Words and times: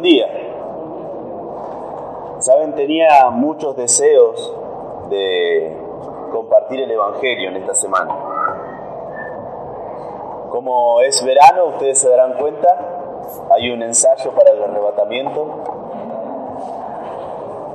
Día. 0.00 0.26
Saben, 2.38 2.74
tenía 2.74 3.28
muchos 3.30 3.76
deseos 3.76 4.54
de 5.10 5.76
compartir 6.32 6.80
el 6.80 6.90
Evangelio 6.90 7.50
en 7.50 7.56
esta 7.56 7.74
semana. 7.74 8.14
Como 10.50 11.00
es 11.00 11.24
verano, 11.24 11.66
ustedes 11.66 11.98
se 12.00 12.08
darán 12.08 12.34
cuenta, 12.34 12.68
hay 13.54 13.70
un 13.70 13.82
ensayo 13.82 14.32
para 14.32 14.50
el 14.50 14.62
arrebatamiento. 14.62 15.46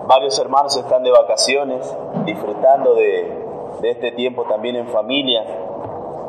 Varios 0.08 0.38
hermanos 0.40 0.76
están 0.76 1.04
de 1.04 1.12
vacaciones, 1.12 1.96
disfrutando 2.26 2.96
de 2.96 3.46
este 3.84 4.12
tiempo 4.12 4.46
también 4.46 4.76
en 4.76 4.88
familia, 4.88 5.44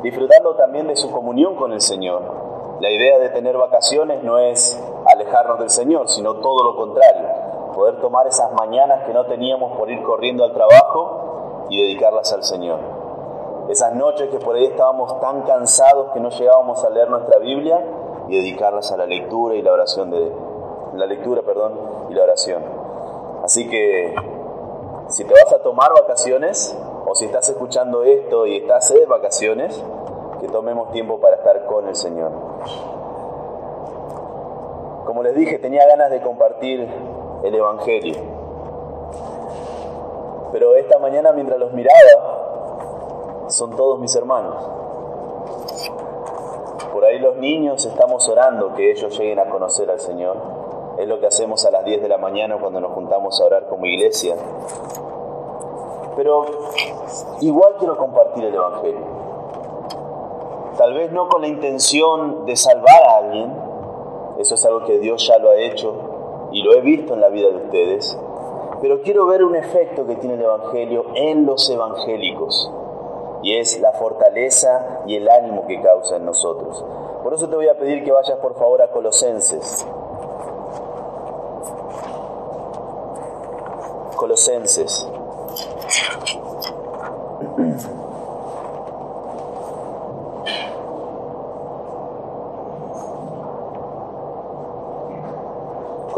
disfrutando 0.03 0.55
también 0.57 0.87
de 0.89 0.97
su 0.97 1.11
comunión 1.11 1.57
con 1.57 1.73
el 1.73 1.81
Señor. 1.81 2.46
La 2.80 2.90
idea 2.90 3.18
de 3.18 3.30
tener 3.30 3.56
vacaciones 3.56 4.22
no 4.22 4.38
es 4.38 4.79
alejarnos 5.06 5.58
del 5.58 5.70
Señor, 5.70 6.08
sino 6.08 6.34
todo 6.34 6.62
lo 6.62 6.76
contrario, 6.76 7.29
poder 7.75 8.00
tomar 8.00 8.26
esas 8.26 8.53
mañanas 8.53 9.07
que 9.07 9.14
no 9.14 9.25
teníamos 9.25 9.76
por 9.79 9.90
ir 9.90 10.03
corriendo 10.03 10.44
al 10.44 10.53
trabajo 10.53 11.67
y 11.70 11.82
dedicarlas 11.82 12.32
al 12.34 12.44
Señor. 12.44 12.79
Esas 13.70 13.94
noches 13.94 14.29
que 14.29 14.39
por 14.39 14.57
ahí 14.57 14.67
estábamos 14.67 15.18
tan 15.20 15.43
cansados 15.43 16.12
que 16.12 16.20
no 16.20 16.29
llegábamos 16.29 16.84
a 16.84 16.90
leer 16.90 17.08
nuestra 17.08 17.39
Biblia 17.39 17.82
y 18.29 18.36
dedicarlas 18.36 18.93
a 18.93 18.98
la 18.98 19.06
lectura 19.06 19.54
y 19.54 19.62
la 19.62 19.72
oración 19.72 20.11
de 20.11 20.32
la 20.95 21.06
lectura, 21.06 21.43
perdón, 21.43 21.79
y 22.11 22.14
la 22.14 22.25
oración. 22.25 22.62
Así 23.43 23.68
que 23.68 24.14
si 25.08 25.25
te 25.25 25.32
vas 25.32 25.53
a 25.53 25.62
tomar 25.62 25.93
vacaciones 25.95 26.76
o 27.06 27.14
si 27.14 27.25
estás 27.25 27.48
escuchando 27.48 28.03
esto 28.03 28.46
y 28.46 28.58
estás 28.58 28.93
de 28.93 29.06
vacaciones, 29.06 29.82
tomemos 30.49 30.91
tiempo 30.93 31.18
para 31.18 31.36
estar 31.36 31.67
con 31.67 31.89
el 31.89 31.96
Señor. 31.96 32.33
Como 35.06 35.23
les 35.23 35.34
dije, 35.34 35.59
tenía 35.59 35.87
ganas 35.87 36.11
de 36.11 36.20
compartir 36.20 36.89
el 37.42 37.55
Evangelio. 37.55 38.17
Pero 40.53 40.77
esta 40.77 40.98
mañana 40.98 41.33
mientras 41.33 41.59
los 41.59 41.73
miraba, 41.73 43.47
son 43.48 43.77
todos 43.77 43.98
mis 43.98 44.15
hermanos. 44.17 44.57
Por 46.92 47.05
ahí 47.05 47.19
los 47.19 47.37
niños 47.37 47.85
estamos 47.87 48.29
orando 48.29 48.75
que 48.75 48.91
ellos 48.91 49.17
lleguen 49.19 49.39
a 49.39 49.48
conocer 49.48 49.91
al 49.91 50.01
Señor. 50.01 50.37
Es 50.98 51.07
lo 51.07 51.20
que 51.20 51.27
hacemos 51.27 51.65
a 51.67 51.70
las 51.70 51.85
10 51.85 52.03
de 52.03 52.09
la 52.09 52.19
mañana 52.19 52.59
cuando 52.59 52.81
nos 52.81 52.92
juntamos 52.92 53.41
a 53.41 53.45
orar 53.45 53.67
como 53.67 53.87
iglesia. 53.87 54.35
Pero 56.17 56.47
igual 57.41 57.75
quiero 57.79 57.97
compartir 57.97 58.45
el 58.45 58.55
Evangelio 58.55 59.26
tal 60.77 60.95
vez 60.95 61.13
no 61.13 61.29
con 61.29 61.43
la 61.43 61.49
intención 61.49 62.47
de 62.47 62.57
salvar 62.57 63.03
a 63.03 63.17
alguien, 63.19 63.53
eso 64.39 64.55
es 64.55 64.65
algo 64.65 64.85
que 64.85 64.99
Dios 64.99 65.27
ya 65.27 65.39
lo 65.39 65.51
ha 65.51 65.57
hecho 65.57 66.49
y 66.53 66.63
lo 66.63 66.75
he 66.75 66.81
visto 66.81 67.15
en 67.15 67.21
la 67.21 67.29
vida 67.29 67.49
de 67.51 67.57
ustedes, 67.57 68.19
pero 68.81 69.01
quiero 69.03 69.27
ver 69.27 69.43
un 69.43 69.57
efecto 69.57 70.07
que 70.07 70.17
tiene 70.17 70.35
el 70.35 70.43
Evangelio 70.43 71.07
en 71.15 71.47
los 71.47 71.69
evangélicos 71.71 72.71
y 73.43 73.57
es 73.57 73.81
la 73.81 73.93
fortaleza 73.93 75.03
y 75.07 75.17
el 75.17 75.29
ánimo 75.29 75.67
que 75.67 75.81
causa 75.81 76.17
en 76.17 76.25
nosotros. 76.25 76.85
Por 77.23 77.33
eso 77.35 77.49
te 77.49 77.57
voy 77.57 77.69
a 77.69 77.79
pedir 77.79 78.05
que 78.05 78.13
vayas 78.13 78.39
por 78.39 78.55
favor 78.57 78.83
a 78.83 78.91
Colosenses. 78.91 79.87
Colosenses. 84.17 85.09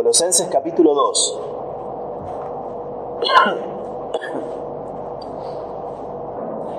Colosenses 0.09 0.49
capítulo 0.49 0.95
2. 0.95 1.41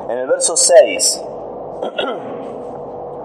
En 0.09 0.17
el 0.17 0.27
verso 0.27 0.57
6 0.57 1.23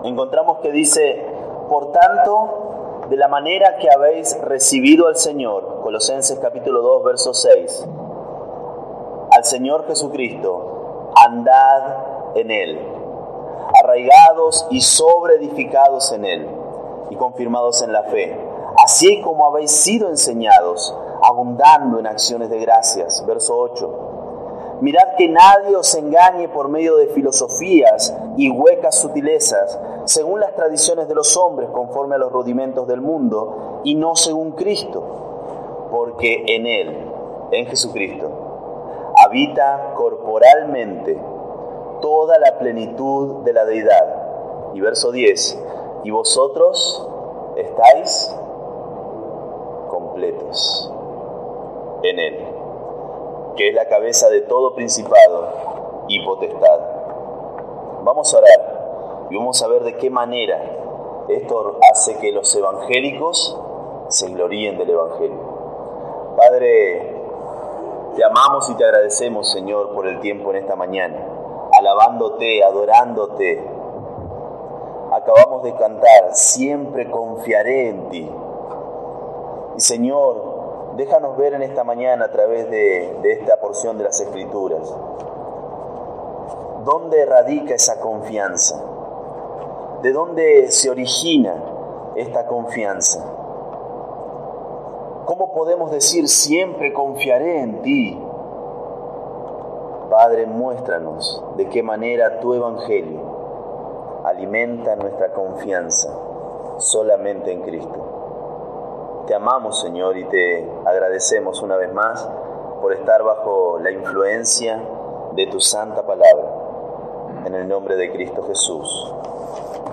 encontramos 0.04 0.58
que 0.58 0.72
dice, 0.72 1.26
por 1.70 1.90
tanto, 1.92 3.06
de 3.08 3.16
la 3.16 3.28
manera 3.28 3.78
que 3.78 3.88
habéis 3.90 4.38
recibido 4.42 5.06
al 5.06 5.16
Señor, 5.16 5.80
Colosenses 5.82 6.38
capítulo 6.38 6.82
2, 6.82 7.04
verso 7.04 7.32
6, 7.32 7.88
al 9.34 9.44
Señor 9.46 9.86
Jesucristo, 9.86 11.12
andad 11.16 12.34
en 12.34 12.50
Él, 12.50 12.78
arraigados 13.82 14.66
y 14.68 14.82
sobreedificados 14.82 16.12
en 16.12 16.26
Él, 16.26 16.46
y 17.08 17.16
confirmados 17.16 17.80
en 17.80 17.94
la 17.94 18.02
fe 18.02 18.53
así 18.84 19.22
como 19.22 19.46
habéis 19.46 19.70
sido 19.70 20.08
enseñados, 20.10 20.94
abundando 21.22 21.98
en 21.98 22.06
acciones 22.06 22.50
de 22.50 22.58
gracias. 22.58 23.24
Verso 23.26 23.56
8. 23.58 24.78
Mirad 24.80 25.16
que 25.16 25.28
nadie 25.28 25.74
os 25.74 25.94
engañe 25.94 26.48
por 26.48 26.68
medio 26.68 26.96
de 26.96 27.06
filosofías 27.06 28.14
y 28.36 28.50
huecas 28.50 28.96
sutilezas, 28.96 29.78
según 30.04 30.40
las 30.40 30.54
tradiciones 30.54 31.08
de 31.08 31.14
los 31.14 31.34
hombres, 31.38 31.70
conforme 31.70 32.16
a 32.16 32.18
los 32.18 32.30
rudimentos 32.30 32.86
del 32.86 33.00
mundo, 33.00 33.80
y 33.84 33.94
no 33.94 34.16
según 34.16 34.52
Cristo, 34.52 35.88
porque 35.90 36.44
en 36.46 36.66
Él, 36.66 37.10
en 37.52 37.66
Jesucristo, 37.66 38.30
habita 39.24 39.94
corporalmente 39.96 41.18
toda 42.02 42.38
la 42.38 42.58
plenitud 42.58 43.44
de 43.44 43.52
la 43.54 43.64
deidad. 43.64 44.72
Y 44.74 44.80
verso 44.80 45.10
10, 45.10 45.58
y 46.02 46.10
vosotros 46.10 47.08
estáis 47.56 48.34
en 52.02 52.18
Él, 52.18 52.38
que 53.56 53.68
es 53.68 53.74
la 53.74 53.86
cabeza 53.88 54.28
de 54.28 54.42
todo 54.42 54.74
principado 54.74 55.48
y 56.08 56.24
potestad. 56.24 56.80
Vamos 58.02 58.32
a 58.34 58.38
orar 58.38 59.26
y 59.30 59.36
vamos 59.36 59.62
a 59.62 59.68
ver 59.68 59.82
de 59.82 59.96
qué 59.96 60.10
manera 60.10 60.60
esto 61.28 61.78
hace 61.90 62.18
que 62.18 62.32
los 62.32 62.54
evangélicos 62.54 63.58
se 64.08 64.28
gloríen 64.28 64.76
del 64.76 64.90
Evangelio. 64.90 66.34
Padre, 66.36 67.14
te 68.14 68.24
amamos 68.24 68.68
y 68.70 68.74
te 68.74 68.84
agradecemos, 68.84 69.50
Señor, 69.50 69.94
por 69.94 70.06
el 70.06 70.20
tiempo 70.20 70.50
en 70.50 70.56
esta 70.56 70.76
mañana, 70.76 71.16
alabándote, 71.78 72.62
adorándote. 72.62 73.64
Acabamos 75.12 75.62
de 75.62 75.74
cantar, 75.74 76.32
siempre 76.32 77.10
confiaré 77.10 77.88
en 77.88 78.08
ti. 78.10 78.30
Señor, 79.76 80.94
déjanos 80.96 81.36
ver 81.36 81.54
en 81.54 81.62
esta 81.62 81.82
mañana 81.82 82.26
a 82.26 82.30
través 82.30 82.70
de, 82.70 83.18
esta 83.24 83.56
porción 83.56 83.98
de 83.98 84.04
las 84.04 84.20
Escrituras, 84.20 84.94
¿dónde 86.84 87.26
radica 87.26 87.74
esa 87.74 87.98
confianza? 87.98 88.80
¿De 90.02 90.12
dónde 90.12 90.70
se 90.70 90.90
origina 90.90 91.56
esta 92.14 92.46
confianza? 92.46 93.24
¿Cómo 95.24 95.52
podemos 95.52 95.90
decir 95.90 96.28
siempre 96.28 96.92
confiaré 96.92 97.60
en 97.60 97.82
ti? 97.82 98.22
Padre, 100.08 100.46
muéstranos 100.46 101.42
de 101.56 101.68
qué 101.68 101.82
manera 101.82 102.38
tu 102.38 102.54
Evangelio 102.54 104.22
alimenta 104.24 104.94
nuestra 104.94 105.32
confianza 105.32 106.14
solamente 106.78 107.50
en 107.50 107.62
Cristo. 107.62 108.13
Te 109.26 109.34
amamos, 109.34 109.80
Señor, 109.80 110.18
y 110.18 110.24
te 110.24 110.70
agradecemos 110.84 111.62
una 111.62 111.76
vez 111.76 111.92
más 111.94 112.28
por 112.82 112.92
estar 112.92 113.22
bajo 113.22 113.78
la 113.78 113.90
influencia 113.90 114.82
de 115.32 115.46
tu 115.46 115.60
santa 115.60 116.06
palabra. 116.06 116.44
En 117.46 117.54
el 117.54 117.66
nombre 117.66 117.96
de 117.96 118.12
Cristo 118.12 118.42
Jesús. 118.46 119.14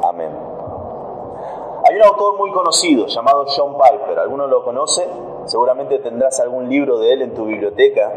Amén. 0.03 0.31
Hay 1.87 1.95
un 1.95 2.03
autor 2.03 2.37
muy 2.37 2.51
conocido 2.51 3.07
llamado 3.07 3.45
John 3.55 3.77
Piper. 3.77 4.19
¿Alguno 4.19 4.47
lo 4.47 4.65
conoce? 4.65 5.07
Seguramente 5.45 5.99
tendrás 5.99 6.41
algún 6.41 6.67
libro 6.67 6.99
de 6.99 7.13
él 7.13 7.21
en 7.21 7.33
tu 7.33 7.45
biblioteca. 7.45 8.11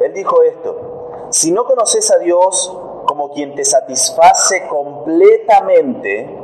Él 0.00 0.14
dijo 0.14 0.42
esto, 0.42 1.28
si 1.28 1.52
no 1.52 1.64
conoces 1.64 2.10
a 2.10 2.18
Dios 2.18 2.74
como 3.06 3.32
quien 3.32 3.54
te 3.54 3.66
satisface 3.66 4.66
completamente, 4.66 6.40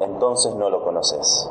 entonces 0.00 0.54
no 0.56 0.68
lo 0.68 0.82
conoces. 0.82 1.48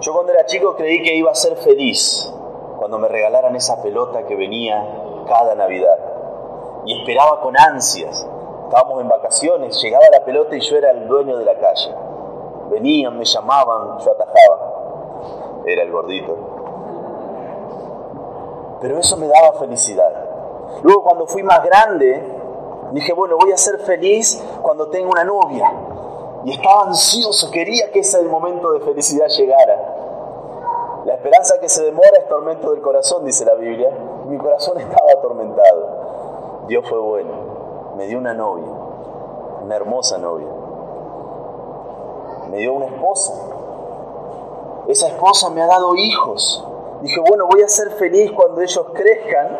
Yo 0.00 0.12
cuando 0.12 0.32
era 0.32 0.46
chico 0.46 0.76
creí 0.76 1.02
que 1.02 1.14
iba 1.14 1.30
a 1.30 1.34
ser 1.34 1.56
feliz 1.56 2.32
cuando 2.78 2.98
me 2.98 3.08
regalaran 3.08 3.56
esa 3.56 3.82
pelota 3.82 4.24
que 4.26 4.36
venía 4.36 5.24
cada 5.26 5.54
Navidad. 5.54 5.98
Y 6.84 7.00
esperaba 7.00 7.40
con 7.40 7.58
ansias. 7.58 8.26
Estábamos 8.64 9.00
en 9.00 9.08
vacaciones, 9.08 9.80
llegaba 9.82 10.04
la 10.10 10.24
pelota 10.24 10.56
y 10.56 10.60
yo 10.60 10.76
era 10.76 10.90
el 10.90 11.08
dueño 11.08 11.36
de 11.36 11.44
la 11.44 11.58
calle. 11.58 11.94
Venían, 12.70 13.18
me 13.18 13.24
llamaban, 13.24 13.98
yo 13.98 14.12
atajaba. 14.12 15.62
Era 15.66 15.82
el 15.82 15.90
gordito. 15.90 16.36
Pero 18.80 18.98
eso 18.98 19.16
me 19.16 19.26
daba 19.26 19.58
felicidad. 19.58 20.12
Luego 20.82 21.02
cuando 21.02 21.26
fui 21.26 21.42
más 21.42 21.64
grande, 21.64 22.22
dije, 22.92 23.12
bueno, 23.12 23.36
voy 23.36 23.52
a 23.52 23.56
ser 23.56 23.80
feliz 23.80 24.42
cuando 24.62 24.88
tenga 24.88 25.10
una 25.10 25.24
novia. 25.24 25.72
Y 26.44 26.52
estaba 26.52 26.84
ansioso, 26.84 27.50
quería 27.50 27.90
que 27.90 28.00
ese 28.00 28.22
momento 28.22 28.70
de 28.72 28.80
felicidad 28.80 29.26
llegara. 29.28 29.87
Esperanza 31.18 31.58
que 31.58 31.68
se 31.68 31.82
demora 31.82 32.16
es 32.16 32.28
tormento 32.28 32.70
del 32.70 32.80
corazón, 32.80 33.24
dice 33.24 33.44
la 33.44 33.54
Biblia. 33.54 33.90
Mi 34.28 34.38
corazón 34.38 34.78
estaba 34.78 35.10
atormentado. 35.18 36.66
Dios 36.68 36.88
fue 36.88 37.00
bueno. 37.00 37.30
Me 37.96 38.06
dio 38.06 38.18
una 38.18 38.34
novia, 38.34 38.68
una 39.64 39.74
hermosa 39.74 40.16
novia. 40.18 40.46
Me 42.50 42.58
dio 42.58 42.72
una 42.72 42.86
esposa. 42.86 43.32
Esa 44.86 45.08
esposa 45.08 45.50
me 45.50 45.60
ha 45.60 45.66
dado 45.66 45.96
hijos. 45.96 46.64
Dije, 47.02 47.20
bueno, 47.28 47.48
voy 47.48 47.62
a 47.62 47.68
ser 47.68 47.90
feliz 47.94 48.30
cuando 48.30 48.60
ellos 48.60 48.86
crezcan. 48.94 49.58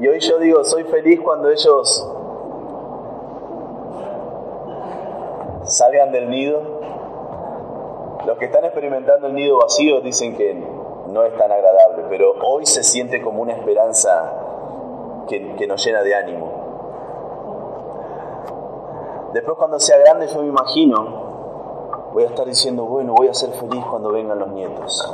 Y 0.00 0.08
hoy 0.08 0.20
yo 0.20 0.38
digo, 0.38 0.62
soy 0.64 0.84
feliz 0.84 1.18
cuando 1.22 1.48
ellos 1.48 2.06
salgan 5.64 6.12
del 6.12 6.28
nido. 6.28 6.60
Los 8.26 8.36
que 8.36 8.44
están 8.44 8.66
experimentando 8.66 9.28
el 9.28 9.34
nido 9.34 9.58
vacío 9.58 10.02
dicen 10.02 10.36
que 10.36 10.73
no 11.08 11.22
es 11.24 11.36
tan 11.36 11.50
agradable, 11.52 12.04
pero 12.08 12.34
hoy 12.42 12.66
se 12.66 12.82
siente 12.82 13.22
como 13.22 13.42
una 13.42 13.52
esperanza 13.52 14.32
que, 15.28 15.56
que 15.56 15.66
nos 15.66 15.84
llena 15.84 16.02
de 16.02 16.14
ánimo. 16.14 16.64
Después 19.32 19.56
cuando 19.58 19.80
sea 19.80 19.98
grande 19.98 20.28
yo 20.28 20.40
me 20.42 20.48
imagino, 20.48 22.10
voy 22.12 22.24
a 22.24 22.28
estar 22.28 22.46
diciendo, 22.46 22.84
bueno, 22.84 23.14
voy 23.16 23.28
a 23.28 23.34
ser 23.34 23.50
feliz 23.50 23.84
cuando 23.90 24.12
vengan 24.12 24.38
los 24.38 24.48
nietos. 24.48 25.12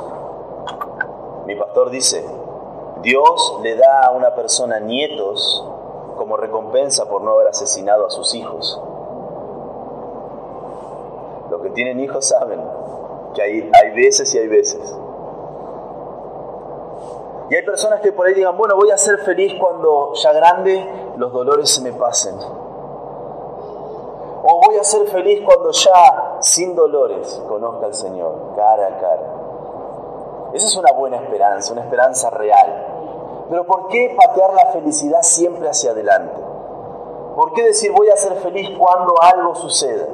Mi 1.45 1.55
pastor 1.55 1.89
dice, 1.89 2.23
Dios 3.01 3.59
le 3.63 3.75
da 3.75 4.05
a 4.05 4.11
una 4.11 4.35
persona 4.35 4.79
nietos 4.79 5.65
como 6.17 6.37
recompensa 6.37 7.09
por 7.09 7.23
no 7.23 7.31
haber 7.31 7.47
asesinado 7.47 8.05
a 8.05 8.11
sus 8.11 8.35
hijos. 8.35 8.79
Los 11.49 11.61
que 11.63 11.71
tienen 11.71 11.99
hijos 11.99 12.27
saben 12.27 12.61
que 13.33 13.41
hay, 13.41 13.71
hay 13.73 13.89
veces 13.95 14.33
y 14.35 14.37
hay 14.37 14.47
veces. 14.47 14.95
Y 17.51 17.55
hay 17.55 17.63
personas 17.63 17.99
que 17.99 18.13
por 18.13 18.25
ahí 18.25 18.33
digan, 18.33 18.55
bueno, 18.55 18.77
voy 18.77 18.91
a 18.91 18.97
ser 18.97 19.17
feliz 19.25 19.51
cuando 19.59 20.13
ya 20.13 20.31
grande 20.31 20.87
los 21.17 21.33
dolores 21.33 21.69
se 21.69 21.81
me 21.81 21.91
pasen. 21.91 22.33
O 24.43 24.61
voy 24.65 24.77
a 24.77 24.83
ser 24.85 25.05
feliz 25.09 25.41
cuando 25.45 25.69
ya 25.71 26.37
sin 26.39 26.73
dolores 26.73 27.43
conozca 27.49 27.87
al 27.87 27.93
Señor, 27.93 28.53
cara 28.55 28.87
a 28.87 28.97
cara. 28.97 29.33
Esa 30.53 30.65
es 30.65 30.77
una 30.77 30.93
buena 30.93 31.17
esperanza, 31.17 31.73
una 31.73 31.81
esperanza 31.81 32.29
real. 32.29 32.85
Pero 33.49 33.65
¿por 33.65 33.89
qué 33.89 34.15
patear 34.17 34.53
la 34.53 34.67
felicidad 34.67 35.21
siempre 35.21 35.67
hacia 35.67 35.91
adelante? 35.91 36.39
¿Por 37.35 37.51
qué 37.51 37.63
decir 37.63 37.91
voy 37.91 38.07
a 38.11 38.15
ser 38.15 38.35
feliz 38.35 38.69
cuando 38.79 39.13
algo 39.21 39.55
suceda? 39.55 40.07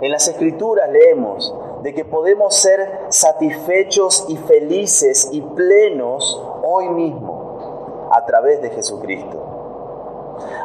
En 0.00 0.12
las 0.12 0.28
escrituras 0.28 0.88
leemos 0.88 1.52
de 1.86 1.94
que 1.94 2.04
podemos 2.04 2.52
ser 2.56 3.06
satisfechos 3.10 4.24
y 4.26 4.36
felices 4.38 5.28
y 5.30 5.40
plenos 5.40 6.42
hoy 6.64 6.88
mismo 6.88 8.08
a 8.10 8.24
través 8.26 8.60
de 8.60 8.70
Jesucristo. 8.70 9.38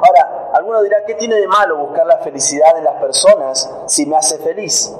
Ahora, 0.02 0.50
alguno 0.52 0.82
dirá, 0.82 1.06
¿qué 1.06 1.14
tiene 1.14 1.36
de 1.36 1.48
malo 1.48 1.78
buscar 1.78 2.08
la 2.08 2.18
felicidad 2.18 2.76
en 2.76 2.86
las 2.86 2.96
personas 2.96 3.72
si 3.86 4.08
me 4.08 4.16
hace 4.16 4.40
feliz? 4.40 4.98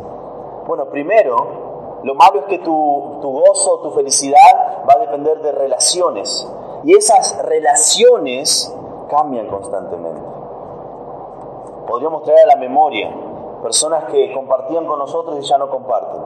Bueno, 0.68 0.92
primero, 0.92 2.02
lo 2.04 2.14
malo 2.14 2.42
es 2.42 2.46
que 2.46 2.60
tu, 2.60 3.18
tu 3.20 3.32
gozo, 3.32 3.80
tu 3.80 3.90
felicidad 3.90 4.86
va 4.88 4.94
a 4.98 5.00
depender 5.00 5.42
de 5.42 5.54
relaciones. 5.54 6.48
Y 6.84 6.96
esas 6.96 7.36
relaciones 7.44 8.72
cambian 9.10 9.48
constantemente. 9.48 10.22
Podríamos 11.88 12.22
traer 12.22 12.42
a 12.42 12.54
la 12.54 12.56
memoria 12.58 13.12
personas 13.62 14.06
que 14.06 14.34
compartían 14.34 14.86
con 14.86 15.00
nosotros 15.00 15.38
y 15.40 15.48
ya 15.48 15.58
no 15.58 15.70
comparten, 15.70 16.22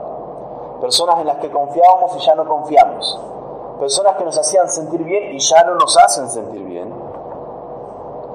personas 0.80 1.20
en 1.20 1.26
las 1.26 1.36
que 1.38 1.50
confiábamos 1.50 2.16
y 2.16 2.20
ya 2.20 2.34
no 2.34 2.46
confiamos, 2.46 3.20
personas 3.78 4.16
que 4.16 4.24
nos 4.24 4.38
hacían 4.38 4.68
sentir 4.68 5.02
bien 5.04 5.34
y 5.34 5.38
ya 5.38 5.64
no 5.64 5.74
nos 5.74 5.96
hacen 5.98 6.28
sentir 6.28 6.64
bien. 6.64 6.92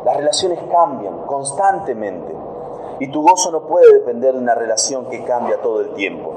Las 0.06 0.18
relaciones 0.18 0.60
cambian 0.72 1.26
constantemente 1.26 2.36
y 3.00 3.08
tu 3.12 3.22
gozo 3.22 3.52
no 3.52 3.62
puede 3.62 3.94
depender 3.94 4.34
de 4.34 4.40
una 4.40 4.56
relación 4.56 5.06
que 5.06 5.24
cambia 5.24 5.62
todo 5.62 5.82
el 5.82 5.94
tiempo. 5.94 6.34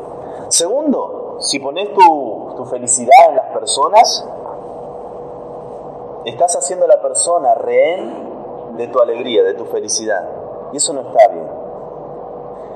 Segundo, 0.49 1.37
si 1.41 1.59
pones 1.59 1.93
tu, 1.95 2.55
tu 2.57 2.65
felicidad 2.67 3.29
en 3.29 3.37
las 3.37 3.51
personas, 3.53 4.27
estás 6.25 6.57
haciendo 6.57 6.87
a 6.87 6.89
la 6.89 7.03
persona 7.03 7.55
rehén 7.55 8.77
de 8.77 8.89
tu 8.89 9.01
alegría, 9.01 9.43
de 9.43 9.55
tu 9.55 9.65
felicidad. 9.67 10.29
Y 10.73 10.79
eso 10.79 10.93
no 10.93 11.03
está 11.03 11.29
bien. 11.29 11.47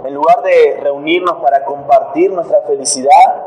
En 0.04 0.14
lugar 0.14 0.42
de 0.42 0.78
reunirnos 0.80 1.38
para 1.38 1.64
compartir 1.64 2.32
nuestra 2.32 2.60
felicidad, 2.62 3.42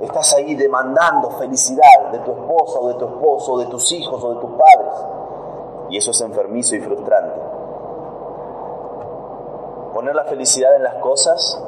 estás 0.00 0.34
ahí 0.34 0.54
demandando 0.54 1.30
felicidad 1.32 2.10
de 2.12 2.20
tu 2.20 2.32
esposa 2.32 2.78
o 2.80 2.88
de 2.88 2.94
tu 2.94 3.04
esposo 3.06 3.52
o 3.54 3.58
de 3.58 3.66
tus 3.66 3.90
hijos 3.92 4.22
o 4.22 4.34
de 4.34 4.40
tus 4.40 4.50
padres. 4.50 5.06
Y 5.90 5.96
eso 5.96 6.12
es 6.12 6.20
enfermizo 6.20 6.76
y 6.76 6.80
frustrante. 6.80 7.40
Poner 9.92 10.14
la 10.14 10.24
felicidad 10.24 10.76
en 10.76 10.84
las 10.84 10.94
cosas, 10.96 11.60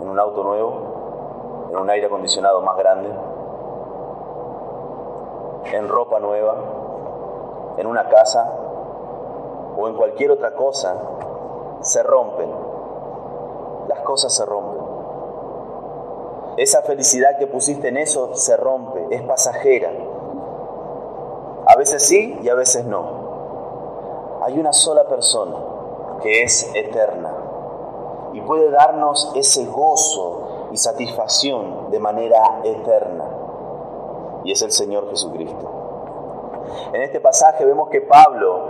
en 0.00 0.08
un 0.08 0.18
auto 0.20 0.44
nuevo, 0.44 1.68
en 1.70 1.76
un 1.76 1.90
aire 1.90 2.06
acondicionado 2.06 2.60
más 2.62 2.76
grande, 2.76 3.10
en 5.72 5.88
ropa 5.88 6.20
nueva, 6.20 6.54
en 7.78 7.86
una 7.86 8.08
casa 8.08 8.52
o 9.76 9.88
en 9.88 9.96
cualquier 9.96 10.30
otra 10.30 10.54
cosa, 10.54 10.96
se 11.80 12.02
rompen. 12.02 12.50
Las 13.88 14.00
cosas 14.00 14.34
se 14.34 14.44
rompen. 14.44 14.82
Esa 16.56 16.82
felicidad 16.82 17.38
que 17.38 17.46
pusiste 17.46 17.88
en 17.88 17.96
eso 17.96 18.34
se 18.34 18.56
rompe, 18.56 19.06
es 19.10 19.22
pasajera. 19.22 19.92
A 21.66 21.76
veces 21.76 22.02
sí 22.02 22.38
y 22.42 22.48
a 22.48 22.54
veces 22.54 22.84
no. 22.84 24.38
Hay 24.42 24.58
una 24.58 24.72
sola 24.72 25.06
persona 25.06 25.56
que 26.22 26.42
es 26.42 26.70
eterna 26.74 27.32
y 28.32 28.40
puede 28.40 28.70
darnos 28.70 29.30
ese 29.34 29.66
gozo 29.66 30.68
y 30.72 30.76
satisfacción 30.76 31.90
de 31.90 32.00
manera 32.00 32.60
eterna. 32.64 33.24
Y 34.44 34.52
es 34.52 34.62
el 34.62 34.72
Señor 34.72 35.08
Jesucristo. 35.10 35.70
En 36.92 37.02
este 37.02 37.20
pasaje 37.20 37.64
vemos 37.64 37.88
que 37.88 38.00
Pablo 38.00 38.66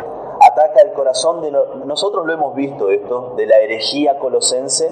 ataca 0.58 0.82
el 0.82 0.93
corazón 0.93 1.40
de 1.40 1.52
nosotros 1.84 2.26
lo 2.26 2.32
hemos 2.32 2.55
visto 2.55 2.90
esto 2.90 3.34
de 3.37 3.46
la 3.46 3.58
herejía 3.58 4.19
colosense 4.19 4.90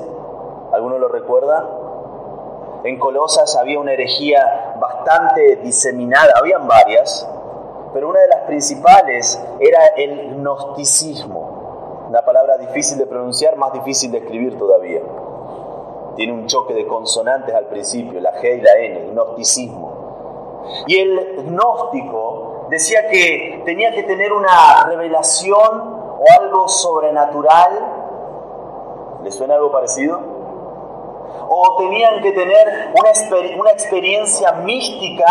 alguno 0.73 0.99
lo 0.99 1.09
recuerda 1.09 1.69
en 2.85 2.99
Colosas 2.99 3.57
había 3.57 3.81
una 3.81 3.93
herejía 3.93 4.77
bastante 4.81 5.57
diseminada 5.57 6.35
habían 6.37 6.69
varias 6.69 7.29
pero 7.93 8.09
una 8.09 8.21
de 8.21 8.29
las 8.29 8.41
principales 8.43 9.43
era 9.59 9.87
el 9.97 10.37
gnosticismo 10.37 11.57
una 12.09 12.23
palabra 12.23 12.57
difícil 12.57 12.99
de 12.99 13.07
pronunciar 13.07 13.57
más 13.57 13.73
difícil 13.73 14.13
de 14.13 14.19
escribir 14.19 14.57
todavía. 14.57 15.01
Tiene 16.15 16.33
un 16.33 16.47
choque 16.47 16.73
de 16.73 16.87
consonantes 16.87 17.55
al 17.55 17.67
principio 17.67 18.21
la 18.21 18.41
G 18.41 18.59
y 18.59 18.61
la 18.61 18.79
N 18.79 19.11
gnosticismo. 19.13 20.65
Y 20.87 20.97
el 20.97 21.45
gnóstico 21.49 22.56
decía 22.69 23.09
que 23.09 23.63
tenía 23.65 23.93
que 23.93 24.03
tener 24.03 24.33
una 24.33 24.85
revelación 24.87 25.81
o 26.19 26.25
algo 26.41 26.69
sobrenatural. 26.69 27.93
¿Le 29.23 29.31
suena 29.31 29.55
algo 29.55 29.71
parecido? 29.71 30.21
O 31.49 31.77
tenían 31.79 32.23
que 32.23 32.33
tener 32.33 32.93
una, 32.95 33.11
una 33.61 33.71
experiencia 33.71 34.53
mística 34.53 35.27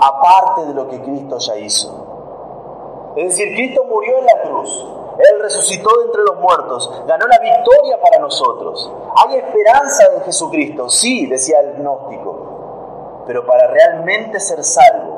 aparte 0.00 0.66
de 0.66 0.74
lo 0.74 0.88
que 0.88 1.00
Cristo 1.00 1.38
ya 1.38 1.56
hizo. 1.56 3.12
Es 3.16 3.30
decir, 3.30 3.54
Cristo 3.54 3.84
murió 3.84 4.18
en 4.18 4.26
la 4.26 4.42
cruz, 4.42 4.86
Él 5.18 5.40
resucitó 5.40 5.96
de 5.98 6.04
entre 6.04 6.22
los 6.22 6.38
muertos, 6.38 7.02
ganó 7.06 7.26
la 7.26 7.38
victoria 7.38 8.00
para 8.00 8.18
nosotros. 8.18 8.92
Hay 9.16 9.38
esperanza 9.38 10.04
en 10.14 10.22
Jesucristo, 10.22 10.88
sí, 10.88 11.26
decía 11.26 11.60
el 11.60 11.78
gnóstico, 11.78 13.24
pero 13.26 13.44
para 13.44 13.66
realmente 13.66 14.38
ser 14.38 14.62
salvo 14.62 15.17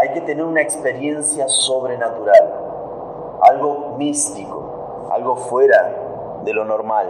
hay 0.00 0.14
que 0.14 0.22
tener 0.22 0.44
una 0.44 0.62
experiencia 0.62 1.46
sobrenatural, 1.46 2.54
algo 3.42 3.96
místico, 3.98 5.08
algo 5.10 5.36
fuera 5.36 6.40
de 6.42 6.54
lo 6.54 6.64
normal. 6.64 7.06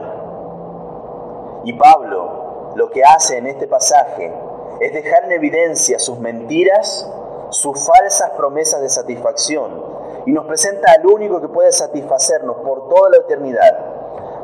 Y 1.62 1.72
Pablo 1.74 2.72
lo 2.74 2.90
que 2.90 3.04
hace 3.04 3.38
en 3.38 3.46
este 3.46 3.68
pasaje 3.68 4.32
es 4.80 4.92
dejar 4.92 5.24
en 5.26 5.32
evidencia 5.32 6.00
sus 6.00 6.18
mentiras, 6.18 7.08
sus 7.50 7.86
falsas 7.86 8.30
promesas 8.30 8.80
de 8.80 8.88
satisfacción 8.88 9.84
y 10.26 10.32
nos 10.32 10.46
presenta 10.46 10.92
al 10.92 11.06
único 11.06 11.40
que 11.40 11.48
puede 11.48 11.70
satisfacernos 11.70 12.56
por 12.58 12.88
toda 12.88 13.10
la 13.10 13.18
eternidad. 13.18 13.78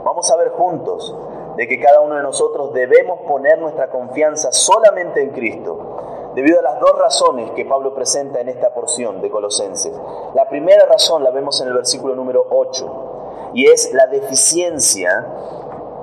Vamos 0.05 0.31
a 0.31 0.37
ver 0.37 0.51
juntos 0.51 1.17
de 1.57 1.67
que 1.67 1.81
cada 1.81 2.01
uno 2.01 2.15
de 2.15 2.23
nosotros 2.23 2.73
debemos 2.73 3.21
poner 3.23 3.59
nuestra 3.59 3.91
confianza 3.91 4.53
solamente 4.53 5.21
en 5.23 5.31
Cristo 5.31 6.16
debido 6.37 6.59
a 6.59 6.63
las 6.63 6.79
dos 6.81 6.93
razones 6.99 7.51
que 7.53 7.65
Pablo 7.65 7.95
presenta 7.95 8.41
en 8.41 8.51
esta 8.51 8.75
porción 8.75 9.23
de 9.23 9.31
Colosenses. 9.31 9.99
La 10.35 10.47
primera 10.47 10.85
razón 10.85 11.25
la 11.25 11.31
vemos 11.31 11.59
en 11.63 11.69
el 11.69 11.73
versículo 11.73 12.15
número 12.15 12.47
8, 12.51 13.53
y 13.55 13.67
es 13.67 13.91
la 13.95 14.07
deficiencia 14.07 15.27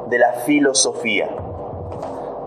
de 0.07 0.17
la 0.17 0.33
filosofía. 0.33 1.29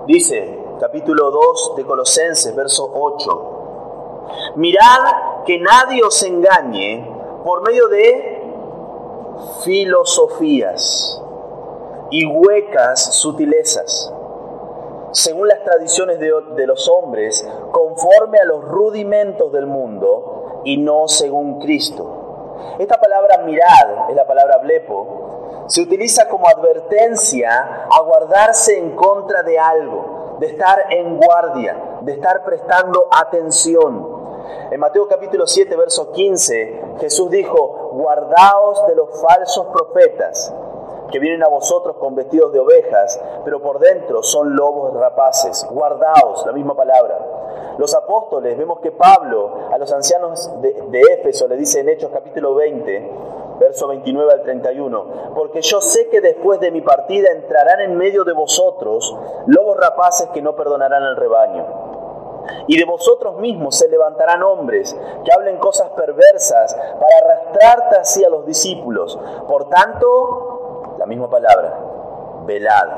Dice 0.08 0.58
capítulo 0.80 1.30
2 1.30 1.74
de 1.76 1.84
Colosenses, 1.84 2.56
verso 2.56 2.90
8. 2.92 4.54
Mirad 4.56 5.44
que 5.46 5.60
nadie 5.60 6.02
os 6.02 6.20
engañe 6.24 7.08
por 7.44 7.62
medio 7.62 7.86
de 7.86 8.42
filosofías 9.62 11.22
y 12.10 12.26
huecas 12.26 13.14
sutilezas, 13.14 14.12
según 15.16 15.48
las 15.48 15.64
tradiciones 15.64 16.18
de, 16.20 16.66
los 16.66 16.88
hombres, 16.88 17.48
conforme 17.72 18.38
a 18.38 18.44
los 18.44 18.62
rudimentos 18.62 19.50
del 19.50 19.66
mundo 19.66 20.60
y 20.64 20.76
no 20.76 21.08
según 21.08 21.58
Cristo. 21.58 22.74
Esta 22.78 23.00
palabra 23.00 23.38
mirad 23.38 24.10
es 24.10 24.14
la 24.14 24.26
palabra 24.26 24.58
blepo, 24.58 25.64
se 25.68 25.80
utiliza 25.80 26.28
como 26.28 26.46
advertencia 26.46 27.86
a 27.90 28.00
guardarse 28.02 28.78
en 28.78 28.94
contra 28.94 29.42
de 29.42 29.58
algo, 29.58 30.36
de 30.38 30.48
estar 30.48 30.92
en 30.92 31.16
guardia, 31.16 32.00
de 32.02 32.12
estar 32.12 32.44
prestando 32.44 33.08
atención. 33.10 34.16
En 34.70 34.78
Mateo 34.78 35.08
capítulo 35.08 35.46
7, 35.46 35.76
verso 35.76 36.12
15, 36.12 36.82
Jesús 37.00 37.30
dijo, 37.30 37.90
guardaos 37.94 38.86
de 38.86 38.96
los 38.96 39.08
falsos 39.22 39.66
profetas 39.72 40.52
que 41.10 41.18
vienen 41.18 41.42
a 41.42 41.48
vosotros 41.48 41.96
con 41.96 42.14
vestidos 42.14 42.52
de 42.52 42.60
ovejas, 42.60 43.20
pero 43.44 43.60
por 43.60 43.78
dentro 43.78 44.22
son 44.22 44.56
lobos 44.56 44.94
rapaces. 44.94 45.66
Guardaos, 45.70 46.44
la 46.46 46.52
misma 46.52 46.74
palabra. 46.74 47.18
Los 47.78 47.94
apóstoles, 47.94 48.56
vemos 48.56 48.80
que 48.80 48.90
Pablo 48.90 49.68
a 49.70 49.78
los 49.78 49.92
ancianos 49.92 50.50
de, 50.60 51.02
Éfeso 51.12 51.46
le 51.46 51.56
dice 51.56 51.80
en 51.80 51.88
Hechos 51.90 52.10
capítulo 52.12 52.54
20, 52.54 53.12
verso 53.60 53.88
29 53.88 54.32
al 54.32 54.42
31, 54.42 55.32
porque 55.34 55.60
yo 55.60 55.80
sé 55.80 56.08
que 56.08 56.20
después 56.20 56.58
de 56.60 56.70
mi 56.70 56.80
partida 56.80 57.30
entrarán 57.30 57.80
en 57.80 57.96
medio 57.96 58.24
de 58.24 58.32
vosotros 58.32 59.14
lobos 59.46 59.76
rapaces 59.76 60.28
que 60.30 60.42
no 60.42 60.56
perdonarán 60.56 61.02
al 61.02 61.16
rebaño. 61.16 61.86
Y 62.68 62.78
de 62.78 62.84
vosotros 62.84 63.38
mismos 63.38 63.76
se 63.76 63.88
levantarán 63.88 64.42
hombres 64.42 64.96
que 65.24 65.32
hablen 65.32 65.58
cosas 65.58 65.90
perversas 65.90 66.74
para 66.74 67.18
arrastrarte 67.24 67.96
así 67.96 68.24
a 68.24 68.28
los 68.28 68.46
discípulos. 68.46 69.18
Por 69.48 69.68
tanto, 69.68 70.55
la 70.98 71.06
misma 71.06 71.28
palabra, 71.28 71.78
velad, 72.44 72.88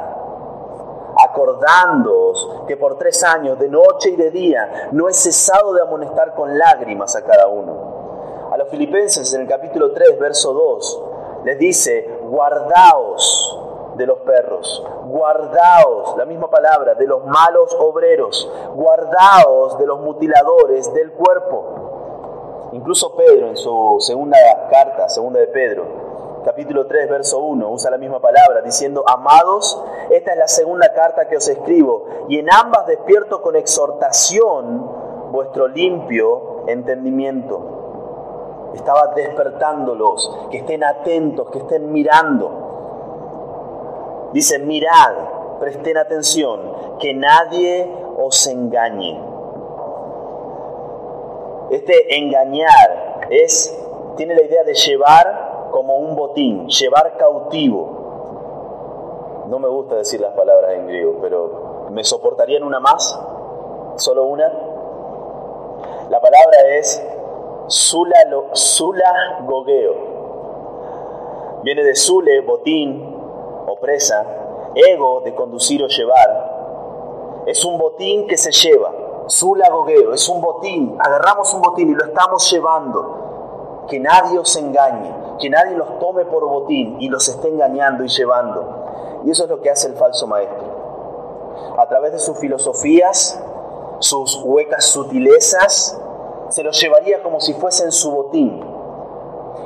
acordándoos 1.25 2.65
que 2.67 2.77
por 2.77 2.97
tres 2.99 3.23
años, 3.25 3.59
de 3.59 3.69
noche 3.69 4.11
y 4.11 4.17
de 4.17 4.31
día, 4.31 4.89
no 4.93 5.09
he 5.09 5.15
cesado 5.15 5.73
de 5.75 5.83
amonestar 5.83 6.35
con 6.35 6.57
lágrimas 6.57 7.17
a 7.17 7.25
cada 7.25 7.49
uno. 7.49 8.51
A 8.53 8.57
los 8.57 8.69
filipenses 8.69 9.33
en 9.35 9.43
el 9.43 9.49
capítulo 9.49 9.93
3, 9.93 10.19
verso 10.19 10.53
2, 10.53 11.03
les 11.45 11.59
dice, 11.59 12.19
guardaos 12.23 13.59
de 13.97 14.07
los 14.07 14.19
perros, 14.21 14.87
guardaos, 15.07 16.17
la 16.17 16.25
misma 16.25 16.49
palabra, 16.49 16.95
de 16.95 17.07
los 17.07 17.25
malos 17.27 17.77
obreros, 17.79 18.51
guardaos 18.75 19.77
de 19.79 19.87
los 19.87 20.01
mutiladores 20.01 20.93
del 20.95 21.13
cuerpo. 21.13 22.69
Incluso 22.73 23.17
Pedro 23.17 23.49
en 23.49 23.57
su 23.57 23.97
segunda 23.99 24.39
carta, 24.71 25.09
segunda 25.09 25.41
de 25.41 25.49
Pedro, 25.49 26.08
capítulo 26.45 26.87
3, 26.87 27.09
verso 27.09 27.39
1, 27.39 27.71
usa 27.71 27.91
la 27.91 27.99
misma 27.99 28.21
palabra, 28.21 28.63
diciendo, 28.63 29.05
amados, 29.07 29.83
esta 30.11 30.33
es 30.33 30.39
la 30.39 30.49
segunda 30.49 30.93
carta 30.93 31.29
que 31.29 31.37
os 31.37 31.49
escribo, 31.49 32.07
y 32.29 32.39
en 32.39 32.53
ambas 32.53 32.87
despierto 32.87 33.43
con 33.43 33.57
exhortación 33.57 35.31
vuestro 35.31 35.69
limpio 35.69 36.65
entendimiento. 36.67 38.71
Estaba 38.75 39.13
despertándolos, 39.15 40.49
que 40.51 40.59
estén 40.59 40.85
atentos, 40.85 41.49
que 41.51 41.59
estén 41.59 41.93
mirando. 41.93 42.67
Dice, 44.33 44.59
mirad, 44.59 45.15
presten 45.59 45.97
atención, 45.97 46.61
que 46.99 47.15
nadie 47.15 47.91
os 48.17 48.47
engañe. 48.47 49.19
Este 51.71 52.19
engañar 52.19 53.27
es, 53.31 53.77
tiene 54.17 54.35
la 54.35 54.43
idea 54.43 54.65
de 54.65 54.75
llevar 54.75 55.69
como 55.71 55.99
un 55.99 56.08
botín, 56.29 56.69
llevar 56.69 57.17
cautivo. 57.17 59.47
No 59.49 59.59
me 59.59 59.69
gusta 59.69 59.97
decir 59.97 60.21
las 60.21 60.35
palabras 60.35 60.75
en 60.75 60.87
griego, 60.87 61.17
pero 61.21 61.89
¿me 61.91 62.05
soportarían 62.05 62.63
una 62.63 62.81
más? 62.81 63.19
¿Solo 63.97 64.25
una? 64.25 64.53
La 66.11 66.21
palabra 66.21 66.59
es 66.79 67.03
sula, 67.67 68.17
sula 68.53 69.41
gogeo. 69.47 70.19
Viene 71.63 71.83
de 71.83 71.97
sule, 71.97 72.41
botín, 72.43 73.17
o 73.67 73.77
presa, 73.81 74.25
ego 74.75 75.23
de 75.23 75.35
conducir 75.35 75.83
o 75.83 75.89
llevar, 75.89 77.45
es 77.47 77.65
un 77.65 77.79
botín 77.79 78.27
que 78.27 78.37
se 78.37 78.53
lleva, 78.53 78.93
sulagogueo, 79.27 80.13
es 80.13 80.29
un 80.29 80.41
botín, 80.41 80.97
agarramos 81.01 81.53
un 81.55 81.63
botín 81.63 81.91
y 81.91 81.95
lo 81.95 82.05
estamos 82.05 82.51
llevando, 82.51 83.87
que 83.89 83.99
nadie 83.99 84.39
os 84.39 84.55
engañe, 84.57 85.13
que 85.39 85.51
nadie 85.51 85.77
los 85.77 85.99
tome 85.99 86.25
por 86.25 86.49
botín 86.49 86.97
y 87.01 87.09
los 87.09 87.29
esté 87.29 87.49
engañando 87.49 88.05
y 88.05 88.09
llevando. 88.09 89.23
Y 89.25 89.31
eso 89.31 89.45
es 89.45 89.51
lo 89.51 89.61
que 89.61 89.71
hace 89.71 89.89
el 89.89 89.95
falso 89.95 90.27
maestro. 90.27 91.77
A 91.79 91.89
través 91.89 92.13
de 92.13 92.19
sus 92.19 92.39
filosofías, 92.39 93.41
sus 94.01 94.43
huecas 94.45 94.85
sutilezas, 94.85 96.01
se 96.49 96.63
los 96.63 96.81
llevaría 96.81 97.23
como 97.23 97.41
si 97.41 97.55
fuesen 97.55 97.93
su 97.93 98.11
botín, 98.11 98.63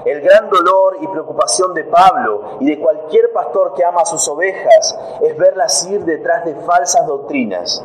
el 0.05 0.21
gran 0.21 0.50
dolor 0.50 0.97
y 1.00 1.07
preocupación 1.07 1.75
de 1.75 1.85
Pablo 1.85 2.59
y 2.59 2.67
de 2.67 2.81
cualquier 2.81 3.33
pastor 3.33 3.75
que 3.75 3.85
ama 3.85 4.00
a 4.00 4.07
sus 4.07 4.26
ovejas 4.29 4.99
es 5.21 5.37
verlas 5.37 5.87
ir 5.87 6.05
detrás 6.05 6.45
de 6.45 6.57
falsas 6.57 7.07
doctrinas 7.07 7.85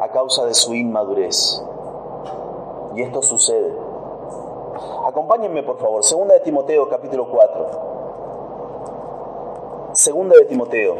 a 0.00 0.08
causa 0.10 0.46
de 0.46 0.54
su 0.54 0.74
inmadurez. 0.74 1.62
Y 2.94 3.02
esto 3.02 3.20
sucede. 3.20 3.87
Acompáñenme 5.06 5.62
por 5.62 5.78
favor, 5.78 6.04
segunda 6.04 6.34
de 6.34 6.40
Timoteo 6.40 6.88
capítulo 6.88 7.28
4. 7.30 7.66
Segunda 9.92 10.36
de 10.36 10.44
Timoteo 10.44 10.96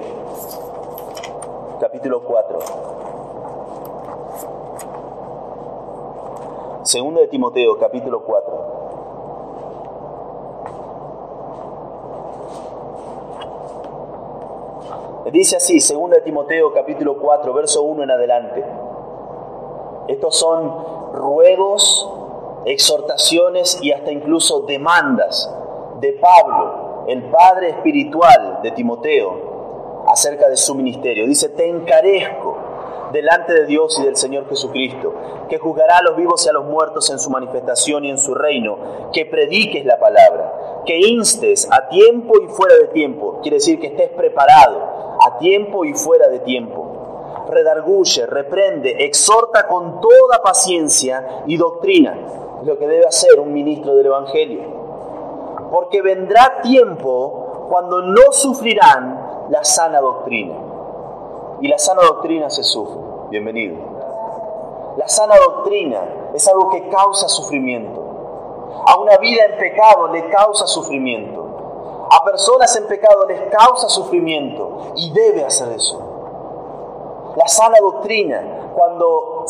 capítulo 1.80 2.22
4. 2.24 2.58
Segunda 6.82 7.20
de 7.20 7.28
Timoteo 7.28 7.78
capítulo 7.78 8.24
4. 8.24 8.78
Dice 15.30 15.56
así, 15.56 15.74
2 15.78 16.22
Timoteo 16.24 16.72
capítulo 16.72 17.18
4, 17.18 17.52
verso 17.52 17.82
1 17.82 18.02
en 18.02 18.10
adelante. 18.10 18.64
Estos 20.08 20.36
son 20.36 20.72
ruegos, 21.12 22.10
exhortaciones 22.64 23.78
y 23.82 23.92
hasta 23.92 24.10
incluso 24.10 24.60
demandas 24.60 25.50
de 26.00 26.12
Pablo, 26.14 27.04
el 27.08 27.24
padre 27.24 27.70
espiritual 27.70 28.60
de 28.62 28.70
Timoteo, 28.72 30.04
acerca 30.06 30.48
de 30.48 30.56
su 30.56 30.74
ministerio. 30.74 31.26
Dice, 31.26 31.48
te 31.50 31.68
encarezco 31.68 32.56
delante 33.12 33.54
de 33.54 33.66
Dios 33.66 33.98
y 33.98 34.04
del 34.04 34.16
Señor 34.16 34.48
Jesucristo, 34.48 35.14
que 35.48 35.58
juzgará 35.58 35.98
a 35.98 36.02
los 36.02 36.16
vivos 36.16 36.44
y 36.44 36.48
a 36.48 36.52
los 36.52 36.66
muertos 36.66 37.08
en 37.10 37.18
su 37.18 37.30
manifestación 37.30 38.04
y 38.04 38.10
en 38.10 38.18
su 38.18 38.34
reino, 38.34 39.10
que 39.12 39.26
prediques 39.26 39.84
la 39.84 39.98
palabra, 39.98 40.82
que 40.84 40.98
instes 40.98 41.68
a 41.70 41.88
tiempo 41.88 42.34
y 42.42 42.48
fuera 42.48 42.76
de 42.76 42.88
tiempo, 42.88 43.40
quiere 43.42 43.56
decir 43.56 43.80
que 43.80 43.88
estés 43.88 44.10
preparado, 44.10 45.16
a 45.26 45.38
tiempo 45.38 45.84
y 45.84 45.94
fuera 45.94 46.28
de 46.28 46.40
tiempo. 46.40 47.46
Redarguye, 47.48 48.26
reprende, 48.26 49.04
exhorta 49.04 49.66
con 49.66 50.00
toda 50.00 50.42
paciencia 50.42 51.44
y 51.46 51.56
doctrina, 51.56 52.16
lo 52.62 52.78
que 52.78 52.86
debe 52.86 53.06
hacer 53.06 53.38
un 53.40 53.52
ministro 53.52 53.94
del 53.96 54.06
Evangelio. 54.06 54.62
Porque 55.70 56.02
vendrá 56.02 56.60
tiempo 56.62 57.66
cuando 57.68 58.02
no 58.02 58.32
sufrirán 58.32 59.46
la 59.50 59.64
sana 59.64 60.00
doctrina. 60.00 60.54
Y 61.60 61.68
la 61.68 61.78
sana 61.78 62.02
doctrina 62.02 62.50
se 62.50 62.62
sufre. 62.62 63.00
Bienvenido. 63.30 63.76
La 64.96 65.08
sana 65.08 65.34
doctrina 65.36 66.30
es 66.34 66.46
algo 66.48 66.70
que 66.70 66.88
causa 66.88 67.28
sufrimiento. 67.28 68.04
A 68.86 68.98
una 68.98 69.16
vida 69.18 69.44
en 69.44 69.58
pecado 69.58 70.08
le 70.08 70.28
causa 70.30 70.66
sufrimiento 70.66 71.48
a 72.10 72.24
personas 72.24 72.74
en 72.76 72.86
pecado 72.86 73.26
les 73.26 73.50
causa 73.50 73.88
sufrimiento 73.88 74.92
y 74.96 75.12
debe 75.12 75.44
hacer 75.44 75.72
eso. 75.72 76.00
La 77.36 77.46
sana 77.48 77.76
doctrina, 77.80 78.72
cuando 78.74 79.44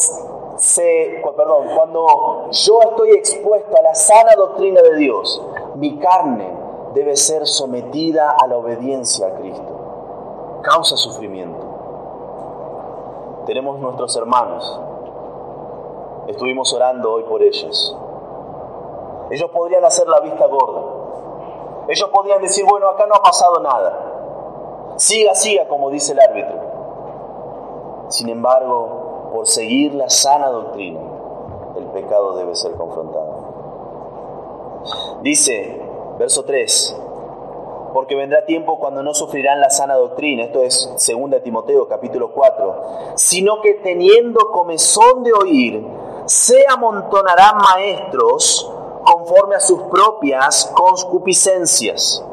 se, 0.59 1.23
perdón, 1.37 1.69
cuando 1.75 2.49
yo 2.51 2.81
estoy 2.83 3.13
expuesto 3.13 3.77
a 3.77 3.83
la 3.83 3.95
sana 3.95 4.35
doctrina 4.37 4.83
de 4.83 4.97
Dios, 4.97 5.41
mi 5.77 5.99
carne 5.99 6.53
debe 6.95 7.17
ser 7.17 7.47
sometida 7.47 8.31
a 8.31 8.47
la 8.49 8.57
obediencia 8.57 9.29
a 9.29 9.35
Cristo. 9.35 10.61
Causa 10.63 10.97
sufrimiento. 10.97 11.65
Tenemos 13.47 13.79
nuestros 13.79 14.17
hermanos. 14.17 14.81
Estuvimos 16.27 16.73
orando 16.73 17.13
hoy 17.13 17.23
por 17.23 17.41
ellos. 17.41 17.97
Ellos 19.31 19.51
podrían 19.51 19.85
hacer 19.85 20.09
la 20.09 20.21
vista 20.21 20.47
gorda 20.47 20.81
Ellos 21.87 22.09
podían 22.11 22.41
decir, 22.43 22.65
bueno, 22.69 22.89
acá 22.89 23.07
no 23.07 23.15
ha 23.15 23.23
pasado 23.23 23.61
nada. 23.61 24.95
Siga, 24.97 25.35
siga, 25.35 25.69
como 25.69 25.91
dice 25.91 26.13
el 26.13 26.21
árbitro. 26.21 26.57
Sin 28.09 28.29
embargo, 28.29 29.08
por 29.39 29.47
seguir 29.47 29.95
la 29.95 30.11
sana 30.11 30.49
doctrina, 30.49 30.99
el 31.77 31.85
pecado 31.93 32.37
debe 32.39 32.57
ser 32.57 32.73
confrontado. 32.73 34.81
Dice, 35.23 35.81
verso 36.19 36.43
3, 36.43 36.97
porque 37.95 38.17
vendrá 38.17 38.45
tiempo 38.47 38.81
cuando 38.81 39.05
no 39.05 39.15
sufrirán 39.15 39.61
la 39.61 39.71
sana 39.71 39.95
doctrina, 39.95 40.43
esto 40.43 40.65
es 40.65 40.93
2 41.07 41.41
Timoteo 41.45 41.87
capítulo 41.87 42.33
4, 42.33 42.83
sino 43.15 43.61
que 43.61 43.75
teniendo 43.75 44.51
comezón 44.51 45.23
de 45.23 45.33
oír, 45.33 45.87
se 46.25 46.65
amontonarán 46.69 47.59
maestros 47.59 48.69
conforme 49.05 49.55
a 49.55 49.61
sus 49.61 49.83
propias 49.83 50.69
concupiscencias 50.75 52.25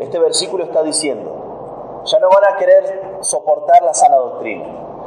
Este 0.00 0.18
versículo 0.20 0.64
está 0.64 0.82
diciendo, 0.82 1.37
ya 2.04 2.18
no 2.18 2.28
van 2.28 2.52
a 2.52 2.56
querer 2.56 3.18
soportar 3.20 3.82
la 3.82 3.94
sana 3.94 4.16
doctrina. 4.16 4.64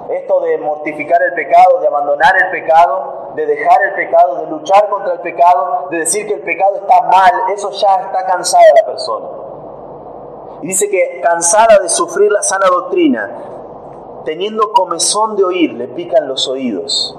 Esto 0.09 0.41
de 0.41 0.57
mortificar 0.57 1.21
el 1.21 1.33
pecado, 1.33 1.79
de 1.79 1.87
abandonar 1.87 2.35
el 2.35 2.51
pecado, 2.51 3.31
de 3.35 3.45
dejar 3.45 3.81
el 3.83 3.95
pecado, 3.95 4.35
de 4.37 4.47
luchar 4.47 4.89
contra 4.89 5.13
el 5.13 5.19
pecado, 5.21 5.87
de 5.89 5.99
decir 5.99 6.27
que 6.27 6.33
el 6.33 6.41
pecado 6.41 6.75
está 6.75 7.01
mal, 7.03 7.31
eso 7.53 7.71
ya 7.71 7.95
está 8.01 8.25
cansada 8.25 8.63
la 8.75 8.85
persona. 8.85 9.27
Y 10.61 10.67
dice 10.67 10.89
que 10.89 11.21
cansada 11.21 11.79
de 11.81 11.89
sufrir 11.89 12.31
la 12.31 12.43
sana 12.43 12.67
doctrina, 12.67 13.29
teniendo 14.25 14.71
comezón 14.73 15.35
de 15.35 15.43
oír, 15.43 15.73
le 15.73 15.87
pican 15.87 16.27
los 16.27 16.47
oídos. 16.47 17.17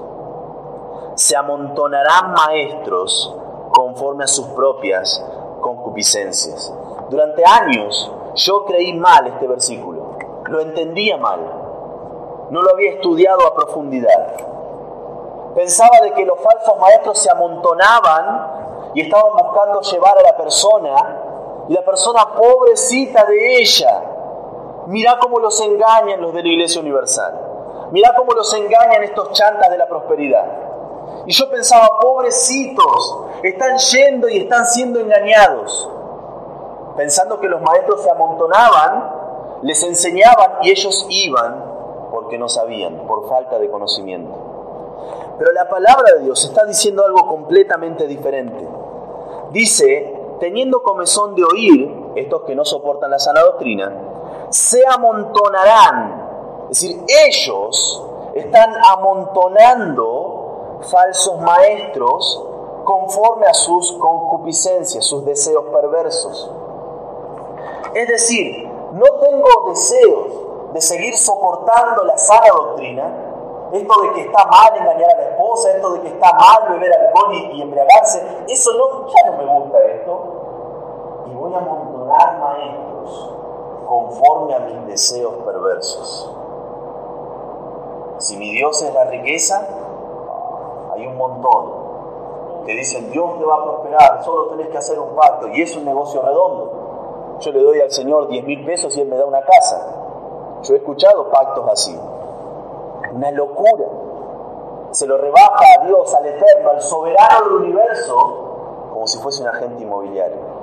Se 1.15 1.35
amontonarán 1.35 2.31
maestros 2.31 3.35
conforme 3.71 4.23
a 4.23 4.27
sus 4.27 4.47
propias 4.49 5.23
concupiscencias. 5.61 6.73
Durante 7.09 7.43
años 7.45 8.11
yo 8.35 8.65
creí 8.65 8.93
mal 8.93 9.27
este 9.27 9.47
versículo, 9.47 10.17
lo 10.45 10.59
entendía 10.59 11.17
mal, 11.17 11.39
no 12.49 12.61
lo 12.61 12.71
había 12.71 12.91
estudiado 12.91 13.45
a 13.47 13.53
profundidad. 13.53 14.33
Pensaba 15.55 15.99
de 16.01 16.13
que 16.13 16.25
los 16.25 16.39
falsos 16.39 16.79
maestros 16.79 17.19
se 17.19 17.29
amontonaban 17.29 18.91
y 18.95 19.01
estaban 19.01 19.33
buscando 19.33 19.81
llevar 19.81 20.17
a 20.17 20.23
la 20.23 20.37
persona, 20.37 21.19
y 21.69 21.73
la 21.73 21.83
persona 21.83 22.33
pobrecita 22.35 23.25
de 23.25 23.61
ella, 23.61 24.03
mirá 24.87 25.17
cómo 25.19 25.39
los 25.39 25.59
engañan 25.61 26.21
los 26.21 26.33
de 26.33 26.43
la 26.43 26.49
Iglesia 26.49 26.81
Universal, 26.81 27.39
mirá 27.91 28.13
cómo 28.17 28.33
los 28.33 28.53
engañan 28.53 29.03
estos 29.03 29.31
chantas 29.31 29.69
de 29.69 29.77
la 29.77 29.87
prosperidad. 29.87 30.45
Y 31.25 31.31
yo 31.31 31.49
pensaba, 31.49 31.87
pobrecitos, 32.01 33.25
están 33.43 33.77
yendo 33.77 34.27
y 34.27 34.39
están 34.39 34.65
siendo 34.65 34.99
engañados 34.99 35.89
pensando 36.95 37.39
que 37.39 37.47
los 37.47 37.61
maestros 37.61 38.01
se 38.01 38.11
amontonaban, 38.11 39.59
les 39.63 39.81
enseñaban 39.83 40.57
y 40.61 40.71
ellos 40.71 41.05
iban 41.09 41.73
porque 42.11 42.37
no 42.37 42.47
sabían, 42.47 43.07
por 43.07 43.27
falta 43.27 43.57
de 43.57 43.69
conocimiento. 43.71 44.33
Pero 45.37 45.51
la 45.51 45.67
palabra 45.67 46.13
de 46.13 46.23
Dios 46.23 46.45
está 46.45 46.65
diciendo 46.65 47.03
algo 47.03 47.27
completamente 47.27 48.07
diferente. 48.07 48.67
Dice, 49.51 50.35
teniendo 50.39 50.83
comezón 50.83 51.35
de 51.35 51.43
oír, 51.43 52.11
estos 52.15 52.43
que 52.43 52.55
no 52.55 52.65
soportan 52.65 53.09
la 53.09 53.19
sana 53.19 53.41
doctrina, 53.41 53.91
se 54.49 54.81
amontonarán. 54.87 56.67
Es 56.69 56.81
decir, 56.81 57.03
ellos 57.27 58.03
están 58.35 58.73
amontonando 58.91 60.79
falsos 60.81 61.39
maestros 61.39 62.45
conforme 62.83 63.47
a 63.47 63.53
sus 63.53 63.93
concupiscencias, 63.93 65.05
sus 65.05 65.25
deseos 65.25 65.65
perversos. 65.71 66.51
Es 67.93 68.07
decir, 68.07 68.67
no 68.93 69.05
tengo 69.19 69.69
deseos 69.69 70.27
de 70.73 70.81
seguir 70.81 71.15
soportando 71.15 72.03
la 72.03 72.17
sana 72.17 72.47
doctrina, 72.55 73.03
esto 73.71 74.01
de 74.01 74.13
que 74.13 74.21
está 74.21 74.45
mal 74.45 74.75
engañar 74.75 75.11
a 75.11 75.15
la 75.15 75.29
esposa, 75.29 75.71
esto 75.71 75.93
de 75.93 76.01
que 76.01 76.07
está 76.09 76.33
mal 76.33 76.69
beber 76.69 76.91
alcohol 76.93 77.33
y, 77.33 77.61
embriagarse, 77.61 78.45
eso 78.47 78.71
no, 78.73 79.07
ya 79.07 79.31
no 79.31 79.37
me 79.37 79.59
gusta 79.59 79.79
esto. 79.85 81.25
Y 81.27 81.35
voy 81.35 81.53
a 81.53 81.57
amontonar 81.57 82.39
maestros 82.39 83.35
conforme 83.87 84.55
a 84.55 84.59
mis 84.59 84.87
deseos 84.87 85.33
perversos. 85.45 86.31
Si 88.17 88.37
mi 88.37 88.51
Dios 88.51 88.81
es 88.81 88.93
la 88.93 89.05
riqueza, 89.05 89.67
hay 90.93 91.05
un 91.05 91.17
montón 91.17 91.83
que 92.65 92.73
dicen 92.73 93.11
Dios 93.11 93.37
te 93.37 93.45
va 93.45 93.55
a 93.55 93.63
prosperar, 93.63 94.23
solo 94.23 94.47
tenés 94.49 94.69
que 94.69 94.77
hacer 94.77 94.99
un 94.99 95.15
pacto 95.15 95.47
y 95.49 95.61
es 95.61 95.75
un 95.75 95.85
negocio 95.85 96.21
redondo 96.21 96.82
yo 97.39 97.51
le 97.51 97.63
doy 97.63 97.81
al 97.81 97.91
Señor 97.91 98.27
10 98.27 98.45
mil 98.45 98.65
pesos 98.65 98.95
y 98.95 99.01
Él 99.01 99.07
me 99.07 99.17
da 99.17 99.25
una 99.25 99.41
casa. 99.41 100.59
Yo 100.63 100.73
he 100.73 100.77
escuchado 100.77 101.29
pactos 101.29 101.65
así. 101.71 101.99
Una 103.11 103.31
locura. 103.31 103.85
Se 104.91 105.07
lo 105.07 105.17
rebaja 105.17 105.65
a 105.79 105.85
Dios, 105.85 106.13
al 106.13 106.25
Eterno, 106.25 106.69
al 106.69 106.81
soberano 106.81 107.45
del 107.45 107.53
universo, 107.53 108.89
como 108.91 109.07
si 109.07 109.17
fuese 109.17 109.41
un 109.41 109.49
agente 109.49 109.83
inmobiliario. 109.83 110.53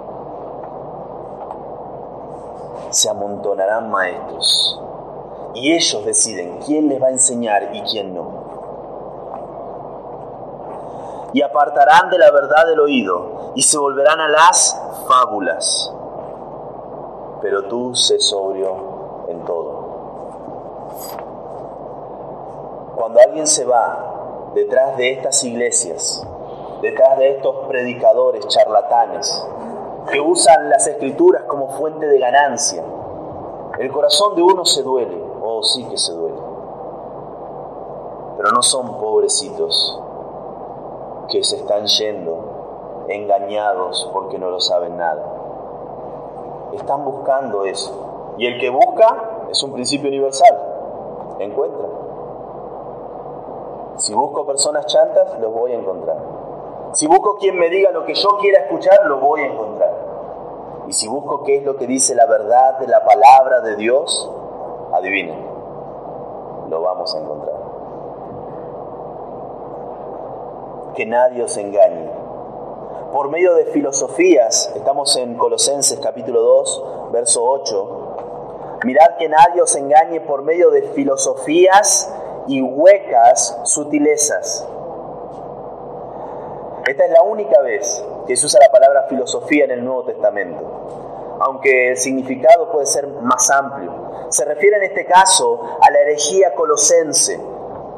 Se 2.91 3.09
amontonarán 3.09 3.91
maestros 3.91 4.81
y 5.55 5.73
ellos 5.73 6.05
deciden 6.05 6.61
quién 6.65 6.89
les 6.89 7.03
va 7.03 7.09
a 7.09 7.11
enseñar 7.11 7.75
y 7.75 7.83
quién 7.83 8.15
no. 8.15 8.41
Y 11.33 11.43
apartarán 11.43 12.11
de 12.11 12.19
la 12.19 12.31
verdad 12.31 12.73
el 12.73 12.81
oído 12.81 13.53
y 13.55 13.63
se 13.63 13.79
volverán 13.79 14.21
a 14.21 14.29
las 14.29 14.81
fábulas 15.09 15.93
pero 17.40 17.64
tú 17.64 17.94
sé 17.94 18.18
sobrio 18.18 19.24
en 19.29 19.44
todo. 19.44 19.90
Cuando 22.96 23.20
alguien 23.20 23.46
se 23.46 23.64
va 23.64 24.50
detrás 24.55 24.96
de 24.96 25.12
estas 25.12 25.42
iglesias, 25.44 26.26
detrás 26.83 27.18
de 27.18 27.37
estos 27.37 27.66
predicadores 27.68 28.46
charlatanes, 28.48 29.46
que 30.11 30.20
usan 30.20 30.68
las 30.70 30.87
escrituras 30.87 31.44
como 31.44 31.70
fuente 31.70 32.07
de 32.07 32.18
ganancia, 32.18 32.85
el 33.79 33.90
corazón 33.90 34.35
de 34.35 34.42
uno 34.42 34.64
se 34.64 34.83
duele, 34.83 35.22
oh 35.42 35.62
sí 35.62 35.85
que 35.88 35.96
se 35.96 36.12
duele, 36.12 36.38
pero 38.37 38.53
no 38.53 38.62
son 38.62 38.98
pobrecitos 38.98 39.98
que 41.29 41.42
se 41.44 41.57
están 41.57 41.87
yendo 41.87 43.07
engañados 43.09 44.09
porque 44.12 44.38
no 44.38 44.50
lo 44.50 44.61
saben 44.61 44.96
nada 44.96 45.39
están 46.73 47.05
buscando 47.05 47.65
eso. 47.65 48.35
Y 48.39 48.47
el 48.47 48.61
que 48.61 48.71
busca 48.71 49.47
es 49.51 49.63
un 49.63 49.73
principio 49.73 50.09
universal. 50.09 50.57
Encuentra. 51.39 51.87
Si 53.97 54.15
busco 54.15 54.47
personas 54.47 54.87
chantas, 54.87 55.39
los 55.41 55.53
voy 55.53 55.73
a 55.73 55.77
encontrar. 55.77 56.17
Si 56.93 57.07
busco 57.07 57.37
quien 57.37 57.59
me 57.59 57.69
diga 57.69 57.91
lo 57.91 58.05
que 58.05 58.15
yo 58.15 58.29
quiera 58.41 58.61
escuchar, 58.61 59.07
lo 59.07 59.19
voy 59.19 59.43
a 59.43 59.47
encontrar. 59.47 59.95
Y 60.87 60.93
si 60.93 61.07
busco 61.07 61.45
qué 61.45 61.59
es 61.59 61.65
lo 61.65 61.77
que 61.77 61.87
dice 61.87 62.15
la 62.15 62.27
verdad 62.27 62.79
de 62.79 62.89
la 62.89 63.05
palabra 63.05 63.61
de 63.61 63.77
Dios, 63.77 64.31
adivinen, 64.93 65.39
lo 66.69 66.83
vamos 66.83 67.15
a 67.15 67.19
encontrar. 67.19 67.57
Que 70.95 71.07
nadie 71.07 71.45
os 71.45 71.57
engañe 71.57 72.11
por 73.12 73.29
medio 73.29 73.55
de 73.55 73.66
filosofías, 73.66 74.73
estamos 74.77 75.16
en 75.16 75.37
Colosenses 75.37 75.99
capítulo 76.01 76.40
2, 76.42 77.11
verso 77.12 77.42
8, 77.42 78.79
mirad 78.85 79.16
que 79.18 79.29
nadie 79.29 79.61
os 79.62 79.75
engañe 79.75 80.20
por 80.20 80.42
medio 80.42 80.70
de 80.70 80.83
filosofías 80.83 82.12
y 82.46 82.62
huecas 82.62 83.59
sutilezas. 83.64 84.66
Esta 86.87 87.05
es 87.05 87.11
la 87.11 87.23
única 87.23 87.61
vez 87.62 88.05
que 88.27 88.37
se 88.37 88.46
usa 88.46 88.61
la 88.61 88.70
palabra 88.70 89.07
filosofía 89.09 89.64
en 89.64 89.73
el 89.73 89.85
Nuevo 89.85 90.05
Testamento, 90.05 91.38
aunque 91.40 91.90
el 91.90 91.96
significado 91.96 92.70
puede 92.70 92.87
ser 92.87 93.09
más 93.09 93.51
amplio. 93.51 93.92
Se 94.29 94.44
refiere 94.44 94.77
en 94.77 94.85
este 94.85 95.05
caso 95.07 95.61
a 95.81 95.90
la 95.90 96.01
herejía 96.01 96.55
colosense, 96.55 97.40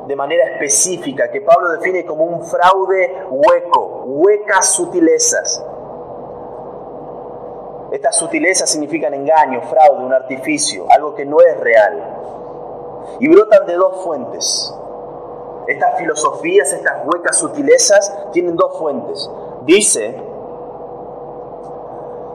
de 0.07 0.17
manera 0.17 0.45
específica, 0.53 1.31
que 1.31 1.41
Pablo 1.41 1.71
define 1.71 2.05
como 2.05 2.25
un 2.25 2.45
fraude 2.45 3.25
hueco, 3.31 4.05
huecas 4.07 4.67
sutilezas. 4.75 5.65
Estas 7.93 8.17
sutilezas 8.17 8.71
significan 8.71 9.13
engaño, 9.15 9.61
fraude, 9.63 10.05
un 10.05 10.13
artificio, 10.15 10.87
algo 10.91 11.15
que 11.15 11.25
no 11.25 11.41
es 11.41 11.61
real. 11.61 12.19
Y 13.21 13.29
brotan 13.29 13.67
de 13.67 13.75
dos 13.75 14.03
fuentes. 14.03 14.75
Estas 15.67 15.99
filosofías, 15.99 16.73
estas 16.73 17.07
huecas 17.07 17.37
sutilezas, 17.37 18.31
tienen 18.33 18.57
dos 18.57 18.79
fuentes. 18.79 19.31
Dice, 19.65 20.21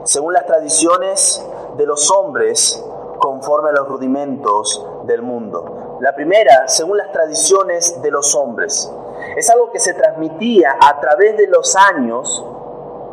según 0.04 0.32
las 0.32 0.46
tradiciones 0.46 1.44
de 1.76 1.86
los 1.86 2.10
hombres, 2.10 2.82
conforme 3.18 3.70
a 3.70 3.72
los 3.72 3.88
rudimentos 3.88 4.86
del 5.08 5.22
mundo. 5.22 5.98
La 6.00 6.14
primera, 6.14 6.68
según 6.68 6.98
las 6.98 7.10
tradiciones 7.10 8.00
de 8.00 8.10
los 8.12 8.34
hombres. 8.36 8.92
Es 9.36 9.50
algo 9.50 9.72
que 9.72 9.80
se 9.80 9.94
transmitía 9.94 10.76
a 10.80 11.00
través 11.00 11.36
de 11.36 11.48
los 11.48 11.74
años 11.74 12.44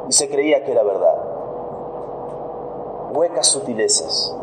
y 0.08 0.12
se 0.12 0.29
creía 0.29 0.63
que 0.63 0.71
era 0.73 0.84
verdad. 0.84 1.15
Huecas 3.12 3.47
sutilezas, 3.47 4.36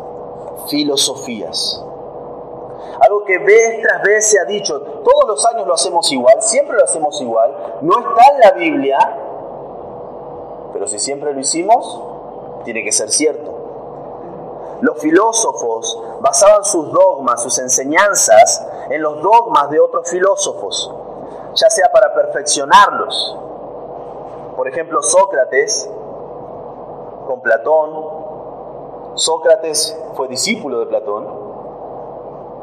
filosofías. 0.69 1.85
Algo 3.01 3.25
que 3.25 3.39
vez 3.39 3.83
tras 3.83 4.03
vez 4.03 4.27
se 4.27 4.41
ha 4.41 4.45
dicho, 4.45 4.81
todos 4.81 5.25
los 5.27 5.47
años 5.47 5.67
lo 5.67 5.75
hacemos 5.75 6.11
igual, 6.11 6.41
siempre 6.41 6.77
lo 6.77 6.85
hacemos 6.85 7.21
igual, 7.21 7.79
no 7.83 7.99
está 7.99 8.35
en 8.35 8.41
la 8.41 8.51
Biblia, 8.53 8.99
pero 10.73 10.87
si 10.87 10.99
siempre 10.99 11.33
lo 11.33 11.41
hicimos, 11.41 12.03
tiene 12.65 12.83
que 12.83 12.93
ser 12.93 13.11
cierto. 13.11 13.52
Los 14.83 14.99
filósofos 14.99 15.97
basaban 16.21 16.65
sus 16.65 16.91
dogmas, 16.91 17.41
sus 17.41 17.57
enseñanzas, 17.61 18.67
en 18.91 19.01
los 19.01 19.23
dogmas 19.23 19.71
de 19.71 19.79
otros 19.79 20.11
filósofos, 20.11 20.93
ya 21.55 21.71
sea 21.71 21.89
para 21.93 22.13
perfeccionarlos. 22.13 23.39
Por 24.57 24.67
ejemplo, 24.67 25.01
Sócrates, 25.01 25.89
con 27.29 27.41
Platón, 27.43 29.15
Sócrates 29.15 29.97
fue 30.17 30.27
discípulo 30.27 30.81
de 30.81 30.87
Platón 30.87 31.29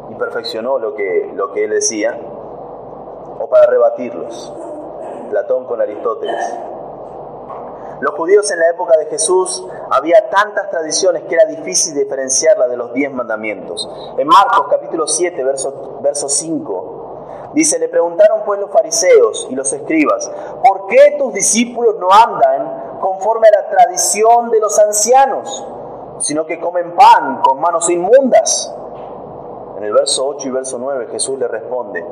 y 0.09 0.15
perfeccionó 0.15 0.77
lo 0.77 0.95
que, 0.95 1.31
lo 1.33 1.53
que 1.53 1.63
él 1.63 1.69
decía, 1.69 2.19
o 3.39 3.47
para 3.47 3.65
rebatirlos, 3.67 4.53
Platón 5.29 5.63
con 5.67 5.79
Aristóteles. 5.79 6.53
Los 8.01 8.15
judíos 8.15 8.49
en 8.49 8.59
la 8.59 8.69
época 8.69 8.97
de 8.97 9.07
Jesús 9.07 9.67
había 9.89 10.29
tantas 10.29 10.69
tradiciones 10.69 11.23
que 11.23 11.35
era 11.35 11.45
difícil 11.45 11.95
diferenciarla 11.95 12.67
de 12.67 12.77
los 12.77 12.93
diez 12.93 13.11
mandamientos. 13.11 13.89
En 14.17 14.27
Marcos 14.27 14.67
capítulo 14.69 15.05
7, 15.05 15.43
verso, 15.43 15.99
verso 16.01 16.29
5, 16.29 17.51
dice, 17.53 17.77
le 17.77 17.89
preguntaron 17.89 18.43
pues 18.45 18.59
los 18.61 18.71
fariseos 18.71 19.47
y 19.49 19.55
los 19.55 19.73
escribas, 19.73 20.31
¿por 20.63 20.87
qué 20.87 21.15
tus 21.17 21.33
discípulos 21.33 21.95
no 21.99 22.09
andan 22.09 22.99
conforme 23.01 23.49
a 23.49 23.61
la 23.61 23.69
tradición 23.69 24.49
de 24.49 24.59
los 24.61 24.79
ancianos, 24.79 25.67
sino 26.19 26.45
que 26.45 26.59
comen 26.59 26.95
pan 26.95 27.41
con 27.41 27.59
manos 27.59 27.89
inmundas? 27.89 28.73
En 29.77 29.83
el 29.83 29.91
verso 29.91 30.25
8 30.25 30.47
y 30.47 30.51
verso 30.51 30.77
9 30.79 31.07
Jesús 31.11 31.37
le 31.37 31.47
responde, 31.49 32.05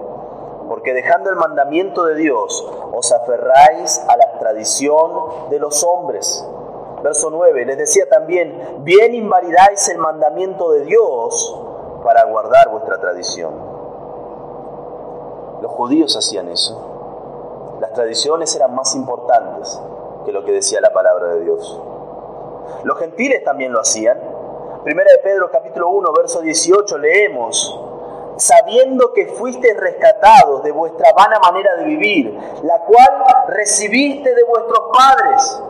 porque 0.67 0.93
dejando 0.93 1.29
el 1.29 1.35
mandamiento 1.35 2.05
de 2.05 2.15
Dios, 2.15 2.67
os 2.91 3.11
aferráis 3.11 4.03
a 4.07 4.17
la 4.17 4.39
tradición 4.39 5.49
de 5.49 5.59
los 5.59 5.83
hombres. 5.83 6.45
Verso 7.03 7.29
9, 7.29 7.65
les 7.65 7.77
decía 7.77 8.09
también, 8.09 8.79
bien 8.79 9.13
invalidáis 9.13 9.87
el 9.89 9.97
mandamiento 9.97 10.71
de 10.71 10.85
Dios 10.85 11.61
para 12.03 12.25
guardar 12.25 12.69
vuestra 12.69 12.99
tradición. 12.99 13.53
Los 15.61 15.71
judíos 15.71 16.15
hacían 16.17 16.49
eso. 16.49 17.77
Las 17.79 17.93
tradiciones 17.93 18.55
eran 18.55 18.73
más 18.73 18.95
importantes 18.95 19.79
que 20.25 20.31
lo 20.31 20.43
que 20.43 20.51
decía 20.51 20.81
la 20.81 20.91
palabra 20.91 21.27
de 21.27 21.41
Dios. 21.41 21.81
Los 22.83 22.97
gentiles 22.97 23.43
también 23.43 23.71
lo 23.71 23.79
hacían. 23.79 24.19
Primera 24.83 25.11
de 25.11 25.19
Pedro 25.19 25.49
capítulo 25.51 25.89
1, 25.89 26.13
verso 26.13 26.41
18 26.41 26.97
leemos, 26.97 27.79
sabiendo 28.37 29.13
que 29.13 29.27
fuiste 29.27 29.73
rescatados 29.73 30.63
de 30.63 30.71
vuestra 30.71 31.11
vana 31.13 31.39
manera 31.39 31.75
de 31.75 31.83
vivir, 31.85 32.39
la 32.63 32.79
cual 32.81 33.23
recibiste 33.47 34.33
de 34.33 34.43
vuestros 34.43 34.79
padres. 34.93 35.63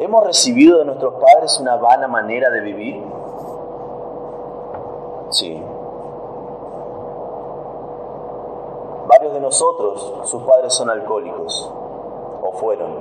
¿Hemos 0.00 0.26
recibido 0.26 0.78
de 0.78 0.84
nuestros 0.86 1.14
padres 1.14 1.58
una 1.60 1.76
vana 1.76 2.08
manera 2.08 2.50
de 2.50 2.60
vivir? 2.60 3.04
Sí. 5.30 5.62
Varios 9.06 9.32
de 9.34 9.40
nosotros, 9.40 10.14
sus 10.24 10.42
padres 10.44 10.72
son 10.72 10.88
alcohólicos, 10.88 11.70
o 12.42 12.52
fueron, 12.52 12.96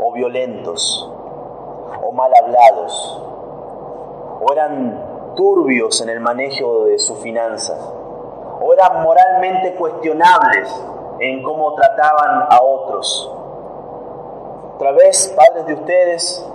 o 0.00 0.12
violentos, 0.12 1.10
o 2.02 2.12
mal 2.12 2.30
hablados, 2.34 3.22
o 4.40 4.52
eran 4.52 5.15
turbios 5.36 6.00
en 6.00 6.08
el 6.08 6.20
manejo 6.20 6.84
de 6.84 6.98
sus 6.98 7.18
finanzas, 7.18 7.78
o 8.60 8.72
eran 8.72 9.02
moralmente 9.02 9.74
cuestionables 9.76 10.68
en 11.20 11.42
cómo 11.42 11.74
trataban 11.74 12.46
a 12.50 12.62
otros. 12.62 13.32
Otra 14.74 14.92
vez, 14.92 15.34
padres 15.36 15.66
de 15.66 15.74
ustedes 15.74 16.46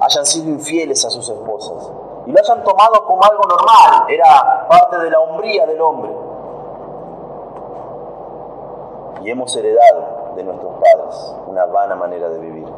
hayan 0.00 0.26
sido 0.26 0.50
infieles 0.50 1.04
a 1.04 1.10
sus 1.10 1.28
esposas 1.28 1.90
y 2.26 2.32
lo 2.32 2.38
hayan 2.38 2.62
tomado 2.62 3.04
como 3.04 3.22
algo 3.22 3.42
normal, 3.44 4.06
era 4.08 4.66
parte 4.68 4.98
de 4.98 5.10
la 5.10 5.20
hombría 5.20 5.66
del 5.66 5.80
hombre. 5.80 6.10
Y 9.22 9.30
hemos 9.30 9.54
heredado 9.56 10.34
de 10.36 10.44
nuestros 10.44 10.72
padres 10.74 11.36
una 11.46 11.64
vana 11.66 11.96
manera 11.96 12.28
de 12.28 12.38
vivir 12.38 12.68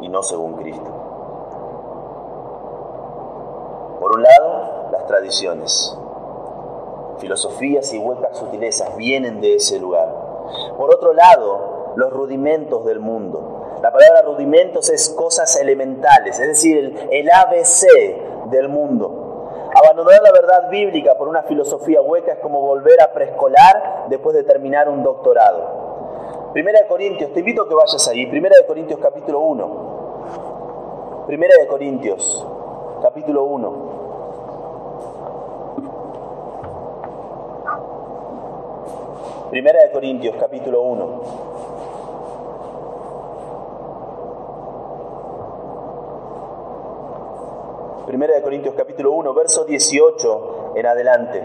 y 0.00 0.08
no 0.08 0.22
según 0.22 0.54
Cristo. 0.54 0.90
Por 4.00 4.16
un 4.16 4.22
lado, 4.22 4.88
las 4.92 5.06
tradiciones. 5.06 5.94
Filosofías 7.18 7.92
y 7.92 7.98
huecas 7.98 8.38
sutilezas 8.38 8.96
vienen 8.96 9.42
de 9.42 9.56
ese 9.56 9.78
lugar. 9.78 10.08
Por 10.78 10.94
otro 10.94 11.12
lado, 11.12 11.92
los 11.96 12.10
rudimentos 12.10 12.86
del 12.86 12.98
mundo. 12.98 13.78
La 13.82 13.92
palabra 13.92 14.22
rudimentos 14.22 14.88
es 14.88 15.10
cosas 15.10 15.54
elementales, 15.60 16.40
es 16.40 16.48
decir, 16.48 17.08
el, 17.10 17.30
ABC 17.30 17.86
del 18.50 18.70
mundo. 18.70 19.68
Abandonar 19.74 20.22
la 20.22 20.32
verdad 20.32 20.70
bíblica 20.70 21.18
por 21.18 21.28
una 21.28 21.42
filosofía 21.42 22.00
hueca 22.00 22.32
es 22.32 22.38
como 22.38 22.62
volver 22.62 23.02
a 23.02 23.12
preescolar 23.12 24.06
después 24.08 24.34
de 24.34 24.44
terminar 24.44 24.88
un 24.88 25.02
doctorado. 25.02 26.50
Primera 26.54 26.80
de 26.80 26.86
Corintios, 26.86 27.34
te 27.34 27.40
invito 27.40 27.64
a 27.64 27.68
que 27.68 27.74
vayas 27.74 28.08
ahí. 28.08 28.26
Primera 28.28 28.56
de 28.56 28.66
Corintios 28.66 28.98
capítulo 28.98 29.40
1. 29.40 31.24
Primera 31.26 31.54
de 31.58 31.66
Corintios 31.66 32.46
capítulo 33.00 33.44
1. 33.44 34.00
Primera 39.50 39.82
de 39.82 39.90
Corintios, 39.90 40.36
capítulo 40.38 40.82
1. 40.82 41.20
Primera 48.06 48.34
de 48.34 48.42
Corintios, 48.42 48.74
capítulo 48.76 49.12
1, 49.12 49.34
verso 49.34 49.64
18 49.64 50.72
en 50.76 50.86
adelante. 50.86 51.42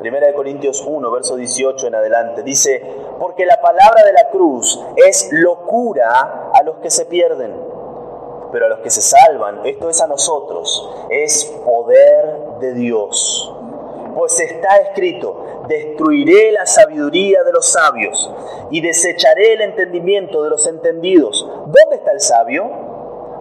Primera 0.00 0.26
de 0.26 0.34
Corintios 0.34 0.84
1, 0.86 1.10
verso 1.10 1.36
18 1.36 1.86
en 1.86 1.94
adelante. 1.94 2.42
Dice, 2.42 2.82
porque 3.18 3.46
la 3.46 3.60
palabra 3.60 4.04
de 4.04 4.12
la 4.12 4.28
cruz 4.30 4.82
es 4.96 5.30
locura 5.32 6.50
a 6.52 6.62
los 6.62 6.76
que 6.76 6.90
se 6.90 7.06
pierden 7.06 7.65
pero 8.52 8.66
a 8.66 8.68
los 8.68 8.80
que 8.80 8.90
se 8.90 9.00
salvan, 9.00 9.64
esto 9.64 9.88
es 9.90 10.00
a 10.00 10.06
nosotros, 10.06 10.88
es 11.10 11.44
poder 11.64 12.58
de 12.60 12.74
Dios. 12.74 13.52
Pues 14.14 14.40
está 14.40 14.76
escrito, 14.78 15.64
destruiré 15.68 16.52
la 16.52 16.66
sabiduría 16.66 17.42
de 17.44 17.52
los 17.52 17.66
sabios 17.66 18.30
y 18.70 18.80
desecharé 18.80 19.54
el 19.54 19.60
entendimiento 19.60 20.42
de 20.42 20.50
los 20.50 20.66
entendidos. 20.66 21.46
¿Dónde 21.66 21.96
está 21.96 22.12
el 22.12 22.20
sabio? 22.20 22.70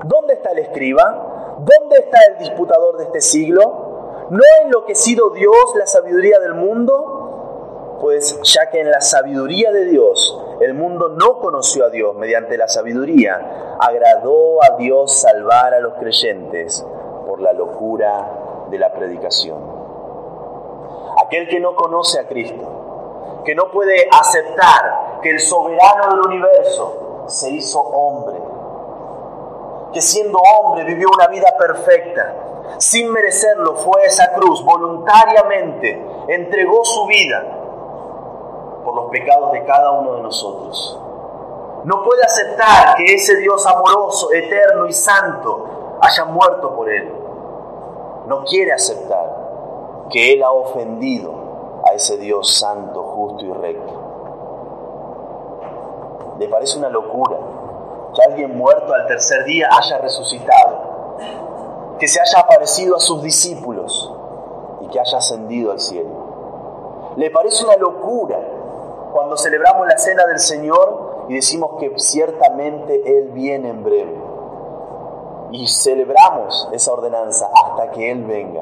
¿Dónde 0.03 0.33
está 0.33 0.51
el 0.51 0.59
escriba? 0.59 1.55
¿Dónde 1.59 1.97
está 1.97 2.19
el 2.31 2.39
disputador 2.39 2.97
de 2.97 3.05
este 3.05 3.21
siglo? 3.21 4.27
¿No 4.29 4.39
ha 4.39 4.65
enloquecido 4.65 5.29
Dios 5.29 5.55
la 5.75 5.87
sabiduría 5.87 6.39
del 6.39 6.55
mundo? 6.55 7.97
Pues 8.01 8.39
ya 8.43 8.69
que 8.69 8.81
en 8.81 8.91
la 8.91 9.01
sabiduría 9.01 9.71
de 9.71 9.85
Dios 9.85 10.44
el 10.59 10.73
mundo 10.73 11.09
no 11.09 11.39
conoció 11.39 11.85
a 11.85 11.89
Dios 11.89 12.15
mediante 12.15 12.57
la 12.57 12.67
sabiduría, 12.67 13.77
agradó 13.79 14.63
a 14.63 14.77
Dios 14.77 15.19
salvar 15.19 15.73
a 15.73 15.79
los 15.79 15.95
creyentes 15.95 16.85
por 17.27 17.41
la 17.41 17.53
locura 17.53 18.67
de 18.69 18.79
la 18.79 18.93
predicación. 18.93 19.59
Aquel 21.25 21.47
que 21.49 21.59
no 21.59 21.75
conoce 21.75 22.19
a 22.19 22.27
Cristo, 22.27 23.41
que 23.43 23.55
no 23.55 23.69
puede 23.71 24.07
aceptar 24.11 25.19
que 25.21 25.31
el 25.31 25.39
soberano 25.39 26.09
del 26.11 26.19
universo 26.21 27.25
se 27.27 27.51
hizo 27.51 27.79
hombre, 27.79 28.35
que 29.93 30.01
siendo 30.01 30.39
hombre 30.39 30.83
vivió 30.85 31.07
una 31.13 31.27
vida 31.27 31.53
perfecta, 31.57 32.33
sin 32.77 33.11
merecerlo 33.11 33.75
fue 33.75 34.01
a 34.03 34.05
esa 34.05 34.33
cruz, 34.33 34.63
voluntariamente 34.63 36.01
entregó 36.27 36.83
su 36.83 37.05
vida 37.07 37.54
por 38.85 38.95
los 38.95 39.09
pecados 39.09 39.51
de 39.51 39.65
cada 39.65 39.91
uno 39.91 40.13
de 40.13 40.21
nosotros. 40.21 40.99
No 41.83 42.03
puede 42.03 42.23
aceptar 42.23 42.95
que 42.95 43.13
ese 43.13 43.35
Dios 43.37 43.65
amoroso, 43.65 44.31
eterno 44.31 44.87
y 44.87 44.93
santo 44.93 45.97
haya 45.99 46.25
muerto 46.25 46.75
por 46.75 46.89
él. 46.89 47.11
No 48.27 48.43
quiere 48.45 48.71
aceptar 48.71 50.07
que 50.09 50.33
él 50.33 50.43
ha 50.43 50.51
ofendido 50.51 51.33
a 51.83 51.93
ese 51.93 52.17
Dios 52.17 52.57
santo, 52.57 53.03
justo 53.03 53.45
y 53.45 53.53
recto. 53.53 53.93
Le 56.39 56.47
parece 56.47 56.77
una 56.77 56.89
locura 56.89 57.37
que 58.13 58.21
alguien 58.23 58.57
muerto 58.57 58.93
al 58.93 59.07
tercer 59.07 59.43
día 59.45 59.67
haya 59.71 59.97
resucitado, 59.99 61.17
que 61.99 62.07
se 62.07 62.19
haya 62.19 62.39
aparecido 62.39 62.95
a 62.95 62.99
sus 62.99 63.21
discípulos 63.21 64.13
y 64.81 64.87
que 64.87 64.99
haya 64.99 65.17
ascendido 65.17 65.71
al 65.71 65.79
cielo. 65.79 67.13
Le 67.15 67.29
parece 67.29 67.63
una 67.63 67.77
locura 67.77 68.39
cuando 69.15 69.37
celebramos 69.37 69.87
la 69.87 69.97
cena 69.97 70.25
del 70.25 70.39
Señor 70.39 71.27
y 71.29 71.35
decimos 71.35 71.79
que 71.79 71.97
ciertamente 71.97 73.01
Él 73.17 73.29
viene 73.29 73.69
en 73.69 73.81
breve. 73.81 74.21
Y 75.51 75.65
celebramos 75.67 76.67
esa 76.73 76.91
ordenanza 76.91 77.49
hasta 77.63 77.91
que 77.91 78.11
Él 78.11 78.25
venga. 78.25 78.61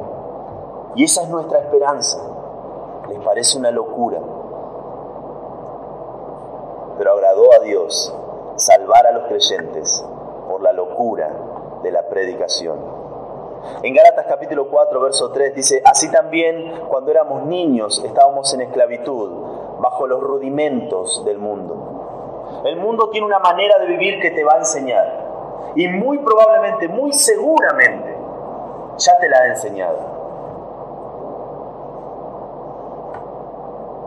Y 0.94 1.06
esa 1.06 1.24
es 1.24 1.30
nuestra 1.30 1.58
esperanza. 1.58 2.20
Les 3.10 3.18
parece 3.22 3.58
una 3.58 3.72
locura. 3.72 4.20
Pero 7.00 7.13
agradó 7.13 7.52
a 7.60 7.63
Dios 7.63 8.16
salvar 8.58 9.08
a 9.08 9.12
los 9.12 9.24
creyentes 9.30 10.06
por 10.48 10.62
la 10.62 10.72
locura 10.72 11.32
de 11.82 11.92
la 11.92 12.08
predicación. 12.10 13.03
En 13.82 13.93
Gálatas 13.93 14.26
capítulo 14.28 14.67
4, 14.69 14.99
verso 14.99 15.32
3 15.32 15.56
dice, 15.56 15.82
así 15.86 16.12
también 16.12 16.82
cuando 16.89 17.12
éramos 17.12 17.43
niños 17.45 18.04
estábamos 18.04 18.54
en 18.54 18.62
esclavitud, 18.62 19.32
bajo 19.80 20.08
los 20.08 20.21
rudimentos 20.21 21.23
del 21.26 21.38
mundo. 21.38 21.93
El 22.65 22.78
mundo 22.78 23.10
tiene 23.10 23.28
una 23.28 23.39
manera 23.39 23.78
de 23.80 23.88
vivir 23.88 24.19
que 24.21 24.32
te 24.32 24.43
va 24.43 24.54
a 24.54 24.58
enseñar. 24.58 25.73
Y 25.76 25.88
muy 25.88 26.19
probablemente, 26.19 26.88
muy 26.88 27.12
seguramente, 27.13 28.15
ya 28.97 29.17
te 29.19 29.30
la 29.30 29.38
ha 29.39 29.47
enseñado. 29.47 29.97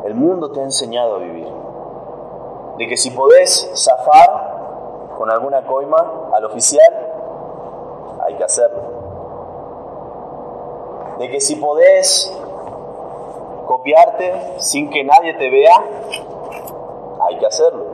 El 0.05 0.15
mundo 0.15 0.53
te 0.53 0.61
ha 0.61 0.65
enseñado 0.65 1.17
a 1.17 1.19
vivir. 1.19 1.49
De 2.79 2.87
que 2.87 2.97
si 2.97 3.11
podés 3.11 3.71
zafar 3.75 5.11
con 5.19 5.31
alguna 5.31 5.67
coima 5.67 6.29
al 6.33 6.45
oficial, 6.45 6.95
hay 8.25 8.35
que 8.35 8.45
hacerlo. 8.45 8.96
De 11.19 11.31
que 11.31 11.41
si 11.41 11.57
podés 11.57 12.31
copiarte 13.67 14.59
sin 14.59 14.91
que 14.91 15.03
nadie 15.03 15.35
te 15.35 15.51
vea, 15.51 15.83
hay 17.21 17.39
que 17.39 17.47
hacerlo. 17.47 17.85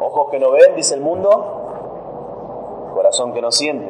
Ojos 0.00 0.30
que 0.30 0.40
no 0.40 0.50
ven, 0.50 0.74
dice 0.74 0.94
el 0.94 1.00
mundo, 1.00 2.90
corazón 2.92 3.32
que 3.32 3.40
no 3.40 3.52
siente. 3.52 3.88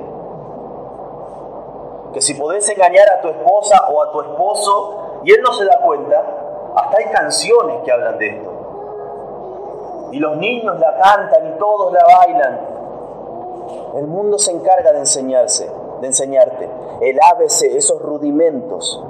Que 2.13 2.21
si 2.21 2.35
podés 2.35 2.69
engañar 2.69 3.11
a 3.11 3.23
tu 3.23 3.29
esposa 3.29 3.87
o 3.91 4.03
a 4.03 4.13
tu 4.13 4.21
esposo 4.21 5.21
y 5.25 5.33
él 5.33 5.41
no 5.43 5.55
se 5.55 5.65
da 5.65 5.81
cuenta, 5.83 6.23
hasta 6.77 6.99
hay 6.99 7.07
canciones 7.07 7.83
que 7.83 7.93
hablan 7.93 8.19
de 8.19 8.29
esto. 8.29 8.51
Y 10.13 10.19
los 10.19 10.37
niños 10.37 10.79
la 10.79 10.99
cantan 10.99 11.55
y 11.55 11.59
todos 11.59 11.95
la 11.95 12.05
bailan. 12.05 12.61
El 13.97 14.07
mundo 14.07 14.39
se 14.39 14.53
encarga 14.53 14.93
de 14.93 14.99
enseñarse, 14.99 15.73
de 16.03 16.07
enseñarte 16.07 16.82
el 17.03 17.19
ABC, 17.21 17.77
esos 17.77 18.01
rudimentos 18.01 19.03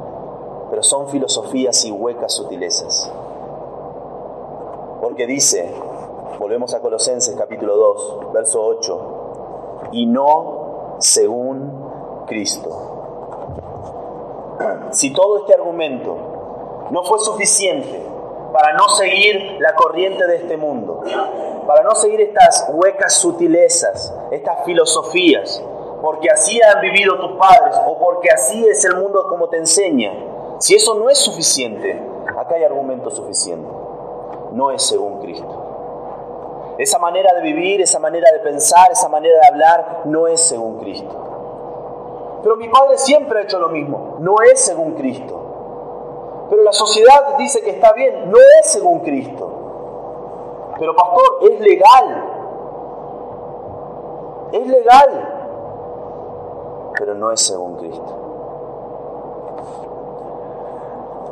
pero 0.72 0.82
son 0.82 1.08
filosofías 1.10 1.84
y 1.84 1.92
huecas 1.92 2.32
sutilezas. 2.32 3.12
Porque 5.02 5.26
dice, 5.26 5.70
volvemos 6.38 6.72
a 6.72 6.80
Colosenses 6.80 7.36
capítulo 7.36 7.76
2, 7.76 8.32
verso 8.32 8.64
8, 8.64 9.88
y 9.92 10.06
no 10.06 10.96
según 10.98 12.24
Cristo. 12.26 12.70
Si 14.92 15.12
todo 15.12 15.40
este 15.40 15.52
argumento 15.52 16.16
no 16.90 17.04
fue 17.04 17.18
suficiente 17.18 18.06
para 18.54 18.72
no 18.72 18.88
seguir 18.88 19.58
la 19.60 19.74
corriente 19.74 20.26
de 20.26 20.36
este 20.36 20.56
mundo, 20.56 21.02
para 21.66 21.82
no 21.82 21.94
seguir 21.96 22.22
estas 22.22 22.66
huecas 22.72 23.12
sutilezas, 23.12 24.14
estas 24.30 24.64
filosofías, 24.64 25.62
porque 26.02 26.28
así 26.28 26.60
han 26.60 26.80
vivido 26.80 27.18
tus 27.18 27.32
padres 27.38 27.76
o 27.86 27.96
porque 27.96 28.28
así 28.30 28.66
es 28.66 28.84
el 28.84 28.96
mundo 28.96 29.24
como 29.28 29.48
te 29.48 29.56
enseña, 29.56 30.12
si 30.58 30.74
eso 30.74 30.94
no 30.94 31.08
es 31.08 31.18
suficiente, 31.18 32.02
acá 32.36 32.56
hay 32.56 32.64
argumento 32.64 33.10
suficiente. 33.10 33.68
No 34.52 34.70
es 34.70 34.82
según 34.82 35.20
Cristo. 35.20 36.74
Esa 36.76 36.98
manera 36.98 37.32
de 37.34 37.42
vivir, 37.42 37.80
esa 37.80 37.98
manera 37.98 38.26
de 38.32 38.40
pensar, 38.40 38.90
esa 38.90 39.08
manera 39.08 39.38
de 39.40 39.46
hablar, 39.46 40.02
no 40.04 40.26
es 40.26 40.40
según 40.40 40.78
Cristo. 40.78 42.40
Pero 42.42 42.56
mi 42.56 42.68
padre 42.68 42.98
siempre 42.98 43.38
ha 43.38 43.42
hecho 43.42 43.58
lo 43.60 43.68
mismo. 43.68 44.16
No 44.18 44.34
es 44.52 44.60
según 44.60 44.94
Cristo. 44.94 46.46
Pero 46.50 46.62
la 46.64 46.72
sociedad 46.72 47.36
dice 47.38 47.62
que 47.62 47.70
está 47.70 47.92
bien. 47.92 48.30
No 48.30 48.38
es 48.60 48.70
según 48.70 49.00
Cristo. 49.00 50.72
Pero 50.78 50.96
pastor, 50.96 51.50
es 51.50 51.60
legal. 51.60 52.24
Es 54.52 54.66
legal. 54.66 55.31
Pero 57.02 57.16
no 57.16 57.32
es 57.32 57.40
según 57.40 57.74
Cristo. 57.78 58.14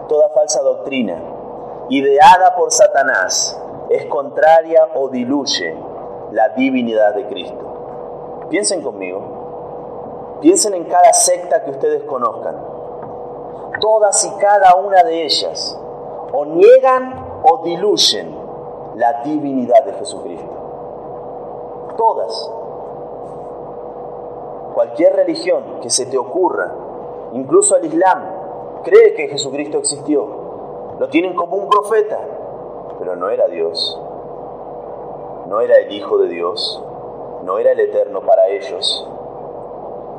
toda 0.08 0.30
falsa 0.30 0.60
doctrina, 0.62 1.22
ideada 1.88 2.56
por 2.56 2.72
Satanás, 2.72 3.56
es 3.88 4.06
contraria 4.06 4.88
o 4.96 5.08
diluye 5.08 5.76
la 6.32 6.48
divinidad 6.48 7.14
de 7.14 7.28
Cristo. 7.28 8.48
Piensen 8.48 8.82
conmigo, 8.82 10.38
piensen 10.40 10.74
en 10.74 10.86
cada 10.86 11.12
secta 11.12 11.62
que 11.62 11.70
ustedes 11.70 12.02
conozcan. 12.02 12.56
Todas 13.80 14.24
y 14.24 14.30
cada 14.40 14.74
una 14.74 15.04
de 15.04 15.24
ellas 15.24 15.78
o 16.32 16.44
niegan 16.44 17.42
o 17.44 17.62
diluyen 17.62 18.36
la 18.96 19.22
divinidad 19.22 19.84
de 19.84 19.92
Jesucristo. 19.92 20.50
Todas. 21.96 22.59
Cualquier 24.80 25.14
religión 25.14 25.62
que 25.82 25.90
se 25.90 26.06
te 26.06 26.16
ocurra, 26.16 26.74
incluso 27.34 27.76
el 27.76 27.84
Islam, 27.84 28.22
cree 28.82 29.12
que 29.12 29.28
Jesucristo 29.28 29.76
existió, 29.76 30.26
lo 30.98 31.06
tienen 31.10 31.34
como 31.34 31.58
un 31.58 31.68
profeta, 31.68 32.18
pero 32.98 33.14
no 33.14 33.28
era 33.28 33.46
Dios, 33.48 34.00
no 35.48 35.60
era 35.60 35.76
el 35.76 35.92
Hijo 35.92 36.16
de 36.16 36.28
Dios, 36.28 36.82
no 37.44 37.58
era 37.58 37.72
el 37.72 37.80
Eterno 37.80 38.22
para 38.22 38.48
ellos. 38.48 39.06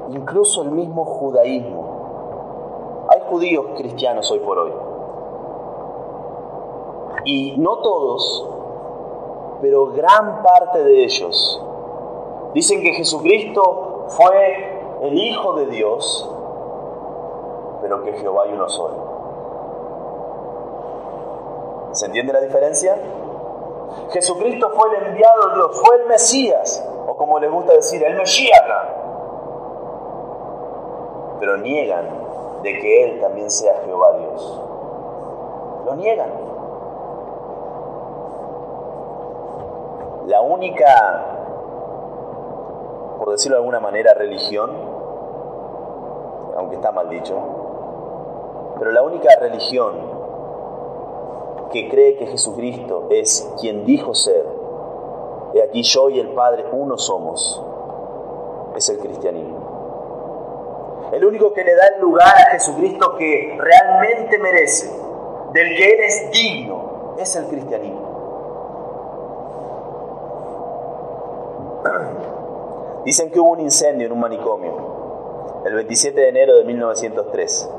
Incluso 0.10 0.62
el 0.62 0.70
mismo 0.70 1.06
judaísmo. 1.06 3.08
Hay 3.10 3.22
judíos 3.32 3.66
cristianos 3.78 4.30
hoy 4.30 4.40
por 4.42 4.60
hoy. 4.60 4.74
Y 7.26 7.56
no 7.58 7.80
todos, 7.80 8.48
pero 9.60 9.88
gran 9.88 10.44
parte 10.44 10.84
de 10.84 11.04
ellos 11.04 11.60
dicen 12.54 12.84
que 12.84 12.94
Jesucristo 12.94 13.91
fue 14.16 15.02
el 15.02 15.14
Hijo 15.14 15.54
de 15.56 15.66
Dios 15.68 16.32
pero 17.82 18.04
que 18.04 18.14
Jehová 18.14 18.44
hay 18.44 18.54
uno 18.54 18.70
solo. 18.70 19.12
¿Se 21.94 22.06
entiende 22.06 22.32
la 22.32 22.40
diferencia? 22.40 22.98
Jesucristo 24.12 24.70
fue 24.76 24.96
el 24.96 25.08
enviado 25.08 25.50
de 25.50 25.56
Dios, 25.56 25.82
fue 25.84 25.96
el 25.98 26.06
Mesías, 26.08 26.88
o 27.08 27.16
como 27.16 27.40
les 27.40 27.52
gusta 27.52 27.74
decir, 27.74 28.02
el 28.04 28.16
Mesías. 28.16 28.62
Pero 31.40 31.58
niegan 31.58 32.08
de 32.62 32.80
que 32.80 33.04
Él 33.04 33.20
también 33.20 33.50
sea 33.50 33.82
Jehová 33.84 34.14
Dios. 34.14 34.62
Lo 35.86 35.96
niegan. 35.96 36.30
La 40.28 40.42
única, 40.42 41.31
por 43.22 43.30
decirlo 43.30 43.58
de 43.58 43.60
alguna 43.60 43.80
manera, 43.80 44.16
religión, 44.16 44.72
aunque 46.58 46.78
está 46.78 46.92
mal 46.92 47.08
dicho, 47.08 47.36
pero 48.80 48.92
la 48.92 49.04
única 49.04 49.30
religión 49.40 49.94
que 51.72 51.88
cree 51.88 52.16
que 52.16 52.26
Jesucristo 52.26 53.10
es 53.12 53.48
quien 53.62 53.86
dijo 53.86 54.16
ser, 54.16 54.44
y 55.54 55.60
aquí 55.60 55.84
yo 55.84 56.10
y 56.10 56.20
el 56.20 56.30
Padre 56.30 56.66
uno 56.72 56.98
somos, 56.98 57.64
es 58.76 58.90
el 58.90 58.98
cristianismo. 58.98 61.10
El 61.12 61.24
único 61.24 61.54
que 61.54 61.64
le 61.64 61.76
da 61.76 61.90
el 61.96 62.02
lugar 62.02 62.36
a 62.36 62.50
Jesucristo 62.54 63.18
que 63.18 63.56
realmente 63.56 64.40
merece, 64.40 64.92
del 65.54 65.78
que 65.78 65.92
Él 65.92 66.00
es 66.08 66.32
digno, 66.32 67.14
es 67.20 67.36
el 67.36 67.46
cristianismo. 67.46 68.01
Dicen 73.06 73.32
que 73.32 73.40
hubo 73.40 73.52
un 73.52 73.60
incendio 73.60 74.06
en 74.06 74.14
un 74.14 74.20
manicomio 74.20 75.64
el 75.66 75.74
27 75.76 76.20
de 76.20 76.30
enero 76.30 76.56
de 76.56 76.64
1903. 76.66 77.70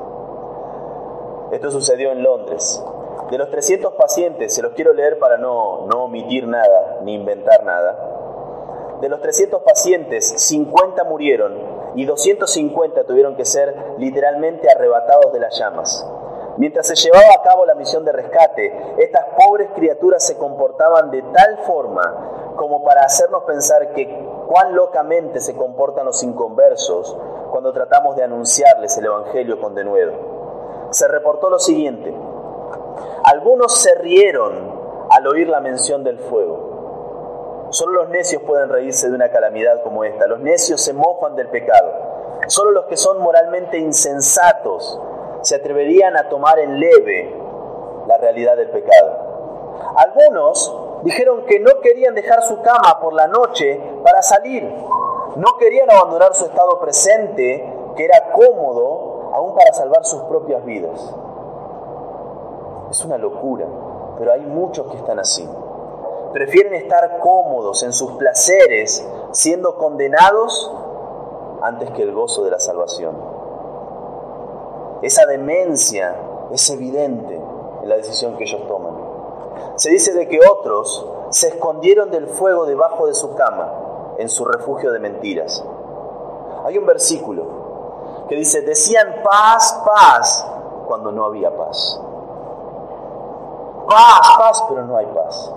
Esto 1.51 1.71
sucedió 1.71 2.11
en 2.11 2.23
Londres. 2.23 2.83
De 3.29 3.37
los 3.37 3.49
300 3.49 3.93
pacientes, 3.93 4.53
se 4.53 4.61
los 4.61 4.73
quiero 4.73 4.93
leer 4.93 5.19
para 5.19 5.37
no, 5.37 5.85
no 5.87 6.05
omitir 6.05 6.47
nada 6.47 6.99
ni 7.03 7.15
inventar 7.15 7.63
nada. 7.63 8.97
De 9.01 9.09
los 9.09 9.21
300 9.21 9.61
pacientes, 9.63 10.27
50 10.27 11.03
murieron 11.05 11.57
y 11.95 12.05
250 12.05 13.05
tuvieron 13.05 13.35
que 13.35 13.45
ser 13.45 13.75
literalmente 13.97 14.69
arrebatados 14.69 15.31
de 15.31 15.39
las 15.39 15.57
llamas. 15.57 16.07
Mientras 16.57 16.87
se 16.87 16.95
llevaba 16.95 17.33
a 17.33 17.41
cabo 17.41 17.65
la 17.65 17.75
misión 17.75 18.05
de 18.05 18.11
rescate, 18.11 18.95
estas 18.97 19.25
pobres 19.37 19.69
criaturas 19.75 20.23
se 20.25 20.37
comportaban 20.37 21.11
de 21.11 21.21
tal 21.21 21.59
forma 21.65 22.42
como 22.55 22.83
para 22.83 23.03
hacernos 23.03 23.43
pensar 23.43 23.93
que 23.93 24.07
cuán 24.47 24.75
locamente 24.75 25.39
se 25.39 25.55
comportan 25.55 26.05
los 26.05 26.23
inconversos 26.23 27.17
cuando 27.51 27.73
tratamos 27.73 28.15
de 28.15 28.23
anunciarles 28.23 28.97
el 28.97 29.05
Evangelio 29.05 29.59
con 29.59 29.75
denuedo. 29.75 30.11
Se 30.91 31.07
reportó 31.07 31.49
lo 31.49 31.59
siguiente. 31.59 32.13
Algunos 33.23 33.77
se 33.77 33.95
rieron 33.95 34.73
al 35.09 35.27
oír 35.27 35.47
la 35.49 35.59
mención 35.59 36.03
del 36.03 36.19
fuego. 36.19 37.67
Solo 37.69 38.03
los 38.03 38.09
necios 38.09 38.43
pueden 38.43 38.69
reírse 38.69 39.09
de 39.09 39.15
una 39.15 39.29
calamidad 39.29 39.81
como 39.81 40.03
esta. 40.03 40.27
Los 40.27 40.39
necios 40.39 40.81
se 40.81 40.93
mofan 40.93 41.35
del 41.35 41.47
pecado. 41.49 41.91
Solo 42.47 42.71
los 42.71 42.85
que 42.85 42.97
son 42.97 43.19
moralmente 43.19 43.77
insensatos 43.77 44.99
se 45.41 45.55
atreverían 45.55 46.15
a 46.17 46.29
tomar 46.29 46.59
en 46.59 46.79
leve 46.79 47.35
la 48.07 48.17
realidad 48.17 48.57
del 48.57 48.69
pecado. 48.69 49.33
Algunos 49.95 50.92
dijeron 51.03 51.45
que 51.45 51.59
no 51.59 51.79
querían 51.81 52.15
dejar 52.15 52.41
su 52.43 52.61
cama 52.61 52.99
por 53.01 53.13
la 53.13 53.27
noche 53.27 53.81
para 54.03 54.21
salir. 54.21 54.63
No 55.35 55.57
querían 55.59 55.89
abandonar 55.89 56.33
su 56.35 56.45
estado 56.45 56.79
presente, 56.79 57.73
que 57.95 58.05
era 58.05 58.31
cómodo, 58.31 59.31
aún 59.33 59.55
para 59.55 59.73
salvar 59.73 60.05
sus 60.05 60.21
propias 60.23 60.63
vidas. 60.65 61.13
Es 62.89 63.03
una 63.03 63.17
locura, 63.17 63.65
pero 64.17 64.31
hay 64.31 64.41
muchos 64.41 64.87
que 64.87 64.97
están 64.97 65.19
así. 65.19 65.47
Prefieren 66.31 66.73
estar 66.75 67.19
cómodos 67.19 67.83
en 67.83 67.93
sus 67.93 68.13
placeres, 68.13 69.07
siendo 69.31 69.77
condenados, 69.77 70.71
antes 71.61 71.91
que 71.91 72.03
el 72.03 72.13
gozo 72.13 72.43
de 72.43 72.51
la 72.51 72.59
salvación. 72.59 73.15
Esa 75.01 75.25
demencia 75.25 76.15
es 76.51 76.69
evidente 76.69 77.35
en 77.81 77.89
la 77.89 77.95
decisión 77.95 78.37
que 78.37 78.43
ellos 78.43 78.67
toman. 78.67 78.92
Se 79.75 79.89
dice 79.89 80.13
de 80.13 80.27
que 80.27 80.39
otros 80.49 81.07
se 81.29 81.49
escondieron 81.49 82.11
del 82.11 82.27
fuego 82.27 82.65
debajo 82.65 83.07
de 83.07 83.13
su 83.13 83.35
cama, 83.35 83.71
en 84.17 84.29
su 84.29 84.45
refugio 84.45 84.91
de 84.91 84.99
mentiras. 84.99 85.63
Hay 86.65 86.77
un 86.77 86.85
versículo 86.85 88.25
que 88.29 88.35
dice, 88.35 88.61
decían 88.61 89.21
paz, 89.23 89.81
paz, 89.85 90.47
cuando 90.87 91.11
no 91.11 91.25
había 91.25 91.55
paz. 91.55 91.99
Paz, 93.87 94.35
paz, 94.37 94.63
pero 94.69 94.85
no 94.85 94.97
hay 94.97 95.05
paz. 95.07 95.53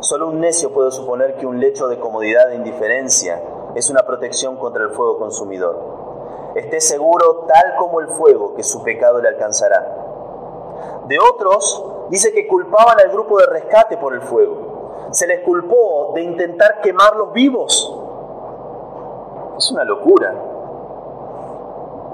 Solo 0.00 0.28
un 0.28 0.40
necio 0.40 0.72
puede 0.72 0.90
suponer 0.90 1.36
que 1.36 1.46
un 1.46 1.60
lecho 1.60 1.88
de 1.88 1.98
comodidad 1.98 2.50
e 2.50 2.56
indiferencia 2.56 3.42
es 3.74 3.88
una 3.88 4.02
protección 4.02 4.56
contra 4.56 4.84
el 4.84 4.90
fuego 4.90 5.18
consumidor. 5.18 6.52
Esté 6.54 6.80
seguro, 6.80 7.46
tal 7.48 7.76
como 7.78 8.00
el 8.00 8.08
fuego, 8.08 8.54
que 8.54 8.62
su 8.62 8.82
pecado 8.82 9.20
le 9.20 9.28
alcanzará. 9.28 10.04
De 11.06 11.18
otros, 11.18 11.84
dice 12.10 12.32
que 12.32 12.46
culpaban 12.46 12.98
al 13.00 13.10
grupo 13.10 13.38
de 13.38 13.46
rescate 13.46 13.96
por 13.96 14.14
el 14.14 14.22
fuego. 14.22 15.08
Se 15.10 15.26
les 15.26 15.40
culpó 15.40 16.12
de 16.14 16.22
intentar 16.22 16.80
quemarlos 16.80 17.32
vivos. 17.32 18.00
Es 19.56 19.70
una 19.70 19.84
locura. 19.84 20.34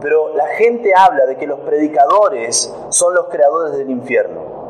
Pero 0.01 0.35
la 0.35 0.47
gente 0.49 0.95
habla 0.95 1.27
de 1.27 1.37
que 1.37 1.47
los 1.47 1.61
predicadores 1.61 2.75
son 2.89 3.15
los 3.15 3.27
creadores 3.29 3.77
del 3.77 3.91
infierno. 3.91 4.61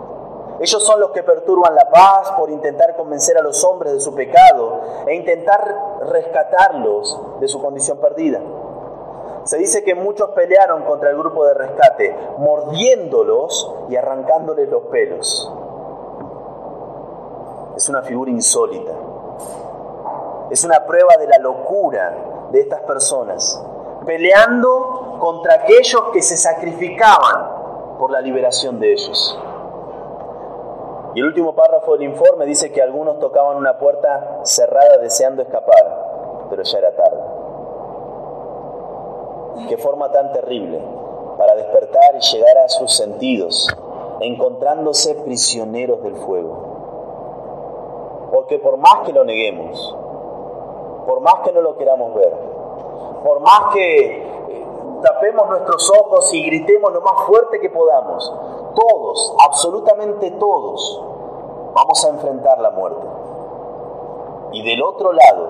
Ellos 0.61 0.85
son 0.85 1.01
los 1.01 1.11
que 1.13 1.23
perturban 1.23 1.75
la 1.75 1.89
paz 1.89 2.33
por 2.33 2.51
intentar 2.51 2.95
convencer 2.95 3.39
a 3.39 3.43
los 3.43 3.65
hombres 3.65 3.95
de 3.95 4.01
su 4.01 4.15
pecado 4.15 4.81
e 5.07 5.15
intentar 5.15 5.75
rescatarlos 6.11 7.19
de 7.41 7.49
su 7.49 7.63
condición 7.63 7.99
perdida. 7.99 8.41
Se 9.51 9.59
dice 9.59 9.83
que 9.83 9.97
muchos 9.97 10.31
pelearon 10.31 10.85
contra 10.85 11.11
el 11.11 11.19
grupo 11.19 11.45
de 11.45 11.55
rescate, 11.55 12.17
mordiéndolos 12.39 13.75
y 13.89 13.97
arrancándoles 13.97 14.69
los 14.69 14.85
pelos. 14.85 15.53
Es 17.75 17.89
una 17.89 18.03
figura 18.03 18.31
insólita. 18.31 18.93
Es 20.51 20.63
una 20.63 20.87
prueba 20.87 21.17
de 21.17 21.27
la 21.27 21.39
locura 21.39 22.15
de 22.53 22.61
estas 22.61 22.83
personas, 22.83 23.61
peleando 24.07 25.17
contra 25.19 25.55
aquellos 25.55 26.01
que 26.13 26.23
se 26.23 26.37
sacrificaban 26.37 27.97
por 27.99 28.13
la 28.13 28.21
liberación 28.21 28.79
de 28.79 28.93
ellos. 28.93 29.37
Y 31.17 31.19
el 31.19 31.27
último 31.27 31.57
párrafo 31.57 31.95
del 31.95 32.05
informe 32.05 32.47
dice 32.47 32.71
que 32.71 32.83
algunos 32.83 33.19
tocaban 33.19 33.57
una 33.57 33.81
puerta 33.81 34.43
cerrada 34.45 34.99
deseando 34.99 35.43
escapar, 35.43 36.47
pero 36.51 36.63
ya 36.63 36.79
era 36.79 36.95
tarde. 36.95 37.40
Qué 39.69 39.77
forma 39.77 40.11
tan 40.11 40.33
terrible 40.33 40.81
para 41.37 41.55
despertar 41.55 42.17
y 42.17 42.21
llegar 42.21 42.59
a 42.59 42.69
sus 42.69 42.95
sentidos, 42.95 43.69
encontrándose 44.21 45.15
prisioneros 45.15 46.03
del 46.03 46.17
fuego. 46.17 48.29
Porque 48.33 48.59
por 48.59 48.77
más 48.77 49.07
que 49.07 49.13
lo 49.13 49.25
neguemos, 49.25 49.97
por 51.07 51.21
más 51.21 51.37
que 51.45 51.53
no 51.53 51.63
lo 51.63 51.77
queramos 51.77 52.15
ver, 52.15 52.33
por 53.25 53.41
más 53.41 53.73
que 53.73 54.19
eh, 54.19 54.67
tapemos 55.03 55.49
nuestros 55.49 55.91
ojos 55.99 56.33
y 56.35 56.45
gritemos 56.45 56.93
lo 56.93 57.01
más 57.01 57.23
fuerte 57.27 57.61
que 57.61 57.71
podamos, 57.71 58.33
todos, 58.75 59.35
absolutamente 59.47 60.31
todos, 60.33 61.03
vamos 61.75 62.05
a 62.05 62.09
enfrentar 62.09 62.61
la 62.61 62.71
muerte. 62.71 63.07
Y 64.53 64.63
del 64.63 64.83
otro 64.83 65.13
lado, 65.13 65.49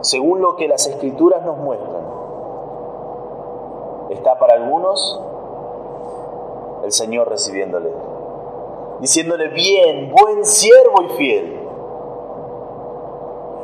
según 0.00 0.40
lo 0.40 0.56
que 0.56 0.68
las 0.68 0.86
escrituras 0.86 1.44
nos 1.44 1.58
muestran, 1.58 2.13
está 4.14 4.38
para 4.38 4.54
algunos 4.54 5.20
el 6.84 6.92
Señor 6.92 7.28
recibiéndole, 7.28 7.90
diciéndole 9.00 9.48
bien, 9.48 10.12
buen 10.12 10.44
siervo 10.44 11.02
y 11.02 11.08
fiel. 11.16 11.60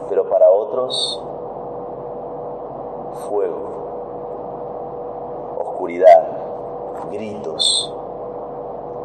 Pero 0.08 0.28
para 0.28 0.50
otros, 0.50 1.22
fuego, 3.28 3.70
oscuridad, 5.58 6.26
gritos 7.12 7.94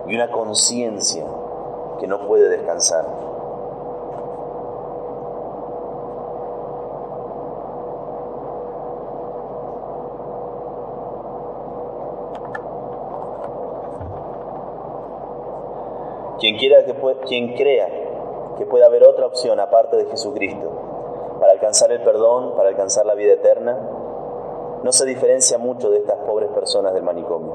y 0.07 0.15
una 0.15 0.31
conciencia 0.31 1.25
que 1.99 2.07
no 2.07 2.25
puede 2.27 2.49
descansar. 2.49 3.05
Quien, 16.45 16.57
quiera 16.57 16.85
que 16.85 16.93
quien 17.25 17.55
crea 17.55 17.87
que 18.59 18.67
pueda 18.67 18.85
haber 18.85 19.03
otra 19.03 19.25
opción 19.25 19.59
aparte 19.59 19.97
de 19.97 20.05
Jesucristo 20.05 20.69
para 21.39 21.53
alcanzar 21.53 21.91
el 21.91 22.03
perdón, 22.03 22.55
para 22.55 22.69
alcanzar 22.69 23.07
la 23.07 23.15
vida 23.15 23.33
eterna, 23.33 23.75
no 24.83 24.91
se 24.91 25.07
diferencia 25.07 25.57
mucho 25.57 25.89
de 25.89 25.97
estas 25.97 26.17
pobres 26.17 26.51
personas 26.51 26.93
del 26.93 27.01
manicomio. 27.01 27.51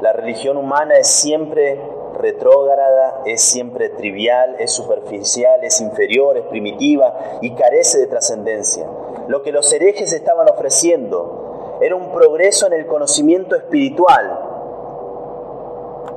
La 0.00 0.12
religión 0.12 0.56
humana 0.56 0.94
es 0.94 1.08
siempre 1.08 1.80
retrógrada, 2.16 3.22
es 3.24 3.42
siempre 3.42 3.88
trivial, 3.88 4.54
es 4.60 4.70
superficial, 4.70 5.64
es 5.64 5.80
inferior, 5.80 6.38
es 6.38 6.44
primitiva 6.44 7.18
y 7.40 7.56
carece 7.56 7.98
de 7.98 8.06
trascendencia. 8.06 8.86
Lo 9.26 9.42
que 9.42 9.50
los 9.50 9.72
herejes 9.72 10.12
estaban 10.12 10.48
ofreciendo 10.48 11.78
era 11.80 11.96
un 11.96 12.12
progreso 12.12 12.68
en 12.68 12.74
el 12.74 12.86
conocimiento 12.86 13.56
espiritual, 13.56 14.43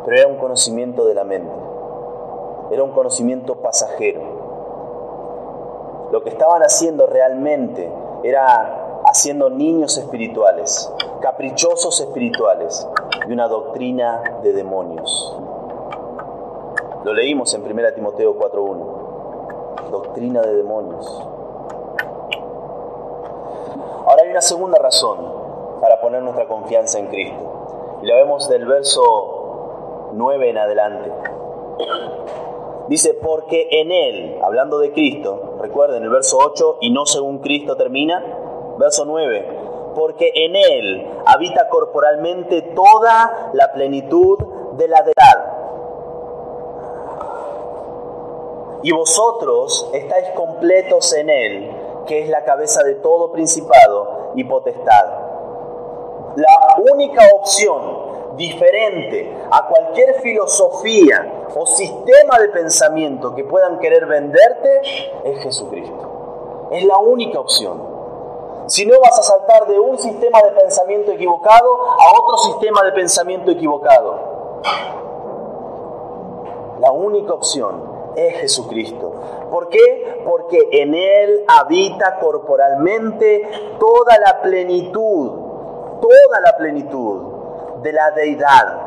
pero 0.07 0.19
era 0.19 0.29
un 0.29 0.37
conocimiento 0.37 1.03
de 1.03 1.13
la 1.13 1.25
mente, 1.25 1.51
era 2.71 2.81
un 2.81 2.91
conocimiento 2.91 3.55
pasajero. 3.55 4.21
Lo 6.13 6.23
que 6.23 6.29
estaban 6.29 6.61
haciendo 6.61 7.07
realmente 7.07 7.91
era 8.23 9.01
haciendo 9.03 9.49
niños 9.49 9.97
espirituales, 9.97 10.89
caprichosos 11.19 11.99
espirituales 11.99 12.87
y 13.27 13.33
una 13.33 13.49
doctrina 13.49 14.39
de 14.43 14.53
demonios. 14.53 15.37
Lo 17.03 17.13
leímos 17.13 17.53
en 17.53 17.63
1 17.69 17.93
Timoteo 17.93 18.39
4.1. 18.39 19.91
Doctrina 19.91 20.39
de 20.41 20.55
demonios. 20.55 21.27
Ahora 24.05 24.23
hay 24.23 24.31
una 24.31 24.41
segunda 24.41 24.79
razón 24.79 25.17
para 25.81 25.99
poner 25.99 26.23
nuestra 26.23 26.47
confianza 26.47 26.97
en 26.97 27.07
Cristo. 27.07 27.99
Y 28.01 28.05
la 28.05 28.15
vemos 28.15 28.47
del 28.47 28.65
verso 28.65 29.36
9 30.17 30.49
en 30.49 30.57
adelante. 30.57 31.11
Dice, 32.87 33.13
porque 33.13 33.67
en 33.69 33.91
Él, 33.91 34.39
hablando 34.41 34.79
de 34.79 34.93
Cristo, 34.93 35.57
recuerden 35.61 36.03
el 36.03 36.09
verso 36.09 36.37
8, 36.39 36.77
y 36.81 36.91
no 36.91 37.05
según 37.05 37.39
Cristo 37.39 37.75
termina, 37.75 38.23
verso 38.79 39.03
9, 39.05 39.91
porque 39.93 40.31
en 40.33 40.55
Él 40.55 41.07
habita 41.25 41.67
corporalmente 41.69 42.61
toda 42.61 43.51
la 43.53 43.73
plenitud 43.73 44.39
de 44.73 44.87
la 44.87 45.01
deidad. 45.01 45.53
Y 48.83 48.91
vosotros 48.93 49.89
estáis 49.93 50.29
completos 50.29 51.13
en 51.13 51.29
Él, 51.29 51.71
que 52.05 52.23
es 52.23 52.29
la 52.29 52.45
cabeza 52.45 52.83
de 52.83 52.95
todo 52.95 53.33
principado 53.33 54.31
y 54.35 54.45
potestad. 54.45 55.05
La 56.37 56.77
única 56.93 57.21
opción 57.35 58.06
diferente 58.37 59.35
a 59.51 59.67
cualquier 59.67 60.21
filosofía 60.21 61.49
o 61.55 61.65
sistema 61.65 62.39
de 62.39 62.49
pensamiento 62.49 63.33
que 63.35 63.43
puedan 63.43 63.79
querer 63.79 64.05
venderte 64.05 64.81
es 65.25 65.39
Jesucristo. 65.43 66.69
Es 66.71 66.85
la 66.85 66.99
única 66.99 67.39
opción. 67.39 67.97
Si 68.67 68.85
no 68.85 68.99
vas 69.01 69.17
a 69.19 69.23
saltar 69.23 69.67
de 69.67 69.79
un 69.79 69.97
sistema 69.97 70.41
de 70.43 70.51
pensamiento 70.51 71.11
equivocado 71.11 71.67
a 71.99 72.19
otro 72.21 72.37
sistema 72.37 72.83
de 72.83 72.91
pensamiento 72.91 73.51
equivocado. 73.51 74.61
La 76.79 76.91
única 76.91 77.33
opción 77.33 78.13
es 78.15 78.35
Jesucristo. 78.35 79.13
¿Por 79.49 79.69
qué? 79.69 80.21
Porque 80.25 80.69
en 80.71 80.93
Él 80.93 81.43
habita 81.47 82.19
corporalmente 82.19 83.49
toda 83.79 84.17
la 84.19 84.41
plenitud, 84.41 85.31
toda 86.01 86.41
la 86.41 86.57
plenitud 86.57 87.36
de 87.87 87.93
la 87.93 88.11
deidad. 88.11 88.81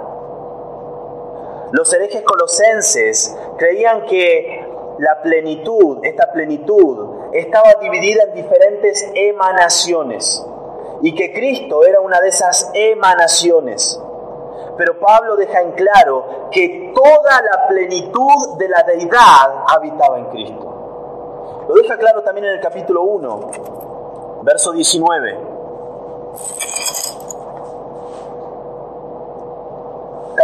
Los 1.72 1.92
herejes 1.92 2.22
colosenses 2.22 3.34
creían 3.56 4.04
que 4.04 4.66
la 4.98 5.22
plenitud, 5.22 6.00
esta 6.02 6.30
plenitud, 6.32 7.30
estaba 7.32 7.74
dividida 7.80 8.24
en 8.24 8.34
diferentes 8.34 9.10
emanaciones 9.14 10.46
y 11.00 11.14
que 11.14 11.32
Cristo 11.32 11.84
era 11.84 12.00
una 12.00 12.20
de 12.20 12.28
esas 12.28 12.70
emanaciones. 12.74 13.98
Pero 14.76 14.98
Pablo 14.98 15.36
deja 15.36 15.62
en 15.62 15.72
claro 15.72 16.48
que 16.50 16.92
toda 16.94 17.42
la 17.42 17.68
plenitud 17.68 18.58
de 18.58 18.68
la 18.68 18.82
deidad 18.82 19.64
habitaba 19.74 20.18
en 20.18 20.26
Cristo. 20.26 21.64
Lo 21.68 21.74
deja 21.74 21.96
claro 21.96 22.22
también 22.22 22.46
en 22.46 22.52
el 22.54 22.60
capítulo 22.60 23.02
1, 23.02 23.50
verso 24.42 24.72
19. 24.72 25.38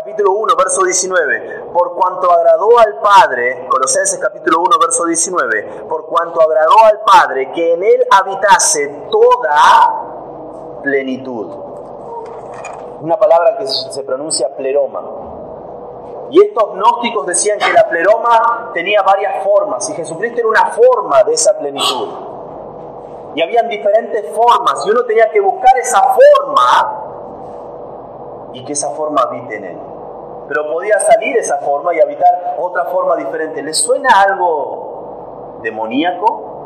Capítulo 0.06 0.34
1, 0.34 0.54
verso 0.56 0.84
19, 0.84 1.64
por 1.72 1.94
cuanto 1.94 2.30
agradó 2.30 2.78
al 2.78 3.00
Padre, 3.00 3.66
Colosenses 3.68 4.20
capítulo 4.20 4.60
1, 4.60 4.78
verso 4.80 5.04
19, 5.04 5.86
por 5.88 6.06
cuanto 6.06 6.40
agradó 6.40 6.76
al 6.84 7.00
Padre 7.00 7.50
que 7.52 7.74
en 7.74 7.82
él 7.82 8.06
habitase 8.08 9.08
toda 9.10 10.80
plenitud. 10.84 11.48
Una 13.00 13.16
palabra 13.18 13.58
que 13.58 13.66
se 13.66 14.04
pronuncia 14.04 14.54
pleroma. 14.56 15.02
Y 16.30 16.40
estos 16.40 16.74
gnósticos 16.74 17.26
decían 17.26 17.58
que 17.58 17.72
la 17.72 17.88
pleroma 17.88 18.70
tenía 18.74 19.02
varias 19.02 19.42
formas 19.42 19.90
y 19.90 19.94
Jesucristo 19.94 20.38
era 20.38 20.48
una 20.48 20.66
forma 20.66 21.24
de 21.24 21.34
esa 21.34 21.58
plenitud. 21.58 22.08
Y 23.34 23.42
habían 23.42 23.68
diferentes 23.68 24.24
formas 24.36 24.86
y 24.86 24.90
uno 24.90 25.04
tenía 25.04 25.28
que 25.32 25.40
buscar 25.40 25.76
esa 25.78 26.00
forma 26.00 27.02
y 28.52 28.64
que 28.64 28.72
esa 28.72 28.90
forma 28.90 29.22
habite 29.22 29.56
en 29.56 29.64
él. 29.64 29.95
Pero 30.48 30.70
podía 30.70 30.98
salir 31.00 31.36
esa 31.36 31.58
forma 31.58 31.94
y 31.94 32.00
habitar 32.00 32.56
otra 32.58 32.84
forma 32.86 33.16
diferente. 33.16 33.62
¿Les 33.62 33.76
suena 33.76 34.08
algo 34.28 35.58
demoníaco? 35.62 36.56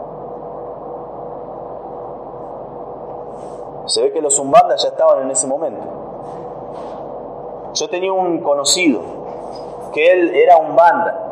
Se 3.86 4.02
ve 4.02 4.12
que 4.12 4.20
los 4.20 4.38
umbandas 4.38 4.82
ya 4.82 4.88
estaban 4.90 5.22
en 5.22 5.30
ese 5.30 5.46
momento. 5.46 5.82
Yo 7.74 7.88
tenía 7.88 8.12
un 8.12 8.40
conocido 8.40 9.00
que 9.92 10.10
él 10.12 10.34
era 10.34 10.58
umbanda. 10.58 11.26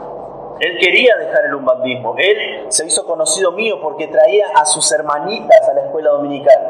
Él 0.60 0.76
quería 0.80 1.16
dejar 1.16 1.44
el 1.44 1.54
umbandismo. 1.54 2.14
Él 2.16 2.66
se 2.68 2.86
hizo 2.86 3.04
conocido 3.04 3.52
mío 3.52 3.78
porque 3.80 4.08
traía 4.08 4.46
a 4.56 4.64
sus 4.64 4.90
hermanitas 4.90 5.68
a 5.68 5.74
la 5.74 5.82
escuela 5.82 6.10
dominical. 6.10 6.67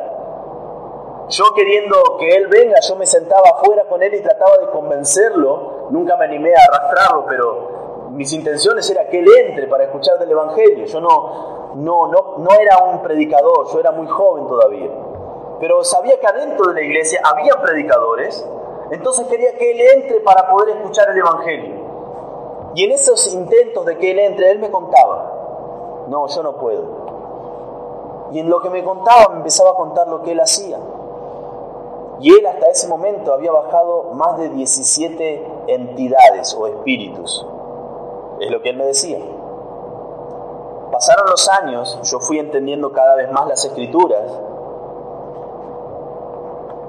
Yo 1.28 1.44
queriendo 1.54 2.16
que 2.18 2.34
él 2.34 2.46
venga, 2.46 2.80
yo 2.80 2.96
me 2.96 3.06
sentaba 3.06 3.50
afuera 3.54 3.84
con 3.84 4.02
él 4.02 4.14
y 4.14 4.22
trataba 4.22 4.56
de 4.58 4.70
convencerlo. 4.70 5.88
Nunca 5.90 6.16
me 6.16 6.24
animé 6.24 6.54
a 6.54 6.64
arrastrarlo, 6.72 7.26
pero 7.28 8.08
mis 8.12 8.32
intenciones 8.32 8.88
era 8.90 9.06
que 9.08 9.18
él 9.18 9.28
entre 9.46 9.66
para 9.66 9.84
escuchar 9.84 10.18
del 10.18 10.30
Evangelio. 10.30 10.86
Yo 10.86 11.00
no, 11.00 11.74
no, 11.74 12.06
no, 12.08 12.34
no 12.38 12.50
era 12.58 12.78
un 12.78 13.02
predicador, 13.02 13.66
yo 13.70 13.78
era 13.78 13.92
muy 13.92 14.06
joven 14.06 14.46
todavía. 14.46 14.90
Pero 15.60 15.84
sabía 15.84 16.18
que 16.18 16.26
adentro 16.26 16.68
de 16.68 16.74
la 16.74 16.82
iglesia 16.82 17.20
había 17.22 17.60
predicadores, 17.60 18.48
entonces 18.90 19.26
quería 19.26 19.52
que 19.52 19.70
él 19.72 19.80
entre 19.96 20.20
para 20.20 20.50
poder 20.50 20.76
escuchar 20.76 21.10
el 21.10 21.18
Evangelio. 21.18 21.88
Y 22.74 22.84
en 22.84 22.92
esos 22.92 23.34
intentos 23.34 23.84
de 23.84 23.98
que 23.98 24.12
él 24.12 24.18
entre, 24.18 24.50
él 24.50 24.60
me 24.60 24.70
contaba, 24.70 26.06
no, 26.08 26.26
yo 26.26 26.42
no 26.42 26.56
puedo. 26.56 28.28
Y 28.32 28.40
en 28.40 28.48
lo 28.48 28.60
que 28.60 28.70
me 28.70 28.82
contaba 28.82 29.28
me 29.30 29.36
empezaba 29.38 29.70
a 29.70 29.74
contar 29.74 30.08
lo 30.08 30.22
que 30.22 30.32
él 30.32 30.40
hacía. 30.40 30.78
Y 32.20 32.30
él 32.30 32.46
hasta 32.46 32.68
ese 32.68 32.88
momento 32.88 33.32
había 33.32 33.52
bajado 33.52 34.10
más 34.14 34.38
de 34.38 34.48
17 34.48 35.46
entidades 35.68 36.54
o 36.58 36.66
espíritus. 36.66 37.46
Es 38.40 38.50
lo 38.50 38.60
que 38.60 38.70
él 38.70 38.76
me 38.76 38.86
decía. 38.86 39.18
Pasaron 40.90 41.30
los 41.30 41.48
años, 41.48 42.00
yo 42.10 42.18
fui 42.18 42.38
entendiendo 42.38 42.92
cada 42.92 43.14
vez 43.14 43.30
más 43.30 43.46
las 43.46 43.64
escrituras 43.64 44.40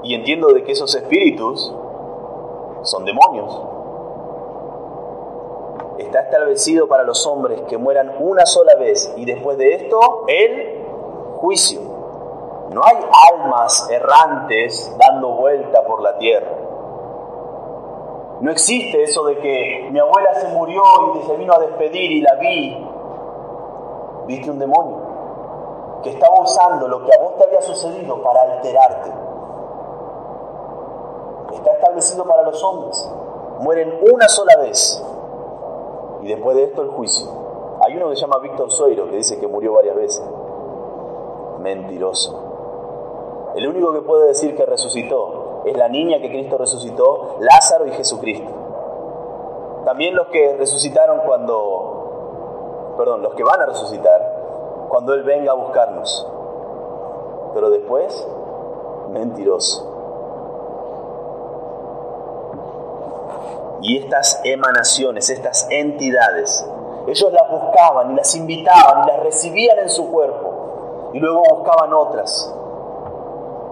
y 0.04 0.16
entiendo 0.16 0.48
de 0.48 0.64
que 0.64 0.72
esos 0.72 0.96
espíritus 0.96 1.74
son 2.84 3.06
demonios. 3.06 3.62
Está 6.00 6.22
establecido 6.22 6.88
para 6.88 7.04
los 7.04 7.28
hombres 7.28 7.62
que 7.68 7.78
mueran 7.78 8.16
una 8.20 8.46
sola 8.46 8.76
vez 8.76 9.14
y 9.18 9.26
después 9.26 9.58
de 9.58 9.76
esto 9.76 10.24
el 10.28 10.86
juicio. 11.38 11.89
No 12.72 12.82
hay 12.84 12.98
almas 13.34 13.90
errantes 13.90 14.96
dando 14.98 15.30
vuelta 15.32 15.84
por 15.86 16.04
la 16.04 16.18
tierra. 16.18 16.52
No 18.42 18.52
existe 18.52 19.04
eso 19.04 19.24
de 19.26 19.38
que 19.40 19.90
mi 19.92 20.00
abuela 20.00 20.36
se 20.36 20.48
murió 20.50 20.84
y 21.16 21.26
se 21.26 21.36
vino 21.36 21.54
a 21.54 21.60
despedir 21.60 22.12
y 22.12 22.22
la 22.22 22.36
vi. 22.36 22.88
Viste 24.28 24.52
un 24.52 24.60
demonio 24.60 24.98
que 26.04 26.12
estaba 26.12 26.40
usando 26.42 26.88
lo 26.88 27.04
que 27.04 27.14
a 27.14 27.22
vos 27.22 27.38
te 27.38 27.44
había 27.46 27.62
sucedido 27.62 28.22
para 28.22 28.42
alterarte. 28.44 29.12
Está 31.54 31.72
establecido 31.74 32.24
para 32.26 32.44
los 32.44 32.64
hombres. 32.64 33.12
Mueren 33.60 34.00
una 34.14 34.30
sola 34.30 34.58
vez 34.62 35.04
y 36.22 36.28
después 36.28 36.56
de 36.56 36.64
esto 36.66 36.84
el 36.84 36.90
juicio. 36.90 37.28
Hay 37.82 37.98
uno 37.98 38.10
que 38.10 38.16
se 38.16 38.22
llama 38.22 38.40
Víctor 38.40 38.72
Sueiro 38.72 39.10
que 39.10 39.18
dice 39.18 39.40
que 39.40 39.48
murió 39.48 39.74
varias 39.74 39.96
veces. 39.96 40.24
Mentiroso. 41.60 42.49
El 43.60 43.68
único 43.68 43.92
que 43.92 44.02
puede 44.02 44.28
decir 44.28 44.56
que 44.56 44.66
resucitó 44.66 45.64
es 45.66 45.76
la 45.76 45.90
niña 45.90 46.22
que 46.22 46.30
Cristo 46.30 46.58
resucitó, 46.58 47.36
Lázaro 47.42 47.88
y 47.88 47.92
Jesucristo. 47.92 48.50
También 49.84 50.16
los 50.16 50.28
que 50.28 50.56
resucitaron 50.58 51.20
cuando, 51.26 52.94
perdón, 52.98 53.22
los 53.22 53.34
que 53.34 53.44
van 53.44 53.62
a 53.62 53.66
resucitar 53.66 54.86
cuando 54.88 55.14
Él 55.14 55.24
venga 55.24 55.52
a 55.52 55.56
buscarnos. 55.56 56.26
Pero 57.54 57.70
después, 57.70 58.26
mentiroso. 59.10 59.86
Y 63.82 63.98
estas 63.98 64.40
emanaciones, 64.46 65.30
estas 65.30 65.68
entidades, 65.70 66.66
ellos 67.08 67.34
las 67.34 67.52
buscaban 67.52 68.12
y 68.12 68.16
las 68.16 68.34
invitaban 68.36 69.04
y 69.04 69.08
las 69.08 69.20
recibían 69.20 69.80
en 69.80 69.90
su 69.90 70.10
cuerpo 70.10 71.10
y 71.12 71.20
luego 71.20 71.44
buscaban 71.58 71.94
otras 71.94 72.56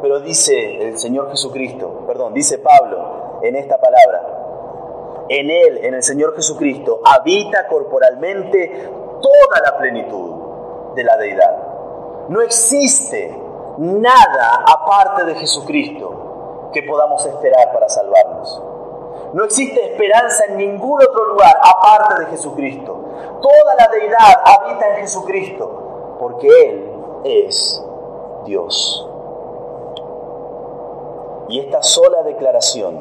pero 0.02 0.20
dice 0.20 0.88
el 0.88 0.98
Señor 0.98 1.30
Jesucristo, 1.32 2.04
perdón, 2.06 2.34
dice 2.34 2.60
Pablo 2.60 3.39
en 3.41 3.56
esta 3.56 3.78
palabra, 3.78 5.26
en 5.30 5.50
Él, 5.50 5.86
en 5.86 5.93
el 5.93 6.04
Señor 6.04 6.36
Jesucristo, 6.36 7.02
habita 7.04 7.68
corporalmente 7.68 8.89
toda 9.22 9.62
la 9.64 9.78
plenitud 9.78 10.93
de 10.95 11.04
la 11.04 11.18
deidad. 11.18 11.58
No 12.30 12.41
existe 12.41 13.36
nada 13.78 14.66
aparte 14.68 15.26
de 15.26 15.36
Jesucristo 15.36 16.70
que 16.74 16.84
podamos 16.84 17.26
esperar 17.26 17.74
para 17.74 17.89
salvarnos. 17.89 18.62
No 19.34 19.43
existe 19.43 19.84
esperanza 19.91 20.45
en 20.45 20.58
ningún 20.58 21.02
otro 21.02 21.26
lugar 21.26 21.60
aparte 21.62 22.24
de 22.24 22.26
Jesucristo. 22.28 22.98
Toda 23.41 23.76
la 23.78 23.88
deidad 23.88 24.41
habita 24.45 24.89
en 24.89 24.95
Jesucristo, 25.02 26.18
porque 26.20 26.48
Él 26.48 26.91
es 27.24 27.84
Dios. 28.45 29.10
Y 31.50 31.60
esta 31.60 31.82
sola 31.82 32.24
declaración, 32.24 33.00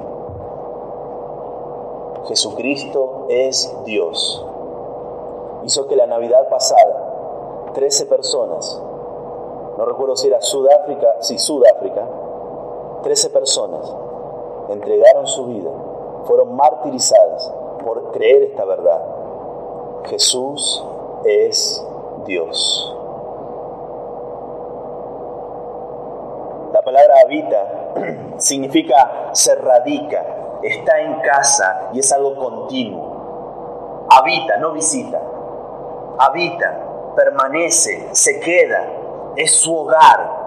Jesucristo 2.27 3.27
es 3.29 3.75
Dios, 3.85 4.45
hizo 5.65 5.87
que 5.89 5.97
la 5.97 6.07
Navidad 6.07 6.49
pasada, 6.49 7.71
13 7.75 8.07
personas, 8.07 8.83
no 9.77 9.85
recuerdo 9.85 10.17
si 10.17 10.29
era 10.29 10.41
Sudáfrica, 10.41 11.17
sí, 11.21 11.39
Sudáfrica, 11.39 12.07
13 13.03 13.31
personas 13.31 13.95
entregaron 14.69 15.27
su 15.27 15.47
vida, 15.47 15.71
fueron 16.25 16.57
martirizadas 16.57 17.53
por 17.85 18.11
creer 18.13 18.45
esta 18.45 18.65
verdad. 18.65 19.01
Jesús 20.05 20.85
es 21.25 21.85
Dios. 22.27 22.93
La 26.73 26.83
palabra 26.83 27.15
habita 27.37 28.39
significa 28.39 29.31
se 29.33 29.55
radica, 29.55 30.25
está 30.63 31.01
en 31.01 31.21
casa 31.21 31.91
y 31.93 32.01
es 32.01 32.13
algo 32.13 32.37
continuo. 32.37 34.07
Habita, 34.11 34.57
no 34.59 34.73
visita. 34.73 35.21
Habita, 36.19 37.15
permanece, 37.15 38.09
se 38.13 38.41
queda, 38.41 38.89
es 39.37 39.53
su 39.53 39.77
hogar. 39.77 40.47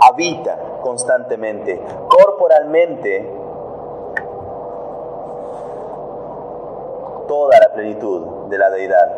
Habita 0.00 0.58
constantemente, 0.82 1.80
corporalmente, 2.08 3.38
toda 7.28 7.58
la 7.60 7.72
plenitud 7.72 8.48
de 8.48 8.58
la 8.58 8.70
deidad. 8.70 9.16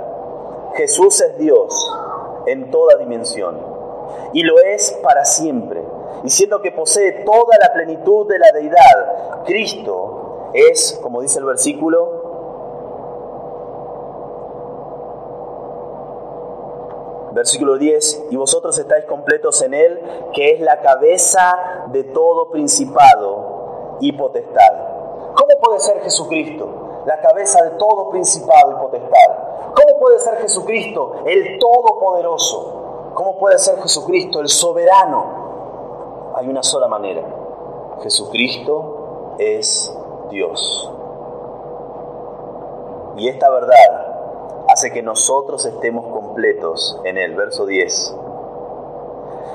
Jesús 0.74 1.20
es 1.20 1.38
Dios 1.38 1.98
en 2.46 2.70
toda 2.70 2.96
dimensión 2.96 3.74
y 4.32 4.42
lo 4.42 4.58
es 4.58 4.92
para 5.02 5.24
siempre, 5.24 5.83
diciendo 6.22 6.60
que 6.62 6.72
posee 6.72 7.24
toda 7.24 7.56
la 7.60 7.72
plenitud 7.72 8.26
de 8.28 8.38
la 8.38 8.52
deidad. 8.52 9.44
Cristo 9.44 10.50
es, 10.54 10.98
como 11.02 11.20
dice 11.20 11.38
el 11.38 11.44
versículo, 11.44 12.34
Versículo 17.34 17.78
10, 17.78 18.26
y 18.30 18.36
vosotros 18.36 18.78
estáis 18.78 19.06
completos 19.06 19.60
en 19.62 19.74
Él, 19.74 20.00
que 20.32 20.52
es 20.52 20.60
la 20.60 20.80
cabeza 20.80 21.58
de 21.88 22.04
todo 22.04 22.48
principado 22.50 23.96
y 23.98 24.12
potestad. 24.12 24.72
¿Cómo 25.34 25.60
puede 25.60 25.80
ser 25.80 26.00
Jesucristo 26.02 27.02
la 27.06 27.20
cabeza 27.20 27.60
de 27.64 27.70
todo 27.70 28.08
principado 28.10 28.70
y 28.70 28.74
potestad? 28.76 29.44
¿Cómo 29.74 29.98
puede 29.98 30.20
ser 30.20 30.36
Jesucristo 30.36 31.24
el 31.26 31.58
todopoderoso? 31.58 33.10
¿Cómo 33.14 33.36
puede 33.38 33.58
ser 33.58 33.80
Jesucristo 33.82 34.40
el 34.40 34.48
soberano? 34.48 35.33
Hay 36.44 36.50
una 36.50 36.62
sola 36.62 36.88
manera. 36.88 37.22
Jesucristo 38.02 39.34
es 39.38 39.90
Dios. 40.28 40.92
Y 43.16 43.28
esta 43.28 43.48
verdad 43.48 44.66
hace 44.68 44.92
que 44.92 45.02
nosotros 45.02 45.64
estemos 45.64 46.06
completos 46.08 47.00
en 47.04 47.16
el 47.16 47.34
verso 47.34 47.64
10. 47.64 48.14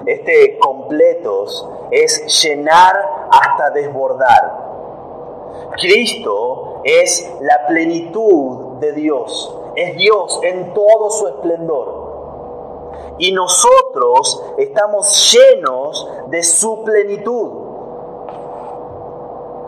Este 0.08 0.58
completos 0.58 1.70
es 1.92 2.44
llenar 2.44 2.96
hasta 3.30 3.70
desbordar. 3.70 5.70
Cristo 5.80 6.82
es 6.86 7.32
la 7.40 7.68
plenitud 7.68 8.80
de 8.80 8.94
Dios, 8.94 9.56
es 9.76 9.96
Dios 9.96 10.40
en 10.42 10.74
todo 10.74 11.12
su 11.12 11.28
esplendor. 11.28 11.99
Y 13.18 13.32
nosotros 13.34 14.44
estamos 14.58 15.34
llenos 15.34 16.08
de 16.28 16.44
su 16.44 16.84
plenitud. 16.84 17.52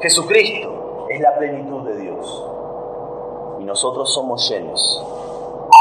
Jesucristo 0.02 1.08
es 1.10 1.20
la 1.20 1.38
plenitud 1.38 1.82
de 1.82 1.98
Dios. 1.98 2.46
Y 3.60 3.64
nosotros 3.64 4.14
somos 4.14 4.50
llenos 4.50 5.06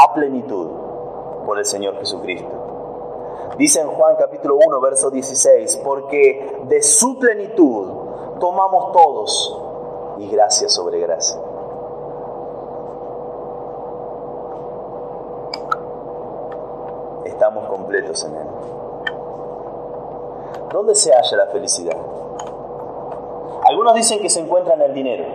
a 0.03 0.13
plenitud 0.13 0.67
por 1.45 1.57
el 1.57 1.65
Señor 1.65 1.97
Jesucristo. 1.97 2.49
Dice 3.57 3.81
en 3.81 3.89
Juan 3.89 4.15
capítulo 4.17 4.57
1, 4.65 4.81
verso 4.81 5.09
16, 5.09 5.77
porque 5.83 6.61
de 6.67 6.81
su 6.81 7.19
plenitud 7.19 7.89
tomamos 8.39 8.91
todos 8.91 9.57
y 10.19 10.27
gracia 10.29 10.69
sobre 10.69 10.99
gracia. 10.99 11.39
Estamos 17.41 17.67
completos 17.69 18.23
en 18.23 18.35
Él. 18.35 18.47
¿Dónde 20.71 20.93
se 20.93 21.11
halla 21.11 21.37
la 21.37 21.47
felicidad? 21.47 21.97
Algunos 23.67 23.95
dicen 23.95 24.19
que 24.19 24.29
se 24.29 24.41
encuentra 24.41 24.75
en 24.75 24.83
el 24.83 24.93
dinero. 24.93 25.25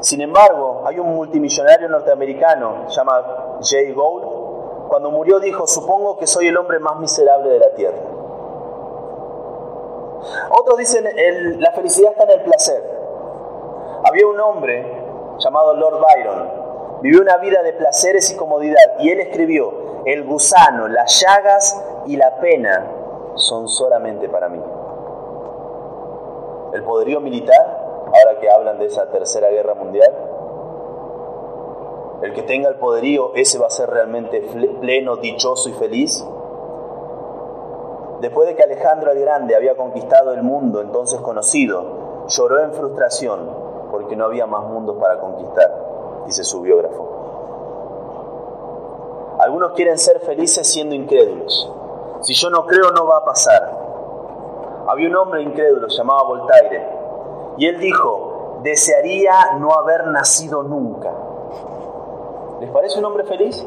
Sin 0.00 0.20
embargo, 0.20 0.82
hay 0.84 0.98
un 0.98 1.14
multimillonario 1.14 1.88
norteamericano, 1.88 2.86
se 2.88 2.96
llama 2.96 3.58
Jay 3.62 3.92
Gould, 3.92 4.88
cuando 4.88 5.12
murió 5.12 5.38
dijo, 5.38 5.64
supongo 5.68 6.16
que 6.16 6.26
soy 6.26 6.48
el 6.48 6.56
hombre 6.56 6.80
más 6.80 6.98
miserable 6.98 7.48
de 7.48 7.58
la 7.60 7.70
tierra. 7.74 7.98
Otros 10.50 10.76
dicen, 10.76 11.04
la 11.60 11.70
felicidad 11.70 12.10
está 12.18 12.24
en 12.24 12.30
el 12.30 12.42
placer. 12.42 12.82
Había 14.02 14.26
un 14.26 14.40
hombre 14.40 15.04
llamado 15.38 15.74
Lord 15.74 16.00
Byron, 16.00 16.50
vivió 17.00 17.22
una 17.22 17.36
vida 17.36 17.62
de 17.62 17.74
placeres 17.74 18.28
y 18.32 18.36
comodidad, 18.36 18.98
y 18.98 19.08
él 19.10 19.20
escribió, 19.20 19.81
el 20.04 20.24
gusano, 20.24 20.88
las 20.88 21.20
llagas 21.20 21.80
y 22.06 22.16
la 22.16 22.36
pena 22.40 22.86
son 23.34 23.68
solamente 23.68 24.28
para 24.28 24.48
mí. 24.48 24.60
El 26.72 26.82
poderío 26.84 27.20
militar 27.20 27.82
ahora 28.06 28.38
que 28.40 28.50
hablan 28.50 28.78
de 28.78 28.86
esa 28.86 29.10
tercera 29.10 29.48
guerra 29.50 29.74
mundial. 29.74 30.12
El 32.22 32.32
que 32.34 32.42
tenga 32.42 32.68
el 32.68 32.76
poderío, 32.76 33.32
ese 33.34 33.58
va 33.58 33.66
a 33.66 33.70
ser 33.70 33.90
realmente 33.90 34.40
pleno, 34.80 35.16
dichoso 35.16 35.68
y 35.68 35.72
feliz. 35.72 36.24
Después 38.20 38.46
de 38.46 38.54
que 38.54 38.62
Alejandro 38.62 39.10
el 39.10 39.18
Grande 39.18 39.56
había 39.56 39.76
conquistado 39.76 40.32
el 40.32 40.42
mundo 40.42 40.80
entonces 40.80 41.20
conocido, 41.20 42.26
lloró 42.28 42.60
en 42.60 42.72
frustración 42.72 43.50
porque 43.90 44.14
no 44.14 44.26
había 44.26 44.46
más 44.46 44.64
mundos 44.64 44.96
para 44.98 45.18
conquistar, 45.18 46.22
dice 46.26 46.44
su 46.44 46.60
biógrafo. 46.60 47.41
Algunos 49.42 49.72
quieren 49.72 49.98
ser 49.98 50.20
felices 50.20 50.68
siendo 50.68 50.94
incrédulos. 50.94 51.68
Si 52.20 52.32
yo 52.32 52.48
no 52.48 52.64
creo, 52.64 52.92
no 52.92 53.08
va 53.08 53.16
a 53.16 53.24
pasar. 53.24 53.76
Había 54.86 55.08
un 55.08 55.16
hombre 55.16 55.42
incrédulo 55.42 55.88
llamado 55.88 56.28
Voltaire 56.28 56.88
y 57.56 57.66
él 57.66 57.80
dijo, 57.80 58.60
desearía 58.62 59.56
no 59.58 59.72
haber 59.72 60.06
nacido 60.06 60.62
nunca. 60.62 61.12
¿Les 62.60 62.70
parece 62.70 63.00
un 63.00 63.04
hombre 63.04 63.24
feliz? 63.24 63.66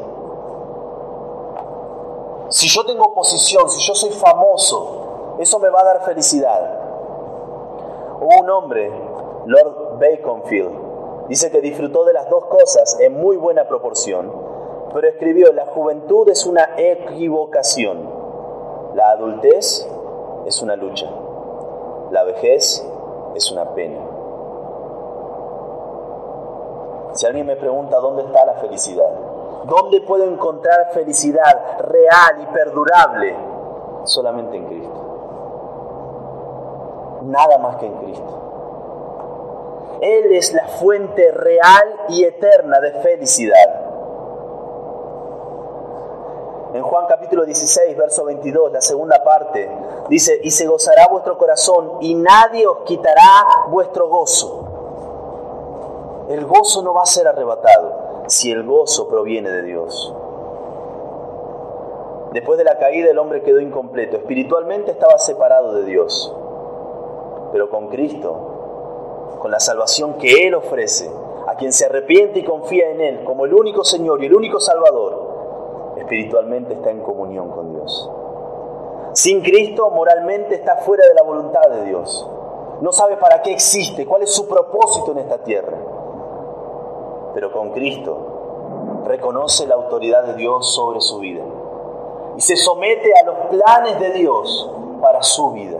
Si 2.48 2.68
yo 2.68 2.86
tengo 2.86 3.12
posición, 3.12 3.68
si 3.68 3.86
yo 3.86 3.94
soy 3.94 4.12
famoso, 4.12 5.36
eso 5.38 5.58
me 5.58 5.68
va 5.68 5.82
a 5.82 5.84
dar 5.84 6.04
felicidad. 6.06 6.80
Hubo 8.18 8.40
un 8.40 8.48
hombre, 8.48 8.90
Lord 9.44 9.98
Baconfield, 9.98 11.28
dice 11.28 11.50
que 11.50 11.60
disfrutó 11.60 12.06
de 12.06 12.14
las 12.14 12.30
dos 12.30 12.46
cosas 12.46 12.98
en 12.98 13.12
muy 13.20 13.36
buena 13.36 13.68
proporción, 13.68 14.55
pero 14.96 15.08
escribió, 15.08 15.52
la 15.52 15.66
juventud 15.66 16.26
es 16.30 16.46
una 16.46 16.70
equivocación, 16.78 17.98
la 18.94 19.10
adultez 19.10 19.86
es 20.46 20.62
una 20.62 20.74
lucha, 20.74 21.06
la 22.10 22.24
vejez 22.24 22.82
es 23.34 23.52
una 23.52 23.74
pena. 23.74 23.98
Si 27.12 27.26
alguien 27.26 27.46
me 27.46 27.56
pregunta 27.56 27.98
dónde 27.98 28.22
está 28.22 28.46
la 28.46 28.54
felicidad, 28.54 29.10
dónde 29.64 30.00
puedo 30.00 30.24
encontrar 30.24 30.92
felicidad 30.94 31.78
real 31.78 32.40
y 32.42 32.46
perdurable, 32.54 33.36
solamente 34.04 34.56
en 34.56 34.64
Cristo. 34.64 35.02
Nada 37.24 37.58
más 37.58 37.76
que 37.76 37.84
en 37.84 37.98
Cristo. 37.98 38.38
Él 40.00 40.32
es 40.34 40.54
la 40.54 40.66
fuente 40.68 41.32
real 41.32 41.96
y 42.08 42.24
eterna 42.24 42.80
de 42.80 42.92
felicidad. 43.02 43.85
En 46.76 46.82
Juan 46.82 47.06
capítulo 47.06 47.46
16, 47.46 47.96
verso 47.96 48.26
22, 48.26 48.70
la 48.70 48.82
segunda 48.82 49.24
parte, 49.24 49.66
dice, 50.10 50.38
y 50.42 50.50
se 50.50 50.66
gozará 50.66 51.08
vuestro 51.10 51.38
corazón 51.38 51.92
y 52.02 52.14
nadie 52.14 52.66
os 52.66 52.80
quitará 52.80 53.46
vuestro 53.70 54.10
gozo. 54.10 56.26
El 56.28 56.44
gozo 56.44 56.82
no 56.82 56.92
va 56.92 57.04
a 57.04 57.06
ser 57.06 57.28
arrebatado 57.28 58.26
si 58.26 58.52
el 58.52 58.62
gozo 58.62 59.08
proviene 59.08 59.50
de 59.50 59.62
Dios. 59.62 60.14
Después 62.34 62.58
de 62.58 62.64
la 62.64 62.78
caída 62.78 63.10
el 63.10 63.18
hombre 63.18 63.42
quedó 63.42 63.60
incompleto, 63.60 64.18
espiritualmente 64.18 64.90
estaba 64.90 65.18
separado 65.18 65.72
de 65.72 65.84
Dios, 65.84 66.30
pero 67.52 67.70
con 67.70 67.88
Cristo, 67.88 69.38
con 69.38 69.50
la 69.50 69.60
salvación 69.60 70.18
que 70.18 70.46
Él 70.46 70.54
ofrece, 70.54 71.10
a 71.46 71.54
quien 71.54 71.72
se 71.72 71.86
arrepiente 71.86 72.40
y 72.40 72.44
confía 72.44 72.90
en 72.90 73.00
Él 73.00 73.24
como 73.24 73.46
el 73.46 73.54
único 73.54 73.82
Señor 73.82 74.22
y 74.22 74.26
el 74.26 74.34
único 74.34 74.60
Salvador, 74.60 75.25
espiritualmente 76.06 76.74
está 76.74 76.90
en 76.90 77.00
comunión 77.00 77.50
con 77.50 77.74
Dios. 77.74 78.10
Sin 79.12 79.42
Cristo 79.42 79.90
moralmente 79.90 80.54
está 80.54 80.76
fuera 80.76 81.04
de 81.04 81.14
la 81.14 81.22
voluntad 81.24 81.68
de 81.68 81.84
Dios. 81.84 82.30
No 82.80 82.92
sabe 82.92 83.16
para 83.16 83.42
qué 83.42 83.52
existe, 83.52 84.06
cuál 84.06 84.22
es 84.22 84.32
su 84.32 84.46
propósito 84.46 85.10
en 85.12 85.18
esta 85.18 85.38
tierra. 85.38 85.76
Pero 87.34 87.50
con 87.50 87.70
Cristo 87.72 89.02
reconoce 89.04 89.66
la 89.66 89.74
autoridad 89.74 90.24
de 90.24 90.34
Dios 90.34 90.72
sobre 90.74 91.00
su 91.00 91.18
vida 91.18 91.42
y 92.36 92.40
se 92.40 92.56
somete 92.56 93.12
a 93.20 93.26
los 93.26 93.36
planes 93.46 93.98
de 93.98 94.12
Dios 94.12 94.70
para 95.00 95.22
su 95.22 95.50
vida. 95.52 95.78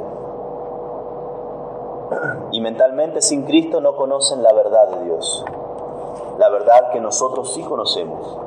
Y 2.50 2.60
mentalmente 2.60 3.22
sin 3.22 3.44
Cristo 3.44 3.80
no 3.80 3.94
conocen 3.94 4.42
la 4.42 4.52
verdad 4.52 4.88
de 4.88 5.04
Dios, 5.04 5.44
la 6.38 6.48
verdad 6.48 6.90
que 6.92 7.00
nosotros 7.00 7.52
sí 7.52 7.62
conocemos, 7.62 8.38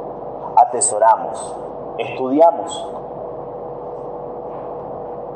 atesoramos, 0.56 1.56
estudiamos. 2.00 2.88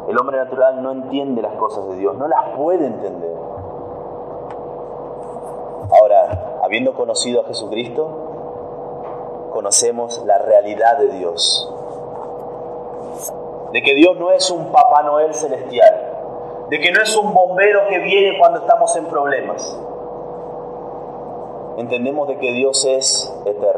El 0.08 0.18
hombre 0.18 0.38
natural 0.38 0.82
no 0.82 0.92
entiende 0.92 1.42
las 1.42 1.56
cosas 1.56 1.88
de 1.90 1.96
Dios, 1.96 2.18
no 2.18 2.28
las 2.28 2.58
puede 2.58 2.86
entender. 2.86 3.36
Ahora, 5.92 6.60
habiendo 6.64 6.94
conocido 6.94 7.42
a 7.42 7.46
Jesucristo, 7.46 9.50
conocemos 9.54 10.24
la 10.26 10.38
realidad 10.40 10.98
de 10.98 11.10
Dios. 11.10 11.70
De 13.72 13.82
que 13.82 13.96
Dios 13.96 14.18
no 14.18 14.32
es 14.32 14.50
un 14.52 14.72
Papá 14.72 15.04
Noel 15.04 15.34
celestial, 15.34 16.68
de 16.70 16.80
que 16.80 16.92
no 16.92 17.02
es 17.02 17.16
un 17.16 17.34
bombero 17.34 17.82
que 17.90 18.00
viene 18.00 18.38
cuando 18.38 18.60
estamos 18.60 18.96
en 18.96 19.06
problemas. 19.06 19.80
Entendemos 21.78 22.28
de 22.28 22.38
que 22.38 22.52
Dios 22.52 22.86
es 22.86 23.34
eterno 23.46 23.73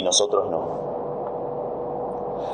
y 0.00 0.02
nosotros 0.02 0.50
no. 0.50 0.80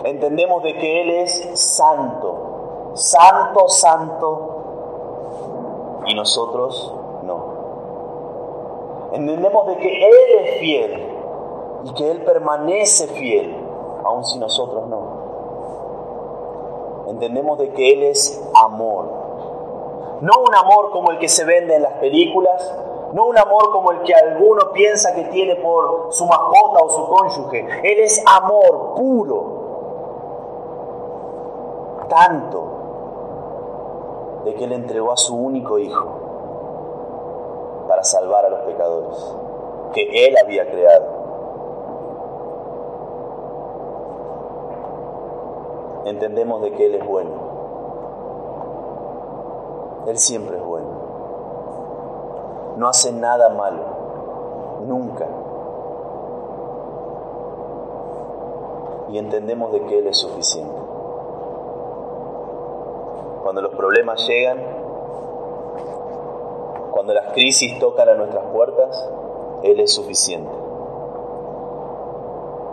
Entendemos 0.03 0.65
de 0.65 0.75
que 0.75 1.03
Él 1.03 1.11
es 1.11 1.49
santo, 1.55 2.91
santo, 2.95 3.69
santo, 3.69 4.51
y 6.07 6.15
nosotros 6.15 6.93
no. 7.23 9.11
Entendemos 9.13 9.69
de 9.69 9.77
que 9.77 10.09
Él 10.09 10.15
es 10.41 10.59
fiel 10.59 11.09
y 11.85 11.95
que 11.95 12.11
Él 12.11 12.25
permanece 12.25 13.07
fiel, 13.07 13.57
aun 14.05 14.25
si 14.25 14.41
nosotros 14.41 14.89
no. 14.89 15.15
Entendemos 17.07 17.59
de 17.59 17.71
que 17.71 17.93
Él 17.93 18.03
es 18.03 18.45
amor. 18.55 19.07
No 20.21 20.33
un 20.49 20.55
amor 20.55 20.91
como 20.91 21.13
el 21.13 21.19
que 21.21 21.29
se 21.29 21.45
vende 21.45 21.77
en 21.77 21.83
las 21.83 21.93
películas, 21.95 22.77
no 23.13 23.27
un 23.27 23.39
amor 23.39 23.71
como 23.73 23.93
el 23.93 24.03
que 24.03 24.15
alguno 24.15 24.73
piensa 24.73 25.15
que 25.15 25.25
tiene 25.25 25.57
por 25.57 26.13
su 26.13 26.27
mascota 26.27 26.85
o 26.85 26.91
su 26.91 27.07
cónyuge. 27.07 27.67
Él 27.83 28.01
es 28.01 28.23
amor 28.27 28.95
puro. 28.97 29.57
Tanto 32.09 32.65
de 34.45 34.55
que 34.55 34.65
Él 34.65 34.73
entregó 34.73 35.13
a 35.13 35.17
su 35.17 35.37
único 35.37 35.79
hijo 35.79 36.07
para 37.89 38.05
salvar 38.05 38.45
a 38.45 38.49
los 38.49 38.61
pecadores 38.61 39.37
que 39.93 40.27
Él 40.27 40.35
había 40.43 40.71
creado. 40.71 41.07
Entendemos 46.05 46.63
de 46.63 46.73
que 46.73 46.87
Él 46.87 46.95
es 46.95 47.07
bueno. 47.07 47.31
Él 50.07 50.19
siempre 50.19 50.57
es 50.57 50.65
bueno. 50.65 50.76
No 52.77 52.89
hace 52.89 53.13
nada 53.13 53.49
malo. 53.51 53.83
Nunca. 54.87 55.27
Y 59.09 59.19
entendemos 59.19 59.73
de 59.73 59.83
que 59.87 59.99
Él 59.99 60.07
es 60.07 60.19
suficiente. 60.19 60.75
Cuando 63.43 63.63
los 63.63 63.75
problemas 63.75 64.27
llegan, 64.27 64.59
cuando 66.91 67.15
las 67.15 67.33
crisis 67.33 67.79
tocan 67.79 68.09
a 68.09 68.15
nuestras 68.15 68.45
puertas, 68.47 69.11
Él 69.63 69.81
es 69.81 69.95
suficiente. 69.95 70.53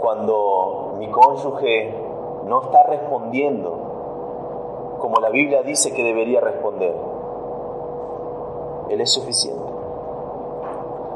Cuando 0.01 0.95
mi 0.97 1.09
cónyuge 1.09 1.95
no 2.45 2.63
está 2.63 2.83
respondiendo 2.83 3.93
como 5.03 5.19
la 5.19 5.31
Biblia 5.31 5.63
dice 5.63 5.93
que 5.93 6.01
debería 6.01 6.39
responder, 6.39 6.95
Él 8.87 9.01
es 9.01 9.11
suficiente. 9.11 9.82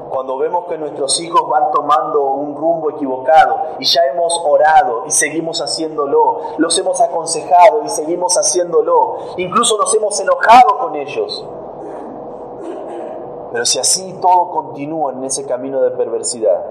Cuando 0.10 0.38
vemos 0.38 0.66
que 0.68 0.78
nuestros 0.78 1.20
hijos 1.20 1.50
van 1.50 1.72
tomando 1.72 2.24
un 2.24 2.56
rumbo 2.56 2.90
equivocado 2.92 3.56
y 3.80 3.86
ya 3.86 4.02
hemos 4.12 4.42
orado 4.46 5.04
y 5.06 5.12
seguimos 5.12 5.62
haciéndolo, 5.62 6.42
los 6.58 6.78
hemos 6.78 7.02
aconsejado 7.02 7.84
y 7.84 7.90
seguimos 7.90 8.38
haciéndolo, 8.38 9.18
incluso 9.38 9.78
nos 9.78 9.94
hemos 9.94 10.20
enojado 10.20 10.78
con 10.80 10.96
ellos, 10.96 11.46
pero 13.52 13.66
si 13.66 13.80
así 13.80 14.18
todo 14.22 14.50
continúa 14.52 15.14
en 15.14 15.24
ese 15.24 15.46
camino 15.46 15.82
de 15.82 15.92
perversidad, 15.92 16.64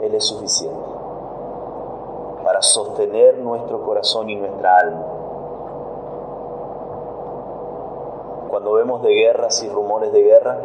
Él 0.00 0.14
es 0.14 0.24
suficiente 0.24 0.78
para 2.44 2.62
sostener 2.62 3.38
nuestro 3.38 3.82
corazón 3.82 4.30
y 4.30 4.36
nuestra 4.36 4.78
alma. 4.78 5.06
Cuando 8.48 8.72
vemos 8.72 9.02
de 9.02 9.14
guerras 9.14 9.62
y 9.62 9.68
rumores 9.68 10.12
de 10.12 10.22
guerra, 10.22 10.58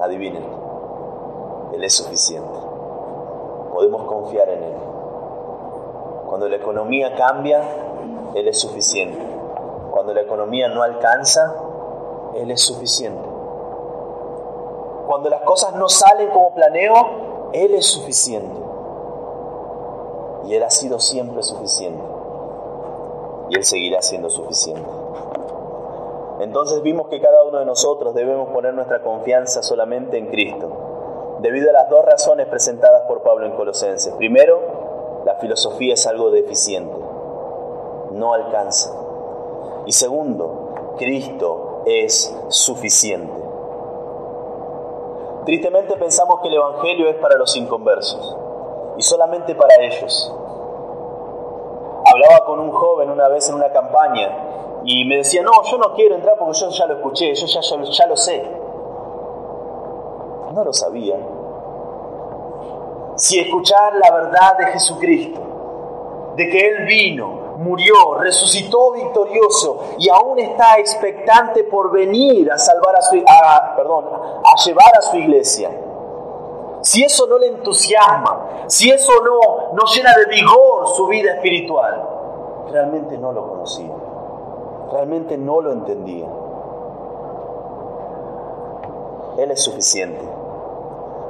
adivinen, 0.00 0.44
Él 1.72 1.84
es 1.84 1.94
suficiente. 1.94 2.58
Podemos 3.72 4.04
confiar 4.04 4.48
en 4.48 4.62
Él. 4.62 4.74
Cuando 6.26 6.48
la 6.48 6.56
economía 6.56 7.14
cambia, 7.14 7.62
Él 8.34 8.48
es 8.48 8.58
suficiente. 8.60 9.18
Cuando 9.90 10.12
la 10.14 10.20
economía 10.20 10.68
no 10.68 10.82
alcanza, 10.82 11.54
él 12.34 12.50
es 12.50 12.60
suficiente. 12.60 13.28
Cuando 15.06 15.30
las 15.30 15.42
cosas 15.42 15.74
no 15.74 15.88
salen 15.88 16.28
como 16.30 16.54
planeo, 16.54 17.50
Él 17.52 17.74
es 17.74 17.86
suficiente. 17.86 18.54
Y 20.46 20.54
Él 20.54 20.62
ha 20.62 20.70
sido 20.70 21.00
siempre 21.00 21.42
suficiente. 21.42 22.02
Y 23.50 23.56
Él 23.56 23.64
seguirá 23.64 24.02
siendo 24.02 24.28
suficiente. 24.28 24.88
Entonces 26.40 26.82
vimos 26.82 27.08
que 27.08 27.20
cada 27.20 27.42
uno 27.44 27.58
de 27.58 27.64
nosotros 27.64 28.14
debemos 28.14 28.50
poner 28.50 28.74
nuestra 28.74 29.02
confianza 29.02 29.62
solamente 29.62 30.18
en 30.18 30.28
Cristo, 30.28 31.38
debido 31.40 31.70
a 31.70 31.72
las 31.72 31.90
dos 31.90 32.04
razones 32.04 32.46
presentadas 32.46 33.02
por 33.08 33.22
Pablo 33.22 33.46
en 33.46 33.52
Colosenses. 33.52 34.14
Primero, 34.14 34.60
la 35.24 35.34
filosofía 35.36 35.94
es 35.94 36.06
algo 36.06 36.30
deficiente, 36.30 36.96
no 38.12 38.34
alcanza. 38.34 38.94
Y 39.86 39.92
segundo, 39.92 40.94
Cristo 40.98 41.82
es 41.86 42.36
suficiente. 42.48 43.42
Tristemente 45.44 45.96
pensamos 45.96 46.40
que 46.42 46.48
el 46.48 46.54
Evangelio 46.54 47.08
es 47.08 47.16
para 47.16 47.36
los 47.36 47.56
inconversos 47.56 48.36
y 48.98 49.02
solamente 49.02 49.54
para 49.54 49.76
ellos. 49.80 50.34
Hablaba 52.18 52.44
con 52.44 52.58
un 52.58 52.72
joven 52.72 53.10
una 53.10 53.28
vez 53.28 53.48
en 53.48 53.54
una 53.54 53.70
campaña 53.70 54.80
y 54.84 55.04
me 55.04 55.18
decía, 55.18 55.42
no, 55.42 55.62
yo 55.62 55.78
no 55.78 55.94
quiero 55.94 56.16
entrar 56.16 56.36
porque 56.36 56.58
yo 56.58 56.68
ya 56.70 56.86
lo 56.86 56.94
escuché, 56.94 57.32
yo 57.34 57.46
ya, 57.46 57.60
ya, 57.60 58.06
lo 58.06 58.16
sé. 58.16 58.42
No 60.52 60.64
lo 60.64 60.72
sabía. 60.72 61.16
Si 63.16 63.38
escuchar 63.38 63.94
la 63.94 64.10
verdad 64.12 64.58
de 64.58 64.66
Jesucristo, 64.66 65.40
de 66.34 66.48
que 66.48 66.58
Él 66.58 66.86
vino 66.86 67.38
murió, 67.58 68.14
resucitó 68.14 68.92
victorioso 68.92 69.84
y 69.98 70.08
aún 70.08 70.40
está 70.40 70.78
expectante 70.78 71.64
por 71.64 71.92
venir 71.92 72.50
a 72.50 72.58
salvar 72.58 72.96
a 72.96 73.02
su, 73.02 73.22
perdón, 73.76 74.06
a 74.06 74.64
llevar 74.64 74.96
a 74.96 75.02
su 75.02 75.16
iglesia. 75.16 75.70
Si 76.88 77.04
eso 77.04 77.26
no 77.26 77.36
le 77.36 77.48
entusiasma, 77.48 78.64
si 78.66 78.88
eso 78.88 79.12
no, 79.22 79.74
no 79.74 79.84
llena 79.94 80.14
de 80.14 80.24
vigor 80.24 80.88
su 80.96 81.06
vida 81.06 81.32
espiritual, 81.34 82.02
realmente 82.72 83.18
no 83.18 83.30
lo 83.30 83.46
conocía, 83.46 83.92
realmente 84.90 85.36
no 85.36 85.60
lo 85.60 85.72
entendía. 85.72 86.26
Él 89.36 89.50
es 89.50 89.62
suficiente. 89.62 90.26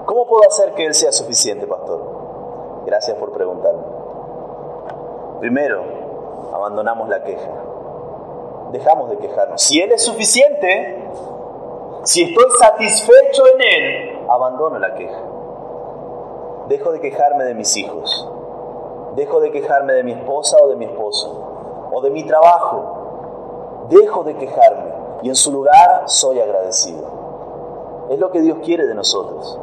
¿Cómo 0.06 0.28
puedo 0.28 0.46
hacer 0.46 0.74
que 0.74 0.86
Él 0.86 0.94
sea 0.94 1.10
suficiente, 1.10 1.66
pastor? 1.66 2.02
Gracias 2.86 3.16
por 3.16 3.32
preguntarme. 3.32 3.82
Primero, 5.40 5.82
abandonamos 6.54 7.08
la 7.08 7.24
queja. 7.24 7.50
Dejamos 8.70 9.10
de 9.10 9.18
quejarnos. 9.18 9.60
Si 9.60 9.80
Él 9.80 9.90
es 9.90 10.04
suficiente, 10.04 11.10
si 12.04 12.22
estoy 12.22 12.46
satisfecho 12.60 13.42
en 13.56 13.60
Él, 13.60 14.18
abandono 14.30 14.78
la 14.78 14.94
queja. 14.94 15.37
Dejo 16.68 16.92
de 16.92 17.00
quejarme 17.00 17.44
de 17.44 17.54
mis 17.54 17.76
hijos. 17.76 18.28
Dejo 19.16 19.40
de 19.40 19.50
quejarme 19.50 19.94
de 19.94 20.04
mi 20.04 20.12
esposa 20.12 20.56
o 20.62 20.68
de 20.68 20.76
mi 20.76 20.84
esposo. 20.84 21.88
O 21.92 22.00
de 22.02 22.10
mi 22.10 22.24
trabajo. 22.24 23.86
Dejo 23.88 24.22
de 24.22 24.36
quejarme 24.36 24.98
y 25.22 25.28
en 25.28 25.34
su 25.34 25.50
lugar 25.50 26.04
soy 26.06 26.40
agradecido. 26.40 28.06
Es 28.10 28.18
lo 28.18 28.30
que 28.30 28.40
Dios 28.40 28.58
quiere 28.64 28.86
de 28.86 28.94
nosotros, 28.94 29.58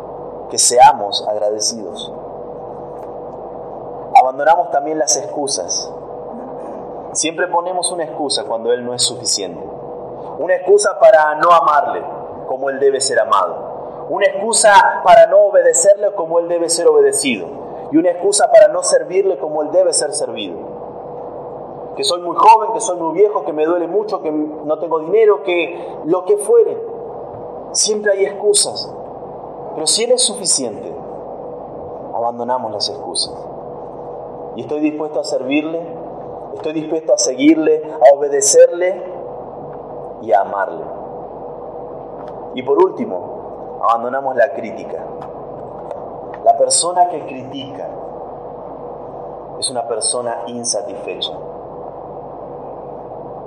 que 0.49 0.58
seamos 0.58 1.26
agradecidos. 1.28 2.12
Abandonamos 4.20 4.72
también 4.72 4.99
las 4.99 5.16
excusas. 5.18 5.91
Siempre 7.14 7.47
ponemos 7.47 7.91
una 7.91 8.03
excusa 8.03 8.43
cuando 8.45 8.72
Él 8.74 8.86
no 8.86 8.93
es 8.93 9.03
suficiente. 9.03 9.64
Una 10.39 10.56
excusa 10.56 10.97
para 10.99 11.36
no 11.36 11.51
amarle 11.51 12.03
como 12.47 12.70
Él 12.70 12.80
debe 12.80 12.99
ser 12.99 13.20
amado. 13.20 13.64
Una 14.10 14.26
excusa 14.28 15.01
para 15.03 15.28
no 15.28 15.45
obedecerle 15.45 16.14
como 16.14 16.39
Él 16.39 16.47
debe 16.47 16.70
ser 16.70 16.88
obedecido. 16.88 17.47
Y 17.91 17.97
una 17.97 18.12
excusa 18.12 18.51
para 18.51 18.68
no 18.70 18.84
servirle 18.84 19.38
como 19.38 19.62
Él 19.62 19.72
debe 19.72 19.93
ser 19.93 20.14
servido. 20.14 20.58
Que 21.95 22.03
soy 22.03 22.22
muy 22.22 22.36
joven, 22.36 22.74
que 22.74 22.82
soy 22.82 22.97
muy 22.97 23.14
viejo, 23.14 23.45
que 23.45 23.53
me 23.53 23.66
duele 23.66 23.88
mucho, 23.88 24.22
que 24.22 24.32
no 24.32 24.80
tengo 24.80 24.99
dinero, 24.99 25.43
que 25.43 25.97
lo 26.06 26.26
que 26.26 26.38
fuere. 26.38 26.78
Siempre 27.72 28.12
hay 28.12 28.26
excusas. 28.26 28.91
Pero 29.74 29.88
si 29.88 30.03
Él 30.03 30.12
es 30.12 30.22
suficiente, 30.22 30.93
abandonamos 32.14 32.72
las 32.72 32.89
excusas. 32.89 33.34
Y 34.56 34.62
estoy 34.62 34.80
dispuesto 34.82 35.20
a 35.20 35.24
servirle 35.24 36.06
Estoy 36.56 36.72
dispuesto 36.72 37.14
a 37.14 37.18
seguirle, 37.18 37.84
a 37.84 38.16
obedecerle 38.16 39.03
y 40.22 40.32
a 40.32 40.41
amarle. 40.41 40.86
Y 42.56 42.64
por 42.64 42.82
último, 42.82 43.24
abandonamos 43.88 44.36
la 44.36 44.51
crítica. 44.53 45.03
La 46.43 46.57
persona 46.57 47.07
que 47.09 47.25
critica 47.25 47.88
es 49.59 49.69
una 49.69 49.88
persona 49.88 50.43
insatisfecha. 50.47 51.31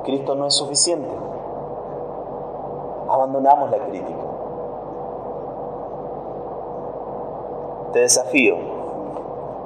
Cristo 0.04 0.34
no 0.34 0.46
es 0.46 0.54
suficiente. 0.54 1.14
Abandonamos 3.08 3.70
la 3.70 3.78
crítica. 3.78 4.22
Te 7.92 8.00
desafío 8.00 8.56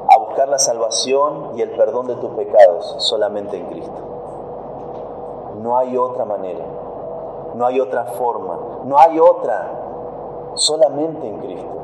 a 0.09 0.19
buscar 0.19 0.49
la 0.49 0.59
salvación 0.59 1.53
y 1.55 1.63
el 1.63 1.71
perdón 1.73 2.07
de 2.07 2.15
tus 2.17 2.31
pecados 2.33 2.97
solamente 2.99 3.57
en 3.57 3.67
Cristo. 3.67 3.99
No 5.61 5.77
hay 5.77 5.97
otra 5.97 6.25
manera, 6.25 6.65
no 7.55 7.67
hay 7.67 7.79
otra 7.81 8.05
forma, 8.05 8.59
no 8.85 8.99
hay 8.99 9.19
otra, 9.19 9.82
solamente 10.55 11.27
en 11.27 11.39
Cristo. 11.39 11.79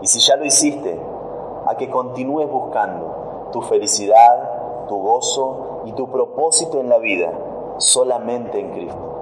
Y 0.00 0.06
si 0.06 0.20
ya 0.20 0.36
lo 0.36 0.44
hiciste, 0.44 1.00
a 1.66 1.76
que 1.76 1.88
continúes 1.90 2.50
buscando 2.50 3.50
tu 3.52 3.62
felicidad, 3.62 4.86
tu 4.88 4.98
gozo 4.98 5.82
y 5.84 5.92
tu 5.92 6.10
propósito 6.10 6.80
en 6.80 6.88
la 6.88 6.98
vida 6.98 7.30
solamente 7.78 8.58
en 8.58 8.70
Cristo. 8.72 9.12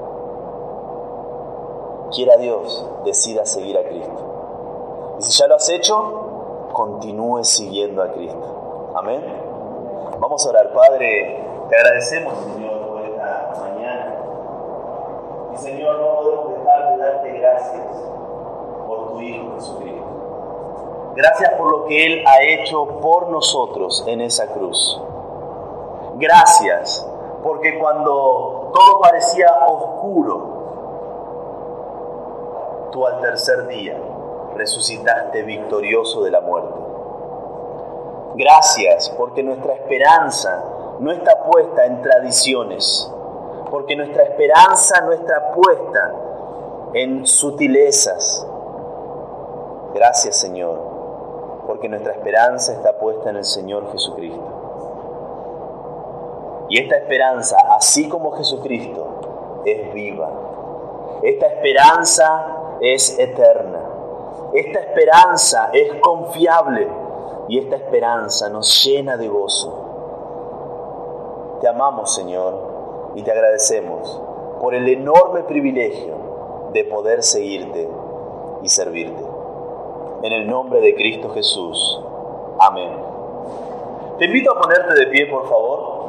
Quiera 2.13 2.37
Dios, 2.39 2.87
decida 3.05 3.47
seguir 3.47 3.79
a 3.79 3.85
Cristo. 3.85 5.17
Y 5.19 5.23
si 5.23 5.39
ya 5.39 5.47
lo 5.47 5.57
has 5.57 5.69
hecho, 5.69 6.71
continúe 6.73 7.45
siguiendo 7.45 8.03
a 8.03 8.13
Cristo. 8.13 8.91
Amén. 8.95 9.23
Vamos 10.19 10.45
a 10.45 10.49
orar, 10.51 10.73
Padre. 10.73 11.47
Te 11.69 11.77
agradecemos, 11.77 12.35
Señor, 12.39 12.89
por 12.89 13.03
esta 13.03 13.53
mañana. 13.61 14.17
Y 15.53 15.57
Señor, 15.57 16.01
no 16.01 16.20
gracias 17.51 17.87
por 18.87 19.13
tu 19.13 19.21
Hijo 19.21 19.55
Jesucristo. 19.55 20.01
Gracias 21.17 21.53
por 21.55 21.71
lo 21.71 21.85
que 21.87 22.07
Él 22.07 22.25
ha 22.27 22.43
hecho 22.43 22.87
por 23.01 23.29
nosotros 23.29 24.05
en 24.07 24.21
esa 24.21 24.47
cruz. 24.47 25.01
Gracias 26.17 27.07
porque 27.43 27.79
cuando 27.79 28.71
todo 28.73 29.01
parecía 29.01 29.49
oscuro, 29.67 30.59
tú 32.93 33.07
al 33.07 33.21
tercer 33.21 33.67
día 33.69 33.97
resucitaste 34.55 35.43
victorioso 35.43 36.23
de 36.23 36.31
la 36.31 36.41
muerte. 36.41 36.79
Gracias 38.35 39.11
porque 39.17 39.43
nuestra 39.43 39.75
esperanza 39.75 40.65
no 41.01 41.11
está 41.11 41.43
puesta 41.45 41.87
en 41.87 42.03
tradiciones, 42.03 43.11
porque 43.71 43.97
nuestra 43.97 44.23
esperanza 44.25 45.01
no 45.01 45.13
está 45.13 45.53
puesta 45.53 46.15
en 46.95 47.27
sutilezas. 47.27 48.47
Gracias 49.95 50.37
Señor, 50.37 50.79
porque 51.67 51.89
nuestra 51.89 52.13
esperanza 52.13 52.73
está 52.73 52.99
puesta 52.99 53.31
en 53.31 53.37
el 53.37 53.45
Señor 53.45 53.91
Jesucristo. 53.93 54.57
Y 56.69 56.79
esta 56.81 56.97
esperanza, 56.97 57.57
así 57.77 58.09
como 58.09 58.33
Jesucristo, 58.33 59.63
es 59.65 59.93
viva. 59.93 60.31
Esta 61.23 61.47
esperanza 61.47 62.47
es 62.81 63.19
eterna. 63.19 63.81
Esta 64.55 64.79
esperanza 64.81 65.71
es 65.73 66.01
confiable 66.01 66.89
y 67.49 67.59
esta 67.59 67.77
esperanza 67.77 68.49
nos 68.49 68.85
llena 68.85 69.17
de 69.17 69.29
gozo. 69.29 69.89
Te 71.61 71.69
amamos, 71.69 72.15
Señor, 72.15 73.13
y 73.17 73.23
te 73.23 73.33
agradecemos 73.33 74.21
por 74.61 74.75
el 74.75 74.89
enorme 74.89 75.43
privilegio 75.43 76.20
de 76.73 76.85
poder 76.85 77.23
seguirte 77.23 77.89
y 78.63 78.69
servirte. 78.69 79.23
En 80.23 80.33
el 80.33 80.49
nombre 80.49 80.81
de 80.81 80.95
Cristo 80.95 81.31
Jesús. 81.31 82.01
Amén. 82.59 82.91
Te 84.19 84.27
invito 84.27 84.53
a 84.53 84.61
ponerte 84.61 84.95
de 84.95 85.07
pie, 85.07 85.27
por 85.27 85.49
favor. 85.49 86.01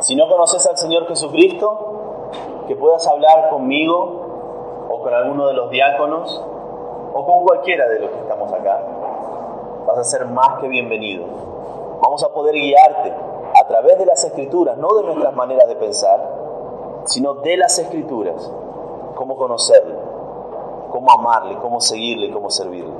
Si 0.00 0.14
no 0.14 0.28
conoces 0.28 0.64
al 0.66 0.78
Señor 0.78 1.08
Jesucristo, 1.08 2.30
que 2.68 2.76
puedas 2.76 3.06
hablar 3.08 3.48
conmigo 3.50 4.86
o 4.88 5.00
con 5.00 5.12
alguno 5.12 5.48
de 5.48 5.54
los 5.54 5.70
diáconos 5.70 6.42
o 7.12 7.26
con 7.26 7.44
cualquiera 7.44 7.88
de 7.88 8.00
los 8.00 8.10
que 8.10 8.18
estamos 8.18 8.52
acá. 8.52 8.86
Vas 9.86 9.98
a 9.98 10.04
ser 10.04 10.26
más 10.26 10.60
que 10.60 10.68
bienvenido. 10.68 11.24
Vamos 12.00 12.22
a 12.22 12.28
poder 12.28 12.54
guiarte 12.54 13.12
a 13.66 13.68
través 13.68 13.98
de 13.98 14.06
las 14.06 14.22
escrituras, 14.22 14.78
no 14.78 14.94
de 14.94 15.02
nuestras 15.02 15.34
maneras 15.34 15.66
de 15.66 15.74
pensar, 15.74 16.20
sino 17.06 17.34
de 17.34 17.56
las 17.56 17.76
escrituras, 17.80 18.48
cómo 19.16 19.36
conocerle, 19.36 19.96
cómo 20.92 21.10
amarle, 21.10 21.58
cómo 21.58 21.80
seguirle, 21.80 22.30
cómo 22.32 22.48
servirle. 22.48 22.94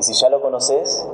Y 0.00 0.02
si 0.02 0.12
ya 0.14 0.28
lo 0.28 0.40
conoces, 0.40 1.08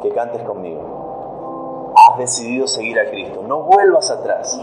que 0.00 0.10
cantes 0.10 0.42
conmigo 0.44 1.92
has 1.96 2.18
decidido 2.18 2.68
seguir 2.68 3.00
a 3.00 3.10
Cristo. 3.10 3.42
No 3.48 3.64
vuelvas 3.64 4.12
atrás. 4.12 4.56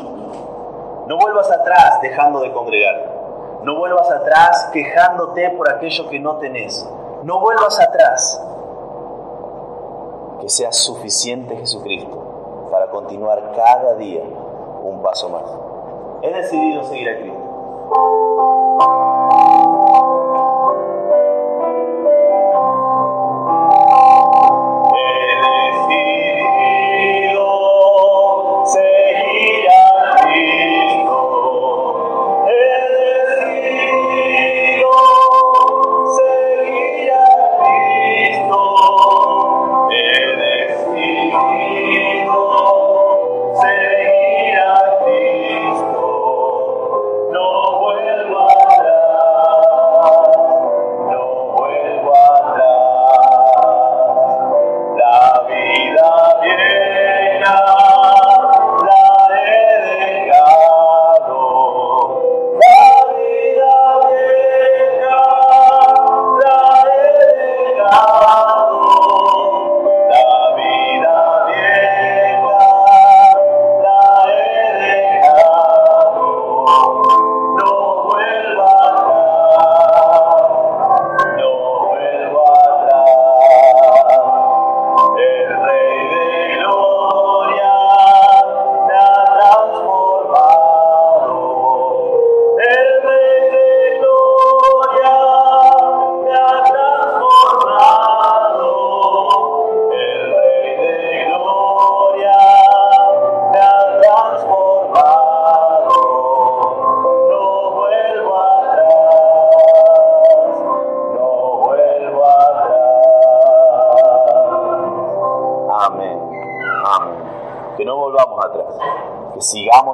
No 1.06 1.18
vuelvas 1.18 1.52
atrás 1.52 2.00
dejando 2.02 2.40
de 2.40 2.54
congregar. 2.54 3.60
No 3.64 3.78
vuelvas 3.78 4.10
atrás 4.10 4.70
quejándote 4.72 5.50
por 5.58 5.70
aquello 5.70 6.08
que 6.08 6.22
no 6.22 6.38
tenés. 6.38 6.90
No 7.24 7.42
vuelvas 7.42 7.78
atrás. 7.82 8.42
Que 10.40 10.48
sea 10.48 10.72
suficiente 10.72 11.58
Jesucristo 11.58 12.29
continuar 12.90 13.52
cada 13.56 13.96
día 13.96 14.24
un 14.84 15.02
paso 15.02 15.30
más. 15.30 15.44
He 16.22 16.34
decidido 16.34 16.84
seguir 16.84 17.10
a 17.10 17.18
Cristo. 17.18 17.40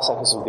Sigamos 0.06 0.34
a 0.34 0.45